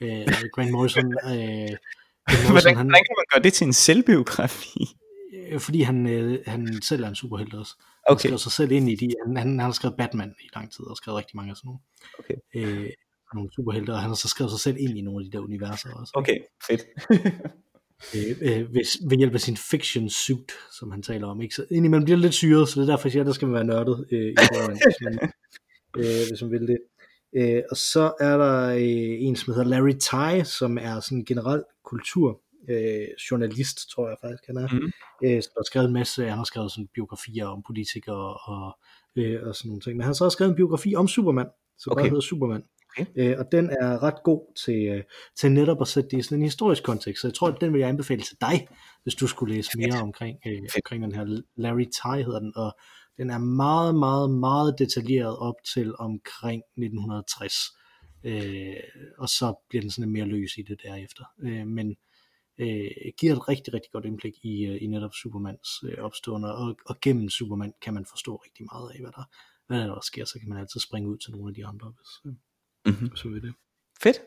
Øh, 0.00 0.26
Grant 0.54 0.72
Morrison... 0.72 1.04
Øh, 1.04 1.30
Morrison 1.30 2.50
hvordan, 2.50 2.76
han, 2.76 2.86
hvordan 2.86 3.04
kan 3.08 3.16
man 3.18 3.26
gøre 3.34 3.42
det 3.42 3.52
til 3.52 3.66
en 3.66 3.72
selvbiografi? 3.72 4.96
Øh, 5.48 5.60
fordi 5.60 5.82
han, 5.82 6.06
øh, 6.06 6.38
han 6.46 6.82
selv 6.82 7.04
er 7.04 7.08
en 7.08 7.14
superhelt 7.14 7.54
også. 7.54 7.74
Han 7.78 8.14
okay. 8.14 8.28
skrev 8.28 8.38
sig 8.38 8.52
selv 8.52 8.72
ind 8.72 8.90
i 8.90 8.94
de, 8.94 9.08
han, 9.26 9.36
han, 9.36 9.48
han 9.48 9.60
har 9.60 9.72
skrevet 9.72 9.96
Batman 9.96 10.34
i 10.40 10.48
lang 10.54 10.72
tid, 10.72 10.84
og 10.84 10.96
skrevet 10.96 11.18
rigtig 11.18 11.36
mange 11.36 11.50
af 11.50 11.56
sådan 11.56 11.68
nogle. 11.68 11.80
Okay. 12.18 12.34
Øh, 12.54 12.90
nogle 13.34 13.50
superhelte, 13.52 13.90
og 13.90 14.00
han 14.00 14.10
har 14.10 14.14
så 14.14 14.28
skrevet 14.28 14.50
sig 14.50 14.60
selv 14.60 14.76
ind 14.78 14.98
i 14.98 15.00
nogle 15.00 15.24
af 15.24 15.30
de 15.30 15.36
der 15.36 15.44
universer 15.44 15.92
også. 15.94 16.12
Okay, 16.14 16.38
fedt. 16.66 16.82
øh, 18.14 18.36
øh, 18.40 18.74
ved, 18.74 19.08
ved 19.08 19.16
hjælp 19.16 19.34
af 19.34 19.40
sin 19.40 19.56
fiction 19.56 20.10
suit, 20.10 20.52
som 20.78 20.90
han 20.90 21.02
taler 21.02 21.26
om. 21.26 21.42
Ikke? 21.42 21.54
Så 21.54 21.66
indimellem 21.70 22.04
bliver 22.04 22.16
det 22.16 22.22
lidt 22.22 22.34
syret, 22.34 22.68
så 22.68 22.80
det 22.80 22.88
er 22.88 22.92
derfor, 22.92 23.08
jeg 23.08 23.12
siger, 23.12 23.24
der 23.24 23.32
skal 23.32 23.48
man 23.48 23.54
være 23.54 23.64
nørdet, 23.64 24.06
øh, 24.12 24.32
i 24.32 24.34
forvejen, 24.36 24.78
hvis, 24.86 24.96
man, 25.04 25.14
øh, 25.98 26.28
hvis 26.28 26.42
man 26.42 26.50
vil 26.50 26.66
det. 26.68 26.78
Øh, 27.36 27.62
og 27.70 27.76
så 27.76 28.12
er 28.20 28.36
der 28.36 28.68
øh, 28.68 29.26
en, 29.26 29.36
som 29.36 29.54
hedder 29.54 29.68
Larry 29.68 29.96
Ty, 29.98 30.50
som 30.50 30.78
er 30.78 31.00
sådan 31.00 31.18
en 31.18 31.24
generel 31.24 31.62
kultur 31.84 32.40
øh, 32.68 33.08
journalist, 33.30 33.90
tror 33.90 34.08
jeg 34.08 34.16
faktisk 34.22 34.46
han 34.46 34.56
er, 34.56 34.68
mm. 34.72 34.92
øh, 35.24 35.42
som 35.42 35.52
har 35.56 35.64
skrevet 35.66 35.86
en 35.86 35.92
masse, 35.92 36.28
han 36.28 36.38
har 36.38 36.44
skrevet 36.44 36.72
sådan 36.72 36.88
biografier 36.94 37.46
om 37.46 37.62
politikere 37.66 38.34
og, 38.34 38.78
øh, 39.16 39.48
og 39.48 39.54
sådan 39.54 39.68
nogle 39.68 39.80
ting, 39.80 39.96
men 39.96 40.02
han 40.02 40.08
har 40.08 40.14
så 40.14 40.24
også 40.24 40.36
skrevet 40.36 40.50
en 40.50 40.56
biografi 40.56 40.94
om 40.94 41.08
Superman, 41.08 41.46
som 41.78 41.92
okay. 41.92 42.00
bare 42.00 42.08
hedder 42.08 42.20
Superman. 42.20 42.62
Okay. 42.90 43.06
Øh, 43.16 43.38
og 43.38 43.52
den 43.52 43.70
er 43.80 44.02
ret 44.02 44.22
god 44.24 44.54
til, 44.64 44.86
øh, 44.86 45.02
til 45.36 45.52
netop 45.52 45.80
at 45.80 45.88
sætte 45.88 46.10
det 46.10 46.18
i 46.18 46.22
sådan 46.22 46.38
en 46.38 46.44
historisk 46.44 46.82
kontekst, 46.82 47.20
så 47.20 47.28
jeg 47.28 47.34
tror, 47.34 47.48
at 47.48 47.60
den 47.60 47.72
vil 47.72 47.78
jeg 47.78 47.88
anbefale 47.88 48.22
til 48.22 48.36
dig, 48.40 48.68
hvis 49.02 49.14
du 49.14 49.26
skulle 49.26 49.54
læse 49.54 49.70
mere 49.78 50.02
omkring, 50.02 50.38
øh, 50.46 50.62
omkring 50.76 51.02
den 51.02 51.14
her 51.14 51.42
Larry 51.56 51.84
Ty 51.84 52.24
hedder 52.24 52.40
den, 52.40 52.52
og 52.56 52.76
den 53.16 53.30
er 53.30 53.38
meget, 53.38 53.94
meget, 53.94 54.30
meget 54.30 54.74
detaljeret 54.78 55.36
op 55.38 55.54
til 55.74 55.96
omkring 55.98 56.62
1960. 56.76 57.54
Øh, 58.24 58.76
og 59.18 59.28
så 59.28 59.54
bliver 59.68 59.82
den 59.82 59.90
sådan 59.90 60.10
mere 60.10 60.24
løs 60.24 60.56
i 60.58 60.62
det 60.62 60.82
derefter. 60.82 61.24
Øh, 61.42 61.66
men 61.66 61.96
øh, 62.58 62.90
giver 63.18 63.36
et 63.36 63.48
rigtig, 63.48 63.74
rigtig 63.74 63.92
godt 63.92 64.04
indblik 64.04 64.34
i, 64.42 64.64
øh, 64.66 64.82
i 64.82 64.86
netop 64.86 65.14
Supermans 65.14 65.68
øh, 65.84 66.04
opstående, 66.04 66.54
og, 66.54 66.76
og 66.86 66.96
gennem 67.00 67.28
Superman 67.28 67.72
kan 67.82 67.94
man 67.94 68.06
forstå 68.06 68.36
rigtig 68.36 68.66
meget 68.72 68.90
af, 68.94 69.00
hvad 69.00 69.12
der, 69.12 69.24
hvad 69.66 69.80
der, 69.80 70.00
sker, 70.00 70.24
så 70.24 70.38
kan 70.38 70.48
man 70.48 70.58
altid 70.58 70.80
springe 70.80 71.08
ud 71.08 71.18
til 71.18 71.32
nogle 71.32 71.48
af 71.48 71.54
de 71.54 71.66
andre. 71.66 71.92
Hvis, 71.96 72.12
øh. 72.26 72.32
Mhm. 72.92 73.16
Så 73.16 73.28
ved 73.28 73.40
det. 73.40 73.54
Fedt. 74.02 74.20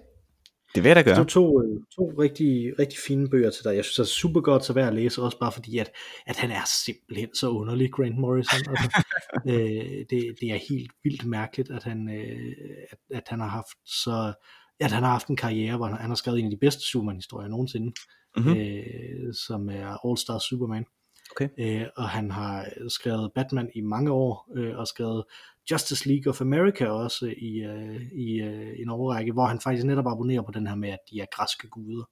Det 0.75 0.83
vil 0.83 0.89
jeg 0.89 0.95
da 0.95 1.01
gøre. 1.01 1.15
Det 1.15 1.19
var 1.19 1.25
to, 1.25 1.63
øh, 1.63 1.81
to 1.95 2.21
rigtig, 2.21 2.79
rigtig 2.79 2.99
fine 3.07 3.29
bøger 3.29 3.49
til 3.49 3.63
dig. 3.63 3.75
Jeg 3.75 3.85
synes, 3.85 3.95
det 3.95 4.03
er 4.03 4.07
super 4.07 4.41
godt 4.41 4.65
så 4.65 4.73
værd 4.73 4.87
at 4.87 4.95
læse, 4.95 5.21
også 5.21 5.39
bare 5.39 5.51
fordi, 5.51 5.77
at, 5.77 5.91
at 6.25 6.35
han 6.35 6.51
er 6.51 6.61
simpelthen 6.85 7.35
så 7.35 7.49
underlig, 7.49 7.91
Grant 7.91 8.17
Morrison. 8.17 8.69
Altså, 8.69 9.03
øh, 9.51 10.05
det, 10.09 10.35
det 10.41 10.47
er 10.51 10.67
helt 10.69 10.91
vildt 11.03 11.25
mærkeligt, 11.25 11.69
at 11.71 11.83
han, 11.83 12.09
øh, 12.09 12.55
at, 12.91 12.97
at 13.17 13.23
han 13.27 13.39
har 13.39 13.47
haft 13.47 13.77
så 13.85 14.33
at 14.79 14.91
han 14.91 15.03
har 15.03 15.11
haft 15.11 15.27
en 15.27 15.35
karriere, 15.35 15.77
hvor 15.77 15.85
han, 15.87 16.09
har 16.09 16.15
skrevet 16.15 16.39
en 16.39 16.45
af 16.45 16.51
de 16.51 16.57
bedste 16.57 16.81
Superman-historier 16.81 17.47
nogensinde, 17.49 17.93
Mhm. 18.37 18.57
øh, 18.57 19.33
som 19.33 19.69
er 19.69 20.07
All 20.07 20.17
Star 20.17 20.39
Superman. 20.39 20.85
Okay. 21.31 21.49
Øh, 21.59 21.87
og 21.97 22.09
han 22.09 22.31
har 22.31 22.67
skrevet 22.89 23.31
Batman 23.35 23.69
i 23.75 23.81
mange 23.81 24.11
år, 24.11 24.51
øh, 24.57 24.77
og 24.77 24.87
skrevet 24.87 25.23
Justice 25.71 26.07
League 26.09 26.29
of 26.29 26.41
America 26.41 26.85
også 26.87 27.33
i, 27.37 27.57
øh, 27.59 28.01
i 28.11 28.41
øh, 28.41 28.79
en 28.79 28.89
overrække, 28.89 29.31
hvor 29.31 29.45
han 29.45 29.59
faktisk 29.59 29.85
netop 29.85 30.07
abonnerer 30.07 30.41
på 30.41 30.51
den 30.51 30.67
her 30.67 30.75
med, 30.75 30.89
at 30.89 30.99
de 31.11 31.19
er 31.19 31.25
græske 31.35 31.67
guder. 31.67 32.03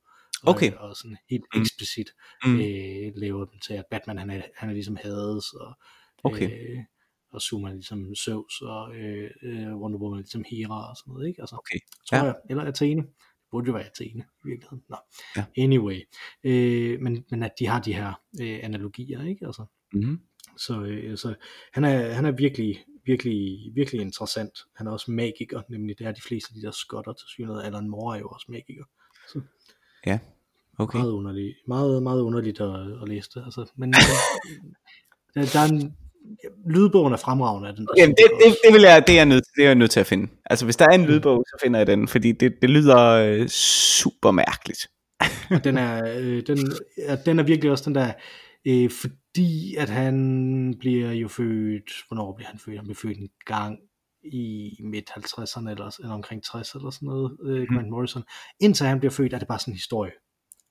Og, 0.43 0.49
Okay. 0.55 0.72
Og 0.74 0.95
sådan 0.95 1.18
helt 1.30 1.45
Mm. 1.55 1.61
eksplicit 1.61 2.07
Mm. 2.45 2.55
øh, 2.55 3.11
laver 3.15 3.45
dem 3.45 3.59
til, 3.59 3.74
at 3.74 3.84
Batman 3.91 4.18
han 4.18 4.30
er, 4.30 4.41
han 4.55 4.70
er 4.70 4.74
ligesom 4.74 4.97
Hades, 5.03 5.53
og, 5.53 5.74
Okay. 6.24 6.51
øh, 6.51 6.78
og 7.32 7.41
er 7.63 7.73
ligesom 7.73 8.15
Zeus, 8.15 8.61
og 8.61 8.95
øh, 8.95 9.32
øh, 9.43 9.75
Wonder 9.78 9.99
Woman 9.99 10.19
ligesom 10.19 10.43
Hera 10.49 10.89
og 10.89 10.97
sådan 10.97 11.11
noget, 11.11 11.28
ikke? 11.28 11.41
Altså, 11.41 11.55
Okay. 11.55 11.80
tror 12.09 12.17
Ja. 12.17 12.23
jeg, 12.23 12.36
eller 12.49 12.63
Athene. 12.63 13.01
Det 13.01 13.51
burde 13.51 13.67
jo 13.67 13.73
være 13.73 13.86
Athene 13.86 14.23
i 14.45 14.47
virkeligheden. 14.47 14.84
Nå. 14.89 14.95
Ja. 15.36 15.45
Anyway. 15.57 15.99
Øh, 16.43 17.01
men, 17.01 17.25
men 17.32 17.43
at 17.43 17.51
de 17.59 17.67
har 17.67 17.82
de 17.82 17.93
her 17.93 18.13
øh, 18.41 18.59
analogier, 18.63 19.23
ikke? 19.23 19.45
Altså, 19.45 19.65
Mhm. 19.93 20.19
så, 20.57 20.82
øh, 20.82 21.17
så 21.17 21.36
han, 21.73 21.84
er, 21.84 22.13
han 22.13 22.25
er 22.25 22.32
virkelig, 22.32 22.84
virkelig, 23.05 23.71
virkelig 23.75 24.01
interessant. 24.01 24.51
Han 24.75 24.88
er 24.88 24.91
også 24.91 25.11
magiker, 25.11 25.61
nemlig 25.69 25.99
det 25.99 26.07
er 26.07 26.11
de 26.11 26.21
fleste 26.21 26.49
af 26.51 26.55
de 26.55 26.61
der 26.65 26.71
skotter 26.71 27.13
til 27.13 27.28
synet. 27.28 27.63
Alan 27.63 27.89
Moore 27.89 28.15
er 28.15 28.19
jo 28.21 28.28
også 28.28 28.45
magiker. 28.49 28.84
Så 29.32 29.41
Ja. 30.05 30.19
Okay. 30.80 30.97
meget 30.97 31.11
underligt, 31.11 31.57
meget, 31.67 32.03
meget 32.03 32.21
underligt 32.21 32.61
at, 32.61 33.01
at 33.01 33.09
læse 33.09 33.30
det. 33.36 33.43
Altså, 33.45 33.71
men 33.75 33.93
der, 35.34 35.41
der 35.53 35.59
er 35.59 35.71
en, 35.71 35.97
lydbogen 36.70 37.13
er 37.13 37.18
fremragende 37.18 37.76
den 37.76 37.86
der. 37.86 37.93
Jamen, 37.97 38.15
det, 38.15 38.26
det, 38.43 38.57
det, 38.65 38.74
vil 38.74 38.82
jeg, 38.82 39.07
det, 39.07 39.13
er 39.13 39.18
jeg 39.18 39.26
nødt, 39.26 39.43
det 39.55 39.63
er 39.63 39.68
jeg 39.68 39.76
nødt 39.76 39.91
til 39.91 39.99
at 39.99 40.05
finde. 40.05 40.28
Altså, 40.45 40.65
hvis 40.65 40.76
der 40.76 40.86
er 40.86 40.95
en 40.95 41.05
lydbog, 41.05 41.43
så 41.47 41.57
finder 41.63 41.80
jeg 41.80 41.88
den, 41.88 42.07
fordi 42.07 42.32
det, 42.32 42.53
det 42.61 42.70
lyder 42.70 43.03
øh, 43.07 43.47
super 43.47 44.32
mærkeligt. 44.32 44.88
den 45.63 45.78
er, 45.78 46.18
øh, 46.18 46.43
den, 46.47 46.57
ja, 46.97 47.15
den 47.15 47.39
er 47.39 47.43
virkelig 47.43 47.72
også 47.72 47.84
den 47.86 47.95
der, 47.95 48.11
øh, 48.68 48.89
fordi 48.91 49.76
at 49.76 49.89
han 49.89 50.76
bliver 50.80 51.11
jo 51.11 51.28
født, 51.28 51.91
hvornår 52.07 52.34
bliver 52.36 52.49
han 52.49 52.59
født? 52.59 52.78
Han 52.78 52.86
bliver 52.86 52.99
født 53.01 53.18
en 53.18 53.30
gang 53.45 53.78
i 54.24 54.78
midt 54.84 55.09
50'erne 55.09 55.70
eller, 55.70 55.95
eller 55.99 56.13
omkring 56.13 56.43
60 56.43 56.74
eller 56.74 56.89
sådan 56.89 57.05
noget, 57.05 57.38
øh, 57.43 57.68
Grant 57.74 57.89
Morrison. 57.89 58.24
Indtil 58.59 58.86
han 58.86 58.99
bliver 58.99 59.11
født, 59.11 59.34
er 59.34 59.39
det 59.39 59.47
bare 59.47 59.59
sådan 59.59 59.72
en 59.72 59.78
historie. 59.78 60.11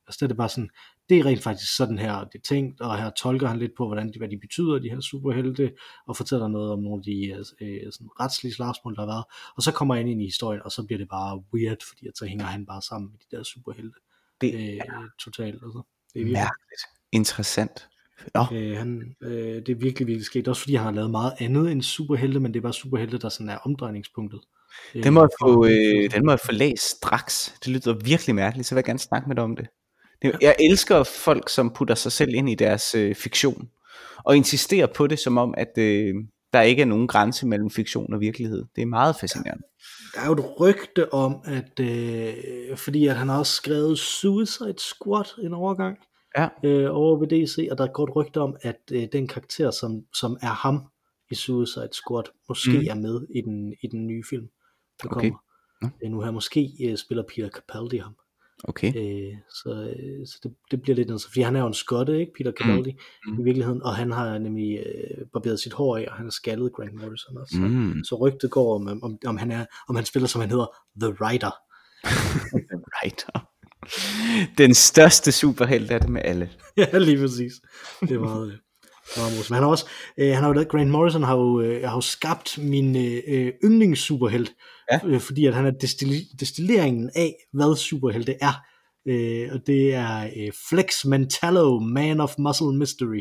Altså 0.07 0.18
det 0.20 0.22
er 0.22 0.28
det 0.28 0.36
bare 0.36 0.49
sådan, 0.49 0.70
det 1.09 1.18
er 1.18 1.26
rent 1.26 1.42
faktisk 1.42 1.76
sådan 1.76 1.98
her, 1.98 2.24
det 2.24 2.34
er 2.38 2.42
tænkt, 2.48 2.80
og 2.80 2.98
her 3.02 3.11
tolker 3.11 3.46
han 3.46 3.59
lidt 3.59 3.72
på, 3.76 3.86
hvordan 3.86 4.12
de, 4.12 4.18
hvad 4.18 4.28
de 4.28 4.38
betyder, 4.38 4.78
de 4.78 4.88
her 4.90 5.00
superhelte, 5.00 5.72
og 6.07 6.16
fortæller 6.16 6.48
noget 6.48 6.72
om 6.72 6.78
nogle 6.78 7.00
af 7.00 7.02
de 7.04 7.44
øh, 7.64 7.92
sådan 7.92 8.09
retslige 8.20 8.54
slagsmål, 8.54 8.94
der 8.94 9.00
har 9.00 9.07
været. 9.07 9.24
Og 9.57 9.62
så 9.62 9.72
kommer 9.72 9.94
han 9.94 10.09
ind 10.09 10.22
i 10.22 10.24
historien, 10.24 10.62
og 10.64 10.72
så 10.72 10.82
bliver 10.86 10.98
det 10.98 11.09
bare 11.09 11.42
weird, 11.54 11.76
fordi 11.88 12.07
at 12.09 12.18
så 12.18 12.24
hænger 12.26 12.44
han 12.44 12.66
bare 12.66 12.82
sammen 12.82 13.11
med 13.11 13.18
de 13.18 13.36
der 13.36 13.42
superhelte 13.42 13.98
Det 14.40 14.54
øh, 14.54 14.61
er 14.76 15.02
totalt. 15.20 15.54
Altså. 15.64 15.82
Det 16.14 16.20
er 16.20 16.24
virkelig, 16.24 16.32
mærkeligt. 16.32 16.82
Interessant. 17.12 17.88
Nå, 18.34 18.44
øh, 18.52 18.76
han, 18.78 19.16
øh, 19.22 19.57
det 19.66 19.68
er 19.68 19.74
virkelig, 19.74 20.07
virkelig 20.07 20.24
sket. 20.26 20.48
Også 20.48 20.62
fordi 20.62 20.74
han 20.74 20.84
har 20.84 20.92
lavet 20.92 21.11
meget 21.11 21.32
andet 21.38 21.72
end 21.72 21.82
superhelte, 21.82 22.40
men 22.40 22.54
det 22.54 22.61
er 22.61 22.62
bare 22.62 22.72
superhelte, 22.72 23.18
der 23.18 23.28
sådan 23.28 23.48
er 23.48 23.59
omdrejningspunktet. 23.59 24.40
Øh, 24.94 25.02
den 25.04 25.14
må, 25.14 25.20
jeg 25.20 25.28
for- 25.40 25.52
få, 25.52 25.64
øh, 25.66 26.11
den 26.11 26.24
må 26.26 26.32
jeg 26.32 26.40
få 26.40 26.52
læst 26.52 26.82
straks. 26.96 27.59
Det 27.64 27.72
lyder 27.72 27.94
virkelig 28.04 28.34
mærkeligt, 28.34 28.68
så 28.68 28.74
vil 28.74 28.78
jeg 28.78 28.84
gerne 28.84 28.98
snakke 28.98 29.28
med 29.28 29.36
dig 29.36 29.44
om 29.44 29.57
det. 29.57 29.66
Det 30.23 30.37
jeg 30.41 30.57
elsker 30.61 31.03
folk, 31.03 31.49
som 31.49 31.71
putter 31.71 31.95
sig 31.95 32.12
selv 32.12 32.35
ind 32.35 32.51
i 32.51 32.55
deres 32.55 32.95
øh, 32.95 33.14
fiktion, 33.14 33.69
og 34.25 34.37
insisterer 34.37 34.87
på 34.87 35.07
det, 35.07 35.19
som 35.19 35.39
om, 35.39 35.55
at 35.57 35.79
øh, 35.79 36.14
der 36.53 36.61
ikke 36.62 36.83
er 36.83 36.87
nogen 36.87 37.07
grænse 37.09 37.47
mellem 37.47 37.71
fiktion 37.71 38.12
og 38.14 38.21
virkelighed. 38.21 38.64
Det 38.77 38.83
er 38.83 38.87
meget 38.87 39.17
fascinerende. 39.21 39.62
Der 40.14 40.21
er 40.21 40.27
jo 40.27 40.33
et 40.33 40.61
rygte 40.61 41.12
om, 41.12 41.37
at 41.45 41.81
øh, 41.81 42.77
fordi 42.77 43.07
at 43.07 43.17
han 43.17 43.29
har 43.29 43.39
også 43.39 43.53
skrevet 43.53 43.99
Suicide 43.99 44.75
Squad 44.79 45.45
en 45.45 45.53
overgang 45.55 45.97
Ja. 46.39 46.49
øh, 46.64 46.89
over 46.93 47.19
ved 47.19 47.29
DC, 47.29 47.69
og 47.71 47.79
der 47.79 47.87
går 47.87 48.05
et 48.05 48.17
rygte 48.17 48.41
om, 48.41 48.57
at 48.62 48.81
øh, 48.93 49.09
den 49.12 49.29
karakter, 49.29 49.71
som, 49.71 50.03
som 50.14 50.37
er 50.43 50.47
ham 50.67 50.83
i 51.31 51.35
Suicide 51.35 51.89
Squad, 51.93 52.25
måske 52.49 52.71
Mm. 52.73 52.77
mm. 52.79 52.87
er 52.91 52.95
med 52.95 53.27
i 53.35 53.41
den, 53.41 53.75
i 53.83 53.87
den 53.87 54.07
nye 54.07 54.23
film, 54.31 54.47
der 55.03 55.09
Okay. 55.09 55.31
kommer. 55.31 55.39
Øh, 56.05 56.11
nu 56.11 56.21
her 56.21 56.31
måske 56.31 56.71
øh, 56.85 56.97
spiller 56.97 57.25
Peter 57.35 57.49
Capaldi 57.49 57.97
ham. 57.99 58.14
Okay. 58.64 58.88
Øh, 58.96 59.34
så 59.50 59.94
øh, 59.98 60.26
så 60.26 60.38
det, 60.42 60.52
det 60.70 60.82
bliver 60.82 60.96
lidt 60.96 61.07
interessant, 61.07 61.32
fordi 61.32 61.40
han 61.42 61.57
er 61.57 61.61
jo 61.61 61.66
en 61.66 61.74
skotte, 61.74 62.20
ikke, 62.20 62.32
Peter 62.38 62.52
Capaldi, 62.52 62.90
Mm. 63.26 63.32
mm. 63.32 63.40
i 63.40 63.44
virkeligheden, 63.44 63.82
og 63.82 63.96
han 63.96 64.11
har 64.12 64.38
nemlig 64.38 64.78
øh, 64.78 65.26
barberet 65.32 65.61
sit 65.61 65.72
hår 65.72 65.96
af, 65.96 66.07
og 66.11 66.14
han 66.16 66.26
er 66.26 66.30
skaldet 66.30 66.72
Grant 66.72 66.94
Morrison 66.94 67.36
også. 67.38 67.54
Så, 67.54 67.61
Mm. 67.61 68.04
så 68.04 68.14
rygtet 68.14 68.50
går 68.50 68.74
om, 68.74 69.02
om, 69.02 69.18
om, 69.26 69.36
han 69.36 69.50
er, 69.50 69.64
om 69.88 69.96
han 69.96 70.04
spiller, 70.04 70.28
som 70.28 70.40
han 70.40 70.50
hedder, 70.50 70.66
The 71.00 71.16
Writer. 71.20 71.50
Writer. 72.94 73.46
Den 74.59 74.74
største 74.74 75.32
superhelt 75.32 75.90
er 75.90 75.98
det 75.98 76.09
med 76.09 76.22
alle. 76.24 76.50
ja, 76.76 76.98
lige 76.98 77.18
præcis. 77.18 77.52
Det 78.00 78.11
er 78.11 78.18
meget, 78.20 78.46
øh. 78.52 78.59
Han 79.52 79.62
har 79.62 79.66
også, 79.66 79.86
øh, 80.18 80.28
han 80.28 80.36
har 80.36 80.46
jo 80.46 80.52
lavet, 80.52 80.68
Grant 80.68 80.90
Morrison 80.90 81.22
har 81.22 81.36
jo, 81.36 81.61
øh, 81.61 81.88
har 81.88 81.96
jo 81.96 82.00
skabt 82.00 82.59
min 82.59 82.96
øh, 82.96 83.22
øh, 83.28 83.52
yndlingssuperhelt, 83.64 84.52
Ja. 84.93 84.99
øh, 85.05 85.20
fordi 85.20 85.47
at 85.47 85.55
han 85.55 85.66
er 85.66 85.72
destilli- 85.84 86.37
destilleringen 86.41 87.11
af, 87.14 87.34
hvad 87.53 87.76
superhelte 87.76 88.34
er. 88.41 88.62
Øh, 89.09 89.49
og 89.53 89.61
det 89.66 89.95
er 89.95 90.22
øh, 90.37 90.53
Flex 90.68 91.05
Mentallo, 91.05 91.78
Man 91.80 92.20
of 92.20 92.34
Muscle 92.39 92.72
Mystery. 92.78 93.20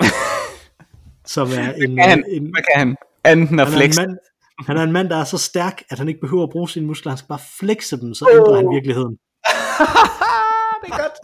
som 1.34 1.48
er 1.48 1.72
en, 1.72 1.96
Kan 1.96 2.08
han, 2.10 2.24
en, 2.28 2.42
hvad 2.42 2.62
kan 2.72 2.78
han? 2.78 2.96
Anden 3.24 3.42
at 3.44 3.48
han, 3.48 3.58
er 3.60 3.66
en 3.66 3.72
flex. 3.92 3.96
mand, 3.96 4.18
han 4.66 4.76
er 4.76 4.82
en 4.82 4.92
mand, 4.92 5.08
der 5.08 5.16
er 5.16 5.24
så 5.24 5.38
stærk, 5.38 5.82
at 5.90 5.98
han 5.98 6.08
ikke 6.08 6.20
behøver 6.20 6.42
at 6.42 6.50
bruge 6.50 6.68
sine 6.68 6.86
muskler. 6.86 7.10
Han 7.12 7.18
skal 7.18 7.28
bare 7.28 7.38
flexe 7.58 8.00
dem, 8.00 8.14
så 8.14 8.28
ændrer 8.32 8.56
han 8.56 8.66
Åh. 8.66 8.74
virkeligheden. 8.74 9.12
det 10.82 10.88
er 10.92 10.98
godt. 11.02 11.16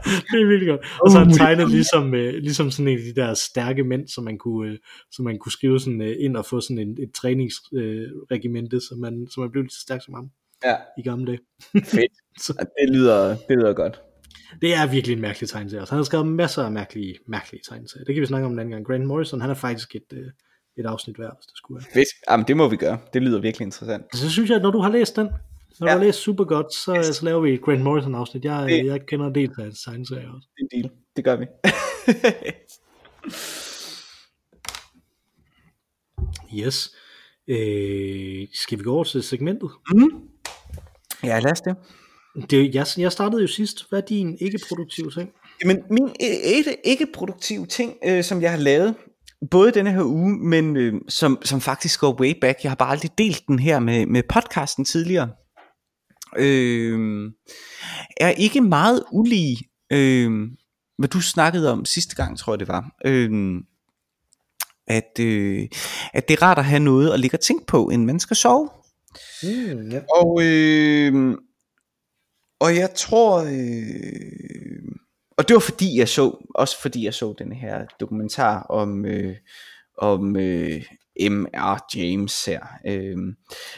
det 0.32 0.40
er 0.42 0.46
virkelig 0.48 0.68
godt. 0.68 0.80
Og 1.02 1.10
så 1.10 1.18
er 1.18 1.24
han 1.24 1.32
tegnet 1.34 1.70
ligesom, 1.70 2.14
øh, 2.14 2.34
ligesom 2.34 2.70
sådan 2.70 2.88
en 2.88 2.98
af 2.98 3.04
de 3.14 3.20
der 3.20 3.34
stærke 3.34 3.84
mænd, 3.84 4.08
som 4.08 4.24
man 4.24 4.38
kunne, 4.38 4.70
øh, 4.72 4.78
som 5.12 5.24
man 5.24 5.38
kunne 5.38 5.52
skrive 5.52 5.80
sådan, 5.80 6.02
øh, 6.02 6.16
ind 6.18 6.36
og 6.36 6.46
få 6.46 6.60
sådan 6.60 6.78
en, 6.78 6.96
et 7.02 7.12
træningsregimente, 7.14 8.76
øh, 8.76 8.80
så, 8.82 8.94
man, 8.98 9.26
så 9.30 9.40
man 9.40 9.50
blev 9.50 9.62
lige 9.62 9.70
så 9.70 9.80
stærk 9.80 10.04
som 10.04 10.14
ham 10.14 10.30
Ja, 10.64 10.74
i 10.98 11.02
gamle 11.02 11.26
dage. 11.26 11.38
fedt. 11.84 12.12
Så 12.44 12.52
Det 12.52 12.94
lyder, 12.94 13.28
det 13.28 13.56
lyder 13.56 13.72
godt. 13.72 14.00
det 14.62 14.74
er 14.74 14.86
virkelig 14.90 15.14
en 15.14 15.20
mærkelig 15.20 15.48
tegneserie. 15.48 15.82
også. 15.82 15.92
Han 15.92 15.98
har 15.98 16.04
skrevet 16.04 16.26
masser 16.26 16.62
af 16.62 16.72
mærkelige, 16.72 17.14
mærkelige 17.28 17.62
tegneserier. 17.68 18.04
Det 18.04 18.14
kan 18.14 18.20
vi 18.20 18.26
snakke 18.26 18.46
om 18.46 18.52
en 18.52 18.58
anden 18.58 18.72
gang. 18.72 18.86
Grant 18.86 19.06
Morrison, 19.06 19.40
han 19.40 19.50
er 19.50 19.54
faktisk 19.54 19.94
et, 19.94 20.12
øh, 20.12 20.26
et 20.78 20.86
afsnit 20.86 21.18
værd, 21.18 21.36
hvis 21.38 21.46
det 21.46 21.56
skulle 21.56 21.76
være. 21.80 21.92
Fedt. 21.94 22.08
Jamen, 22.30 22.46
det 22.48 22.56
må 22.56 22.68
vi 22.68 22.76
gøre. 22.76 22.98
Det 23.12 23.22
lyder 23.22 23.40
virkelig 23.40 23.64
interessant. 23.64 24.04
Så 24.16 24.30
synes 24.30 24.50
jeg, 24.50 24.56
at 24.56 24.62
når 24.62 24.70
du 24.70 24.78
har 24.80 24.90
læst 24.90 25.16
den, 25.16 25.28
når 25.80 25.86
Ja. 25.88 25.92
du 25.94 25.98
har 25.98 26.04
læst 26.04 26.18
super 26.18 26.44
godt, 26.44 26.74
så, 26.74 27.12
så 27.14 27.24
laver 27.24 27.40
vi 27.40 27.54
et 27.54 27.62
Grant 27.62 27.82
Morrison 27.82 28.14
afsnit. 28.14 28.44
Jeg, 28.44 28.68
Det- 28.68 28.86
jeg 28.86 29.00
kender 29.06 29.26
en 29.26 29.34
del 29.34 29.50
af 29.58 29.64
hans 29.64 29.82
tegneserier 29.82 30.28
også. 30.28 30.48
Det 30.56 30.62
er 30.72 30.76
en 30.76 30.82
deal. 30.82 30.92
Det 31.16 31.24
gør 31.24 31.36
vi. 31.36 31.46
Yes. 36.54 36.90
Øh, 37.48 38.46
skal 38.54 38.78
vi 38.78 38.82
gå 38.84 38.94
over 38.94 39.04
til 39.04 39.22
segmentet? 39.22 39.70
ja, 41.24 41.38
lad 41.40 41.52
os 41.52 41.60
det. 41.60 41.76
Det, 42.50 42.74
jeg, 42.74 42.86
jeg 42.98 43.12
startede 43.12 43.42
jo 43.42 43.48
sidst. 43.48 43.88
Hvad 43.88 43.98
er 44.02 44.06
din 44.06 44.36
ikke-produktive 44.40 45.10
ting? 45.10 45.30
Jamen, 45.62 45.78
min 45.90 46.10
ikke, 46.20 46.76
ikke 46.84 47.06
produktive 47.14 47.66
ting, 47.66 47.94
øh, 48.06 48.24
som 48.24 48.42
jeg 48.42 48.50
har 48.50 48.58
lavet, 48.58 48.94
både 49.50 49.72
denne 49.72 49.92
her 49.92 50.02
uge, 50.04 50.38
men 50.38 50.76
øh, 50.76 50.94
som, 51.08 51.38
som 51.44 51.60
faktisk 51.60 52.00
går 52.00 52.20
way 52.20 52.32
back, 52.40 52.58
jeg 52.62 52.70
har 52.70 52.76
bare 52.76 52.90
aldrig 52.90 53.10
delt 53.18 53.42
den 53.48 53.58
her 53.58 53.78
med, 53.80 54.06
med 54.06 54.22
podcasten 54.28 54.84
tidligere, 54.84 55.28
øh, 56.38 57.30
er 58.16 58.30
ikke 58.30 58.60
meget 58.60 59.04
ulig, 59.12 59.56
øh, 59.92 60.30
hvad 60.98 61.08
du 61.08 61.20
snakkede 61.20 61.72
om 61.72 61.84
sidste 61.84 62.16
gang, 62.16 62.38
tror 62.38 62.52
jeg 62.52 62.60
det 62.60 62.68
var. 62.68 62.94
Øh, 63.04 63.60
at, 64.86 65.18
øh, 65.20 65.68
at 66.12 66.28
det 66.28 66.34
er 66.34 66.42
rart 66.42 66.58
at 66.58 66.64
have 66.64 66.80
noget 66.80 67.12
at 67.12 67.20
ligge 67.20 67.36
og 67.36 67.40
tænke 67.40 67.66
på, 67.66 67.90
inden 67.90 68.06
man 68.06 68.20
skal 68.20 68.36
sove. 68.36 68.68
Mm, 69.42 69.90
ja. 69.90 70.00
Og, 70.14 70.40
øh, 70.44 71.34
og 72.60 72.76
jeg 72.76 72.90
tror, 72.94 73.38
øh, 73.38 74.92
og 75.36 75.48
det 75.48 75.54
var 75.54 75.60
fordi 75.60 75.98
jeg 75.98 76.08
så, 76.08 76.46
også 76.54 76.80
fordi 76.82 77.04
jeg 77.04 77.14
så 77.14 77.34
den 77.38 77.52
her 77.52 77.86
dokumentar 78.00 78.62
om, 78.62 79.04
øh, 79.04 79.36
om 79.98 80.36
øh, 80.36 80.82
M.R. 81.20 81.96
James 81.96 82.44
her, 82.44 82.60
øh, 82.86 83.16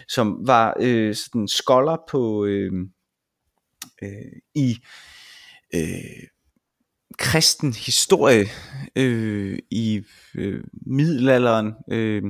som 0.09 0.39
var 0.47 0.77
øh, 0.81 1.15
sådan 1.15 1.49
scholar 1.49 2.03
på, 2.11 2.45
øh, 2.45 2.73
øh, 4.03 4.41
i 4.55 4.77
øh, 5.75 6.29
kristen 7.19 7.73
historie 7.73 8.47
øh, 8.97 9.59
i 9.71 10.03
øh, 10.35 10.65
middelalderen 10.87 11.73
øh, 11.91 12.23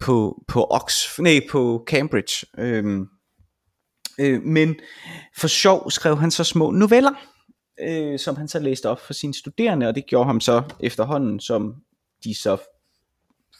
på 0.00 0.44
på 0.48 0.66
Ox, 0.70 1.18
nej, 1.18 1.40
på 1.50 1.84
Cambridge. 1.88 2.46
Øh, 2.58 3.06
Øh, 4.18 4.42
men 4.42 4.76
for 5.36 5.48
sjov 5.48 5.90
skrev 5.90 6.18
han 6.18 6.30
så 6.30 6.44
små 6.44 6.70
noveller, 6.70 7.12
øh, 7.80 8.18
som 8.18 8.36
han 8.36 8.48
så 8.48 8.58
læste 8.58 8.88
op 8.88 9.00
for 9.00 9.12
sine 9.12 9.34
studerende, 9.34 9.88
og 9.88 9.94
det 9.94 10.06
gjorde 10.06 10.26
ham 10.26 10.40
så 10.40 10.62
efterhånden, 10.80 11.40
som 11.40 11.74
de 12.24 12.34
så 12.34 12.56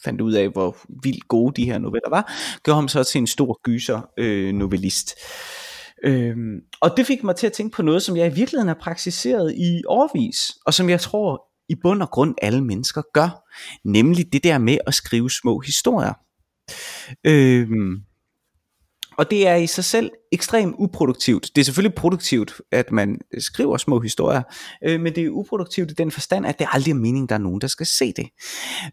fandt 0.07 0.20
ud 0.20 0.32
af, 0.32 0.48
hvor 0.48 0.76
vildt 1.02 1.28
gode 1.28 1.62
de 1.62 1.64
her 1.64 1.78
noveller 1.78 2.11
var, 2.11 2.32
gjorde 2.64 2.76
ham 2.76 2.88
så 2.88 3.04
til 3.04 3.18
en 3.18 3.26
stor 3.26 3.61
gyser 3.62 4.00
øh, 4.18 4.54
novellist. 4.54 5.14
Øhm, 6.04 6.61
og 6.80 6.90
det 6.96 7.07
fik 7.07 7.24
mig 7.24 7.36
til 7.36 7.46
at 7.46 7.52
tænke 7.52 7.76
på 7.76 7.82
noget, 7.82 8.02
som 8.02 8.16
jeg 8.16 8.26
i 8.26 8.34
virkeligheden 8.34 8.68
har 8.68 8.78
praktiseret 8.80 9.54
i 9.57 9.82
årvis, 9.86 10.52
og 10.66 10.74
som 10.74 10.90
jeg 10.90 11.00
tror 11.00 11.42
i 11.68 11.74
bund 11.82 12.02
og 12.02 12.11
grund 12.11 12.34
alle 12.42 12.64
mennesker 12.64 13.02
gør, 13.12 13.28
nemlig 13.84 14.32
det 14.32 14.44
der 14.44 14.59
med 14.59 14.78
at 14.86 14.94
skrive 14.94 15.30
små 15.30 15.59
historier. 15.59 16.12
Øhm, 17.24 18.02
og 19.19 19.31
det 19.31 19.49
er 19.49 19.55
i 19.55 19.67
sig 19.67 19.85
selv 19.85 20.11
ekstremt 20.33 20.75
uproduktivt. 20.79 21.51
Det 21.55 21.61
er 21.61 21.64
selvfølgelig 21.64 21.95
produktivt, 21.95 22.61
at 22.73 22.93
man 22.93 23.19
skriver 23.39 23.77
små 23.77 24.01
historier, 24.01 24.43
øh, 24.85 25.01
men 25.01 25.14
det 25.14 25.25
er 25.25 25.31
uproduktivt 25.31 25.91
i 25.91 25.95
den 25.95 26.11
forstand, 26.11 26.47
at 26.47 26.59
det 26.59 26.67
aldrig 26.73 26.91
er 26.91 26.95
meningen, 26.95 27.29
der 27.29 27.35
er 27.35 27.39
nogen, 27.39 27.61
der 27.61 27.67
skal 27.67 27.87
se 27.87 28.12
det. 28.12 28.29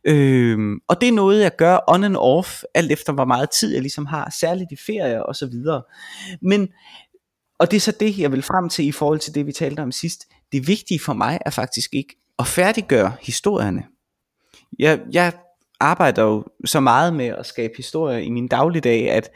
Øh, 0.07 0.57
og 0.87 1.01
det 1.01 1.09
er 1.09 1.13
noget, 1.13 1.41
jeg 1.41 1.55
gør 1.55 1.77
on 1.87 2.03
and 2.03 2.15
off, 2.17 2.63
alt 2.75 2.91
efter 2.91 3.13
hvor 3.13 3.25
meget 3.25 3.49
tid 3.59 3.73
jeg 3.73 3.81
ligesom 3.81 4.05
har, 4.05 4.35
særligt 4.39 4.71
i 4.71 4.77
ferier 4.85 5.19
og 5.19 5.35
så 5.35 5.45
videre. 5.45 5.81
Men, 6.41 6.67
og 7.59 7.71
det 7.71 7.77
er 7.77 7.81
så 7.81 7.93
det, 7.99 8.19
jeg 8.19 8.31
vil 8.31 8.41
frem 8.41 8.69
til 8.69 8.85
i 8.85 8.91
forhold 8.91 9.19
til 9.19 9.35
det, 9.35 9.45
vi 9.45 9.51
talte 9.51 9.79
om 9.79 9.91
sidst. 9.91 10.25
Det 10.51 10.67
vigtige 10.67 10.99
for 10.99 11.13
mig 11.13 11.39
er 11.45 11.49
faktisk 11.49 11.89
ikke 11.93 12.15
at 12.39 12.47
færdiggøre 12.47 13.13
historierne. 13.21 13.83
Jeg, 14.79 14.99
jeg 15.11 15.33
arbejder 15.83 16.23
jo 16.23 16.45
så 16.65 16.79
meget 16.79 17.13
med 17.13 17.25
at 17.25 17.45
skabe 17.45 17.73
historier 17.77 18.17
i 18.17 18.29
min 18.29 18.47
dagligdag, 18.47 19.11
at, 19.11 19.29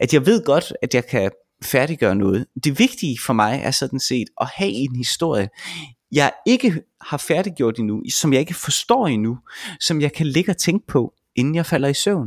at 0.00 0.14
jeg 0.14 0.26
ved 0.26 0.44
godt, 0.44 0.72
at 0.82 0.94
jeg 0.94 1.06
kan 1.06 1.30
færdiggøre 1.64 2.14
noget. 2.14 2.46
Det 2.64 2.78
vigtige 2.78 3.18
for 3.26 3.32
mig 3.32 3.60
er 3.64 3.70
sådan 3.70 4.00
set 4.00 4.28
at 4.40 4.46
have 4.54 4.70
en 4.70 4.96
historie, 4.96 5.48
jeg 6.12 6.32
ikke 6.46 6.82
har 7.00 7.16
færdiggjort 7.16 7.78
endnu, 7.78 8.02
som 8.10 8.32
jeg 8.32 8.40
ikke 8.40 8.54
forstår 8.54 9.06
endnu, 9.06 9.38
som 9.80 10.00
jeg 10.00 10.12
kan 10.12 10.26
ligge 10.26 10.52
og 10.52 10.56
tænke 10.56 10.86
på, 10.86 11.14
inden 11.36 11.54
jeg 11.54 11.66
falder 11.66 11.88
i 11.88 11.94
søvn. 11.94 12.26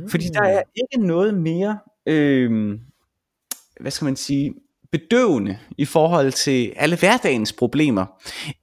Mm. 0.00 0.08
Fordi 0.08 0.28
der 0.28 0.42
er 0.42 0.62
ikke 0.76 1.06
noget 1.06 1.34
mere, 1.34 1.78
øh, 2.06 2.78
hvad 3.80 3.90
skal 3.90 4.04
man 4.04 4.16
sige, 4.16 4.54
bedøvende 4.92 5.58
i 5.78 5.84
forhold 5.84 6.32
til 6.32 6.72
alle 6.76 6.96
hverdagens 6.96 7.52
problemer, 7.52 8.06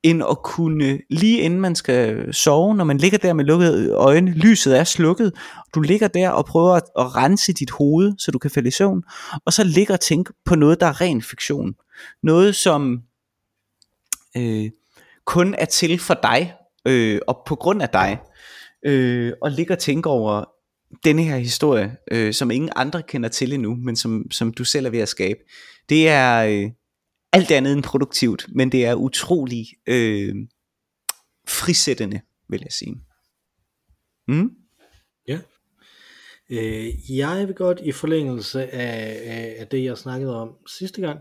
end 0.03 0.23
at 0.29 0.43
kunne 0.43 0.99
lige 1.09 1.39
inden 1.39 1.61
man 1.61 1.75
skal 1.75 2.33
sove, 2.33 2.75
når 2.75 2.83
man 2.83 2.97
ligger 2.97 3.17
der 3.17 3.33
med 3.33 3.45
lukkede 3.45 3.91
øjne, 3.91 4.31
lyset 4.31 4.79
er 4.79 4.83
slukket, 4.83 5.33
du 5.75 5.81
ligger 5.81 6.07
der 6.07 6.29
og 6.29 6.45
prøver 6.45 6.73
at, 6.73 6.83
at 6.99 7.15
rense 7.15 7.53
dit 7.53 7.71
hoved, 7.71 8.13
så 8.17 8.31
du 8.31 8.39
kan 8.39 8.51
falde 8.51 8.67
i 8.67 8.71
søvn, 8.71 9.03
og 9.45 9.53
så 9.53 9.63
ligger 9.63 9.93
og 9.93 9.99
tænke 9.99 10.33
på 10.45 10.55
noget, 10.55 10.79
der 10.79 10.85
er 10.85 11.01
ren 11.01 11.21
fiktion. 11.21 11.73
Noget, 12.23 12.55
som 12.55 13.01
øh, 14.37 14.69
kun 15.25 15.55
er 15.57 15.65
til 15.65 15.99
for 15.99 16.19
dig, 16.23 16.53
øh, 16.87 17.19
og 17.27 17.37
på 17.47 17.55
grund 17.55 17.81
af 17.81 17.89
dig, 17.89 18.19
øh, 18.85 19.33
og 19.41 19.51
ligger 19.51 19.75
og 19.75 19.79
tænke 19.79 20.09
over 20.09 20.43
denne 21.03 21.23
her 21.23 21.37
historie, 21.37 21.95
øh, 22.11 22.33
som 22.33 22.51
ingen 22.51 22.69
andre 22.75 23.01
kender 23.01 23.29
til 23.29 23.53
endnu, 23.53 23.75
men 23.75 23.95
som, 23.95 24.31
som 24.31 24.53
du 24.53 24.63
selv 24.63 24.85
er 24.85 24.89
ved 24.89 24.99
at 24.99 25.09
skabe. 25.09 25.39
Det 25.89 26.09
er 26.09 26.45
øh, 26.45 26.71
alt 27.33 27.51
andet 27.51 27.73
end 27.73 27.83
produktivt, 27.83 28.45
men 28.55 28.71
det 28.71 28.85
er 28.85 28.95
utrolig 28.95 29.65
øh, 29.87 30.35
frisættende, 31.47 32.21
vil 32.49 32.61
jeg 32.63 32.71
sige. 32.71 32.95
Mm? 34.27 34.51
Ja. 35.27 35.39
Øh, 36.49 37.17
jeg 37.17 37.47
vil 37.47 37.55
godt 37.55 37.79
i 37.83 37.91
forlængelse 37.91 38.71
af, 38.71 39.21
af, 39.25 39.55
af 39.59 39.67
det, 39.67 39.83
jeg 39.83 39.97
snakkede 39.97 40.41
om 40.41 40.55
sidste 40.67 41.01
gang, 41.01 41.19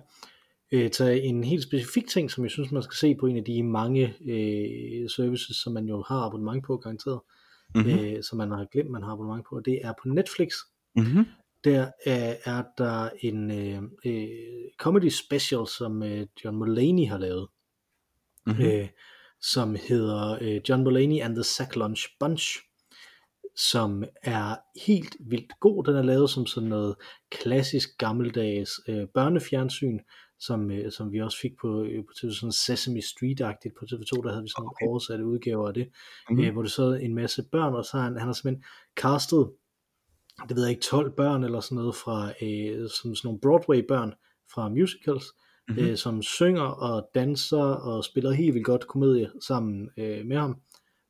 øh, 0.72 0.90
tage 0.90 1.22
en 1.22 1.44
helt 1.44 1.62
specifik 1.62 2.08
ting, 2.08 2.30
som 2.30 2.44
jeg 2.44 2.50
synes, 2.50 2.72
man 2.72 2.82
skal 2.82 2.96
se 2.96 3.14
på 3.14 3.26
en 3.26 3.36
af 3.36 3.44
de 3.44 3.62
mange 3.62 4.14
øh, 4.26 5.10
services, 5.10 5.56
som 5.56 5.72
man 5.72 5.86
jo 5.86 6.04
har 6.08 6.16
abonnement 6.16 6.64
på, 6.64 6.76
garanteret, 6.76 7.20
mm-hmm. 7.74 7.98
øh, 7.98 8.22
som 8.22 8.38
man 8.38 8.50
har 8.50 8.66
glemt, 8.72 8.90
man 8.90 9.02
har 9.02 9.12
abonnement 9.12 9.46
på, 9.48 9.56
og 9.56 9.64
det 9.64 9.80
er 9.82 9.92
på 10.02 10.08
Netflix. 10.08 10.52
Mm-hmm 10.96 11.24
der 11.64 11.90
er, 12.06 12.36
er 12.44 12.62
der 12.78 13.10
en 13.20 13.50
øh, 13.50 13.82
øh, 14.06 14.28
comedy 14.78 15.08
special, 15.08 15.66
som 15.66 16.02
øh, 16.02 16.26
John 16.44 16.56
Mulaney 16.56 17.08
har 17.08 17.18
lavet, 17.18 17.48
mm-hmm. 18.46 18.64
øh, 18.64 18.88
som 19.40 19.76
hedder 19.88 20.38
øh, 20.40 20.60
John 20.68 20.82
Mulaney 20.82 21.20
and 21.20 21.34
the 21.34 21.44
Sack 21.44 21.76
Lunch 21.76 22.08
Bunch, 22.20 22.58
som 23.56 24.04
er 24.22 24.56
helt 24.86 25.16
vildt 25.20 25.60
god. 25.60 25.84
Den 25.84 25.96
er 25.96 26.02
lavet 26.02 26.30
som 26.30 26.46
sådan 26.46 26.68
noget 26.68 26.96
klassisk 27.30 27.98
gammeldags 27.98 28.70
øh, 28.88 29.06
børnefjernsyn, 29.14 29.98
som, 30.38 30.70
øh, 30.70 30.92
som 30.92 31.12
vi 31.12 31.20
også 31.20 31.38
fik 31.38 31.52
på, 31.60 31.84
øh, 31.84 32.04
på 32.04 32.12
TV, 32.20 32.30
sådan 32.30 32.52
Sesame 32.52 33.02
Street-agtigt 33.02 33.74
på 33.78 33.84
TV2, 33.84 34.22
der 34.22 34.30
havde 34.30 34.42
vi 34.42 34.48
sådan 34.48 34.66
okay. 34.66 34.86
oversatte 34.86 35.24
udgaver 35.26 35.68
af 35.68 35.74
det, 35.74 35.88
mm-hmm. 36.30 36.44
øh, 36.44 36.52
hvor 36.52 36.62
det 36.62 36.72
så 36.72 36.92
en 36.92 37.14
masse 37.14 37.42
børn, 37.52 37.74
og 37.74 37.84
så 37.84 37.96
har 37.96 38.04
han, 38.04 38.16
han 38.16 38.26
har 38.26 38.32
simpelthen 38.32 38.64
castet 38.96 39.50
det 40.48 40.56
ved 40.56 40.62
jeg 40.62 40.70
ikke, 40.70 40.82
12 40.82 41.16
børn 41.16 41.44
eller 41.44 41.60
sådan 41.60 41.76
noget 41.76 41.94
fra 41.94 42.28
øh, 42.42 42.90
sådan, 42.90 43.16
sådan 43.16 43.20
nogle 43.24 43.40
Broadway 43.40 43.86
børn 43.88 44.14
fra 44.54 44.68
musicals, 44.68 45.24
mm-hmm. 45.68 45.84
øh, 45.84 45.96
som 45.96 46.22
synger 46.22 46.62
og 46.62 47.10
danser 47.14 47.62
og 47.62 48.04
spiller 48.04 48.30
helt 48.30 48.54
vildt 48.54 48.66
godt 48.66 48.86
komedie 48.86 49.30
sammen 49.46 49.90
øh, 49.96 50.26
med 50.26 50.36
ham, 50.36 50.60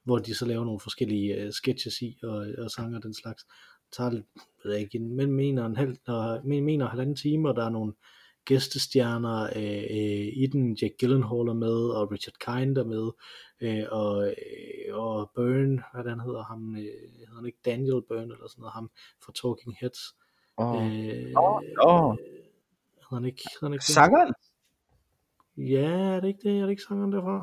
hvor 0.04 0.18
de 0.18 0.34
så 0.34 0.46
laver 0.46 0.64
nogle 0.64 0.80
forskellige 0.80 1.34
øh, 1.34 1.52
sketches 1.52 2.02
i 2.02 2.18
og, 2.22 2.46
og 2.58 2.70
sanger 2.70 3.00
den 3.00 3.14
slags. 3.14 3.44
Det 3.44 3.96
tager 3.96 4.10
lidt, 4.10 4.26
ved 4.64 4.72
jeg 4.72 4.80
ikke, 4.80 4.98
mellem 4.98 5.40
en 5.40 5.58
og 5.58 5.66
en 5.66 5.76
halv, 5.76 5.96
og, 6.06 6.46
en 6.46 6.80
og 6.80 6.90
halvanden 6.90 7.16
time, 7.16 7.48
og 7.48 7.56
der 7.56 7.64
er 7.64 7.70
nogle 7.70 7.92
gæstestjerner 8.44 9.42
øh, 9.56 9.84
øh, 9.96 10.26
i 10.42 10.48
den, 10.52 10.74
Jack 10.82 10.94
Gyllenhaal 11.00 11.48
er 11.48 11.54
med, 11.54 11.78
og 11.96 12.12
Richard 12.12 12.38
Kind 12.44 12.78
er 12.78 12.84
med, 12.84 13.10
øh, 13.60 13.84
og, 13.90 14.26
øh, 14.28 14.98
og 14.98 15.30
Byrne, 15.36 15.82
hvad 15.94 16.04
den 16.04 16.20
hedder 16.20 16.44
ham, 16.44 16.76
øh, 16.76 16.82
hedder 17.18 17.36
han 17.36 17.46
ikke 17.46 17.58
Daniel 17.64 18.02
Byrne 18.08 18.32
eller 18.34 18.48
sådan 18.48 18.60
noget, 18.60 18.72
ham 18.72 18.90
fra 19.24 19.32
Talking 19.32 19.76
Heads. 19.80 20.00
Åh, 20.58 20.66
oh. 20.66 20.86
øh, 20.86 21.32
oh, 21.36 21.62
oh. 21.78 22.16
Hedder 23.04 23.14
han 23.14 23.24
ikke, 23.24 23.42
hedder 23.52 23.66
han 23.66 23.72
ikke 23.72 23.84
Sangeren? 23.84 24.34
Ja, 25.56 25.90
er 26.16 26.20
det 26.20 26.28
ikke 26.28 26.48
det? 26.48 26.58
Er 26.58 26.62
det 26.62 26.70
ikke 26.70 26.82
sangeren 26.82 27.12
derfra? 27.12 27.38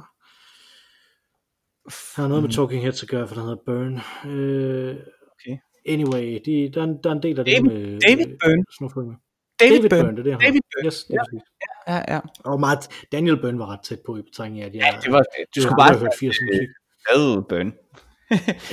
Han 2.15 2.21
har 2.23 2.27
noget 2.27 2.43
med 2.43 2.49
mm. 2.49 2.53
Talking 2.53 2.81
Heads 2.81 3.03
at 3.03 3.09
gøre, 3.09 3.27
for 3.27 3.35
den 3.35 3.43
hedder 3.43 3.63
Byrne. 3.65 4.01
Øh, 4.31 4.95
okay. 5.31 5.57
Anyway, 5.85 6.41
de, 6.45 6.71
der, 6.73 6.81
er, 6.81 7.01
der 7.03 7.09
er 7.09 7.15
en 7.15 7.23
del 7.23 7.39
af 7.39 7.45
David, 7.45 7.55
det 7.55 7.63
med 7.63 7.99
David 7.99 8.37
Byrne. 8.43 8.63
Snowflake. 8.77 9.17
David, 9.61 9.77
David 9.77 9.89
Byrne. 9.89 10.03
Byrne, 10.03 10.17
det 10.17 10.19
er 10.19 10.23
det, 10.23 10.31
han 10.33 10.41
David 10.41 10.61
Byrne. 10.71 10.85
Yes, 10.87 11.03
det 11.03 11.13
ja, 11.87 11.95
ja, 11.95 12.13
ja. 12.13 12.19
Og 12.43 12.59
meget, 12.59 12.79
Daniel 13.11 13.37
Byrne 13.41 13.59
var 13.59 13.67
ret 13.73 13.83
tæt 13.83 13.99
på 14.05 14.17
i 14.17 14.21
betragtning 14.21 14.61
af, 14.61 14.65
at 14.67 14.75
jeg, 14.75 14.81
ja, 14.81 14.99
det 15.03 15.11
var, 15.11 15.23
du 15.55 15.61
skulle 15.61 15.79
bare 15.81 15.91
have 15.93 15.99
hørt 15.99 16.15
80 16.19 16.35
musik. 16.47 16.69
David 17.09 17.41
Byrne. 17.49 17.71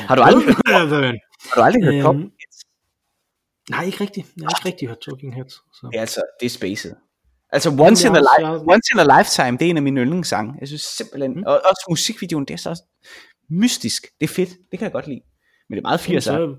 har 0.08 0.14
du 0.16 0.22
aldrig 0.22 0.44
hørt 0.44 0.88
Byrne? 0.88 1.18
Har 1.50 1.56
du 1.56 1.62
aldrig 1.66 1.82
hørt 1.84 1.94
øhm, 1.94 2.02
Talking 2.02 2.32
Heads? 2.40 2.58
Nej, 3.70 3.84
ikke 3.84 4.00
rigtigt. 4.00 4.26
Jeg 4.36 4.46
har 4.46 4.58
ikke 4.58 4.68
rigtig 4.68 4.88
hørt 4.88 5.00
Talking 5.06 5.34
Heads. 5.34 5.52
Så. 5.52 5.88
Det 5.92 5.96
er 5.96 6.00
altså, 6.00 6.22
det 6.40 6.46
er 6.46 6.50
spacet. 6.50 6.94
Altså 7.52 7.70
Once 7.70 8.08
in, 8.08 8.16
a 8.16 8.22
life, 8.30 8.48
Once 8.72 8.88
in 8.94 8.98
a 9.04 9.18
Lifetime, 9.18 9.58
det 9.58 9.66
er 9.66 9.70
en 9.70 9.76
af 9.76 9.82
mine 9.82 10.00
yndlingssange. 10.00 10.54
Jeg 10.60 10.68
synes 10.68 10.82
simpelthen, 10.82 11.32
mm. 11.34 11.42
og 11.46 11.54
også 11.70 11.84
musikvideoen, 11.88 12.44
det 12.44 12.54
er 12.54 12.58
så 12.58 12.82
mystisk. 13.50 14.06
Det 14.20 14.30
er 14.30 14.34
fedt, 14.34 14.50
det 14.70 14.78
kan 14.78 14.86
jeg 14.86 14.92
godt 14.92 15.06
lide. 15.06 15.20
Men 15.68 15.76
det 15.76 15.84
er 15.84 15.88
meget 15.88 15.98
80'er. 15.98 16.20
Så, 16.20 16.56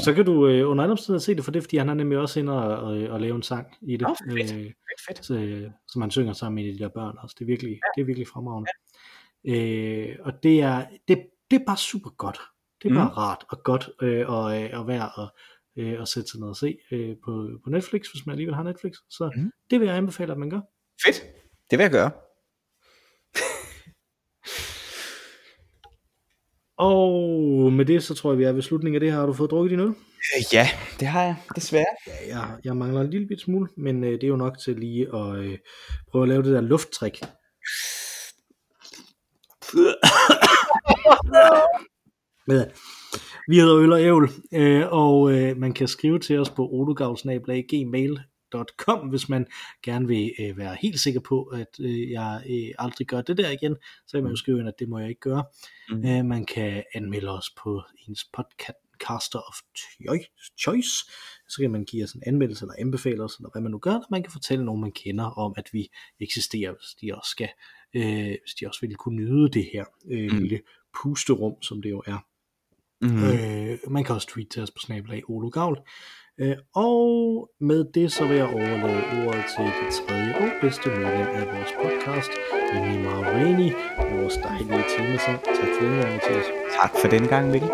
så 0.00 0.14
kan 0.14 0.24
du 0.24 0.48
øh, 0.48 0.70
under 0.70 0.84
andre 0.84 0.92
omstændigheder 0.92 1.24
se 1.24 1.34
det 1.34 1.44
for 1.44 1.50
det, 1.50 1.62
fordi 1.62 1.76
han 1.76 1.88
er 1.88 1.94
nemlig 1.94 2.18
også 2.18 2.40
inde 2.40 2.52
og, 2.52 2.78
og, 2.78 3.08
og 3.08 3.20
lave 3.20 3.34
en 3.34 3.42
sang 3.42 3.66
i 3.82 3.96
det. 3.96 4.08
Oh, 4.08 4.16
fedt. 4.16 4.52
Øh, 4.52 4.64
fedt, 4.64 5.00
fedt. 5.08 5.24
Så, 5.24 5.34
øh, 5.34 5.70
som 5.88 6.02
han 6.02 6.10
synger 6.10 6.32
sammen 6.32 6.64
med 6.64 6.72
de 6.72 6.78
der 6.78 6.88
børn 6.88 7.16
også. 7.18 7.36
Det 7.38 7.44
er 7.44 7.46
virkelig, 7.46 7.70
ja. 7.70 7.78
det 7.96 8.00
er 8.00 8.06
virkelig 8.06 8.28
fremragende. 8.28 8.70
Ja. 9.44 9.54
Øh, 9.54 10.16
og 10.20 10.42
det 10.42 10.60
er, 10.60 10.86
det, 11.08 11.26
det 11.50 11.60
er 11.60 11.64
bare 11.66 11.76
super 11.76 12.10
godt. 12.10 12.40
Det 12.82 12.90
er 12.90 12.94
bare 12.94 13.08
mm. 13.08 13.14
rart 13.14 13.44
og 13.48 13.62
godt 13.62 13.90
øh, 14.02 14.28
og, 14.28 14.62
øh, 14.62 14.70
og 14.72 14.86
værd 14.88 15.10
at, 15.18 15.30
øh, 15.82 16.02
at 16.02 16.08
sætte 16.08 16.30
sig 16.30 16.40
ned 16.40 16.48
og 16.48 16.56
se 16.56 16.78
øh, 16.92 17.16
på, 17.24 17.48
på 17.64 17.70
Netflix, 17.70 18.10
hvis 18.12 18.26
man 18.26 18.32
alligevel 18.32 18.54
har 18.54 18.62
Netflix. 18.62 18.92
Så 19.10 19.30
mm. 19.36 19.50
det 19.70 19.80
vil 19.80 19.86
jeg 19.86 19.96
anbefale, 19.96 20.32
at 20.32 20.38
man 20.38 20.50
gør. 20.50 20.60
Fedt. 21.04 21.22
Det 21.70 21.78
vil 21.78 21.84
jeg 21.84 21.90
gøre. 21.90 22.10
Og 26.82 27.72
med 27.72 27.84
det, 27.84 28.02
så 28.02 28.14
tror 28.14 28.30
jeg, 28.30 28.38
vi 28.38 28.44
er 28.44 28.52
ved 28.52 28.62
slutningen 28.62 28.96
af 28.96 29.00
det 29.00 29.12
her. 29.12 29.18
Har 29.18 29.26
du 29.26 29.32
fået 29.32 29.50
drukket 29.50 29.70
din 29.70 29.80
øl? 29.80 29.88
Øh, 29.88 29.94
ja, 30.52 30.68
det 31.00 31.08
har 31.08 31.22
jeg, 31.22 31.36
desværre. 31.56 31.86
Ja, 32.06 32.38
jeg, 32.38 32.58
jeg 32.64 32.76
mangler 32.76 33.00
en 33.00 33.10
lille 33.10 33.26
bit 33.26 33.40
smule, 33.40 33.68
men 33.76 34.04
øh, 34.04 34.12
det 34.12 34.24
er 34.24 34.28
jo 34.28 34.36
nok 34.36 34.58
til 34.64 34.76
lige 34.76 35.08
at 35.14 35.36
øh, 35.36 35.58
prøve 36.10 36.22
at 36.22 36.28
lave 36.28 36.42
det 36.42 36.52
der 36.52 36.60
lufttrik. 36.60 37.20
ja. 42.48 42.64
Vi 43.48 43.56
hedder 43.56 43.78
Øl 43.78 43.92
og 43.92 44.02
Ævl, 44.02 44.30
øh, 44.54 44.84
og 44.90 45.32
øh, 45.32 45.56
man 45.56 45.72
kan 45.72 45.88
skrive 45.88 46.18
til 46.18 46.38
os 46.38 46.50
på 46.50 46.68
odogavsnablag.gmail.com, 48.54 49.08
hvis 49.08 49.28
man 49.28 49.46
gerne 49.82 50.06
vil 50.06 50.32
øh, 50.40 50.58
være 50.58 50.76
helt 50.80 51.00
sikker 51.00 51.20
på, 51.20 51.42
at 51.42 51.80
øh, 51.80 52.10
jeg 52.10 52.42
øh, 52.50 52.74
aldrig 52.78 53.06
gør 53.06 53.22
det 53.22 53.36
der 53.36 53.50
igen, 53.50 53.76
så 54.06 54.12
kan 54.16 54.22
man 54.22 54.32
jo 54.32 54.36
skrive 54.36 54.58
ind, 54.58 54.68
at 54.68 54.78
det 54.78 54.88
må 54.88 54.98
jeg 54.98 55.08
ikke 55.08 55.20
gøre. 55.20 55.44
Mm. 55.90 56.06
Øh, 56.06 56.24
man 56.24 56.46
kan 56.46 56.82
anmelde 56.94 57.28
os 57.28 57.50
på 57.62 57.82
ens 58.08 58.24
podcast 58.24 58.78
podcaster 59.02 59.38
of 59.38 59.54
choice, 60.58 60.90
så 61.48 61.56
kan 61.60 61.70
man 61.70 61.84
give 61.84 62.04
os 62.04 62.12
en 62.12 62.22
anmeldelse 62.26 62.64
eller 62.64 62.74
anbefale 62.78 63.24
os, 63.24 63.36
eller 63.36 63.50
hvad 63.52 63.62
man 63.62 63.70
nu 63.70 63.78
gør, 63.78 63.94
og 63.94 64.06
man 64.10 64.22
kan 64.22 64.32
fortælle 64.32 64.64
nogen, 64.64 64.80
man 64.80 64.92
kender 64.92 65.24
om, 65.24 65.54
at 65.56 65.68
vi 65.72 65.90
eksisterer, 66.20 66.70
hvis 66.72 66.94
de 67.00 67.14
også 67.14 67.30
skal, 67.30 67.48
øh, 67.94 68.36
hvis 68.42 68.54
de 68.60 68.66
også 68.66 68.80
vil 68.80 68.94
kunne 68.94 69.16
nyde 69.16 69.50
det 69.50 69.68
her 69.72 69.84
øh, 70.10 70.32
mm. 70.32 70.38
lille 70.38 70.60
pusterum, 71.02 71.62
som 71.62 71.82
det 71.82 71.90
jo 71.90 72.02
er. 72.06 72.26
Mm. 73.00 73.24
Øh, 73.24 73.92
man 73.92 74.04
kan 74.04 74.14
også 74.14 74.28
tweete 74.28 74.50
til 74.50 74.62
os 74.62 74.70
på 74.70 74.78
snabelag 74.80 75.30
Olo 75.30 75.48
Gavl. 75.48 75.78
Øh, 76.42 76.56
og 76.74 77.48
med 77.60 77.84
det 77.94 78.12
så 78.12 78.26
vil 78.26 78.36
jeg 78.36 78.46
overlade 78.46 79.26
ordet 79.26 79.44
til 79.56 79.64
det 79.64 79.88
tredje 79.98 80.34
og 80.34 80.48
bedste 80.60 80.88
medlem 80.88 81.28
af 81.40 81.46
vores 81.46 81.72
podcast, 81.82 82.30
nemlig 82.74 83.00
Marini, 83.00 83.72
vores 84.16 84.36
dejlige 84.36 84.84
tema. 84.96 85.16
Tak 85.16 85.40
for 85.78 85.80
den 85.80 85.98
gang, 86.00 86.12
Mathias. 86.12 86.46
Tak 86.80 86.92
for 87.00 87.08
den 87.08 87.28
gang, 87.28 87.50
Mikkel. 87.50 87.70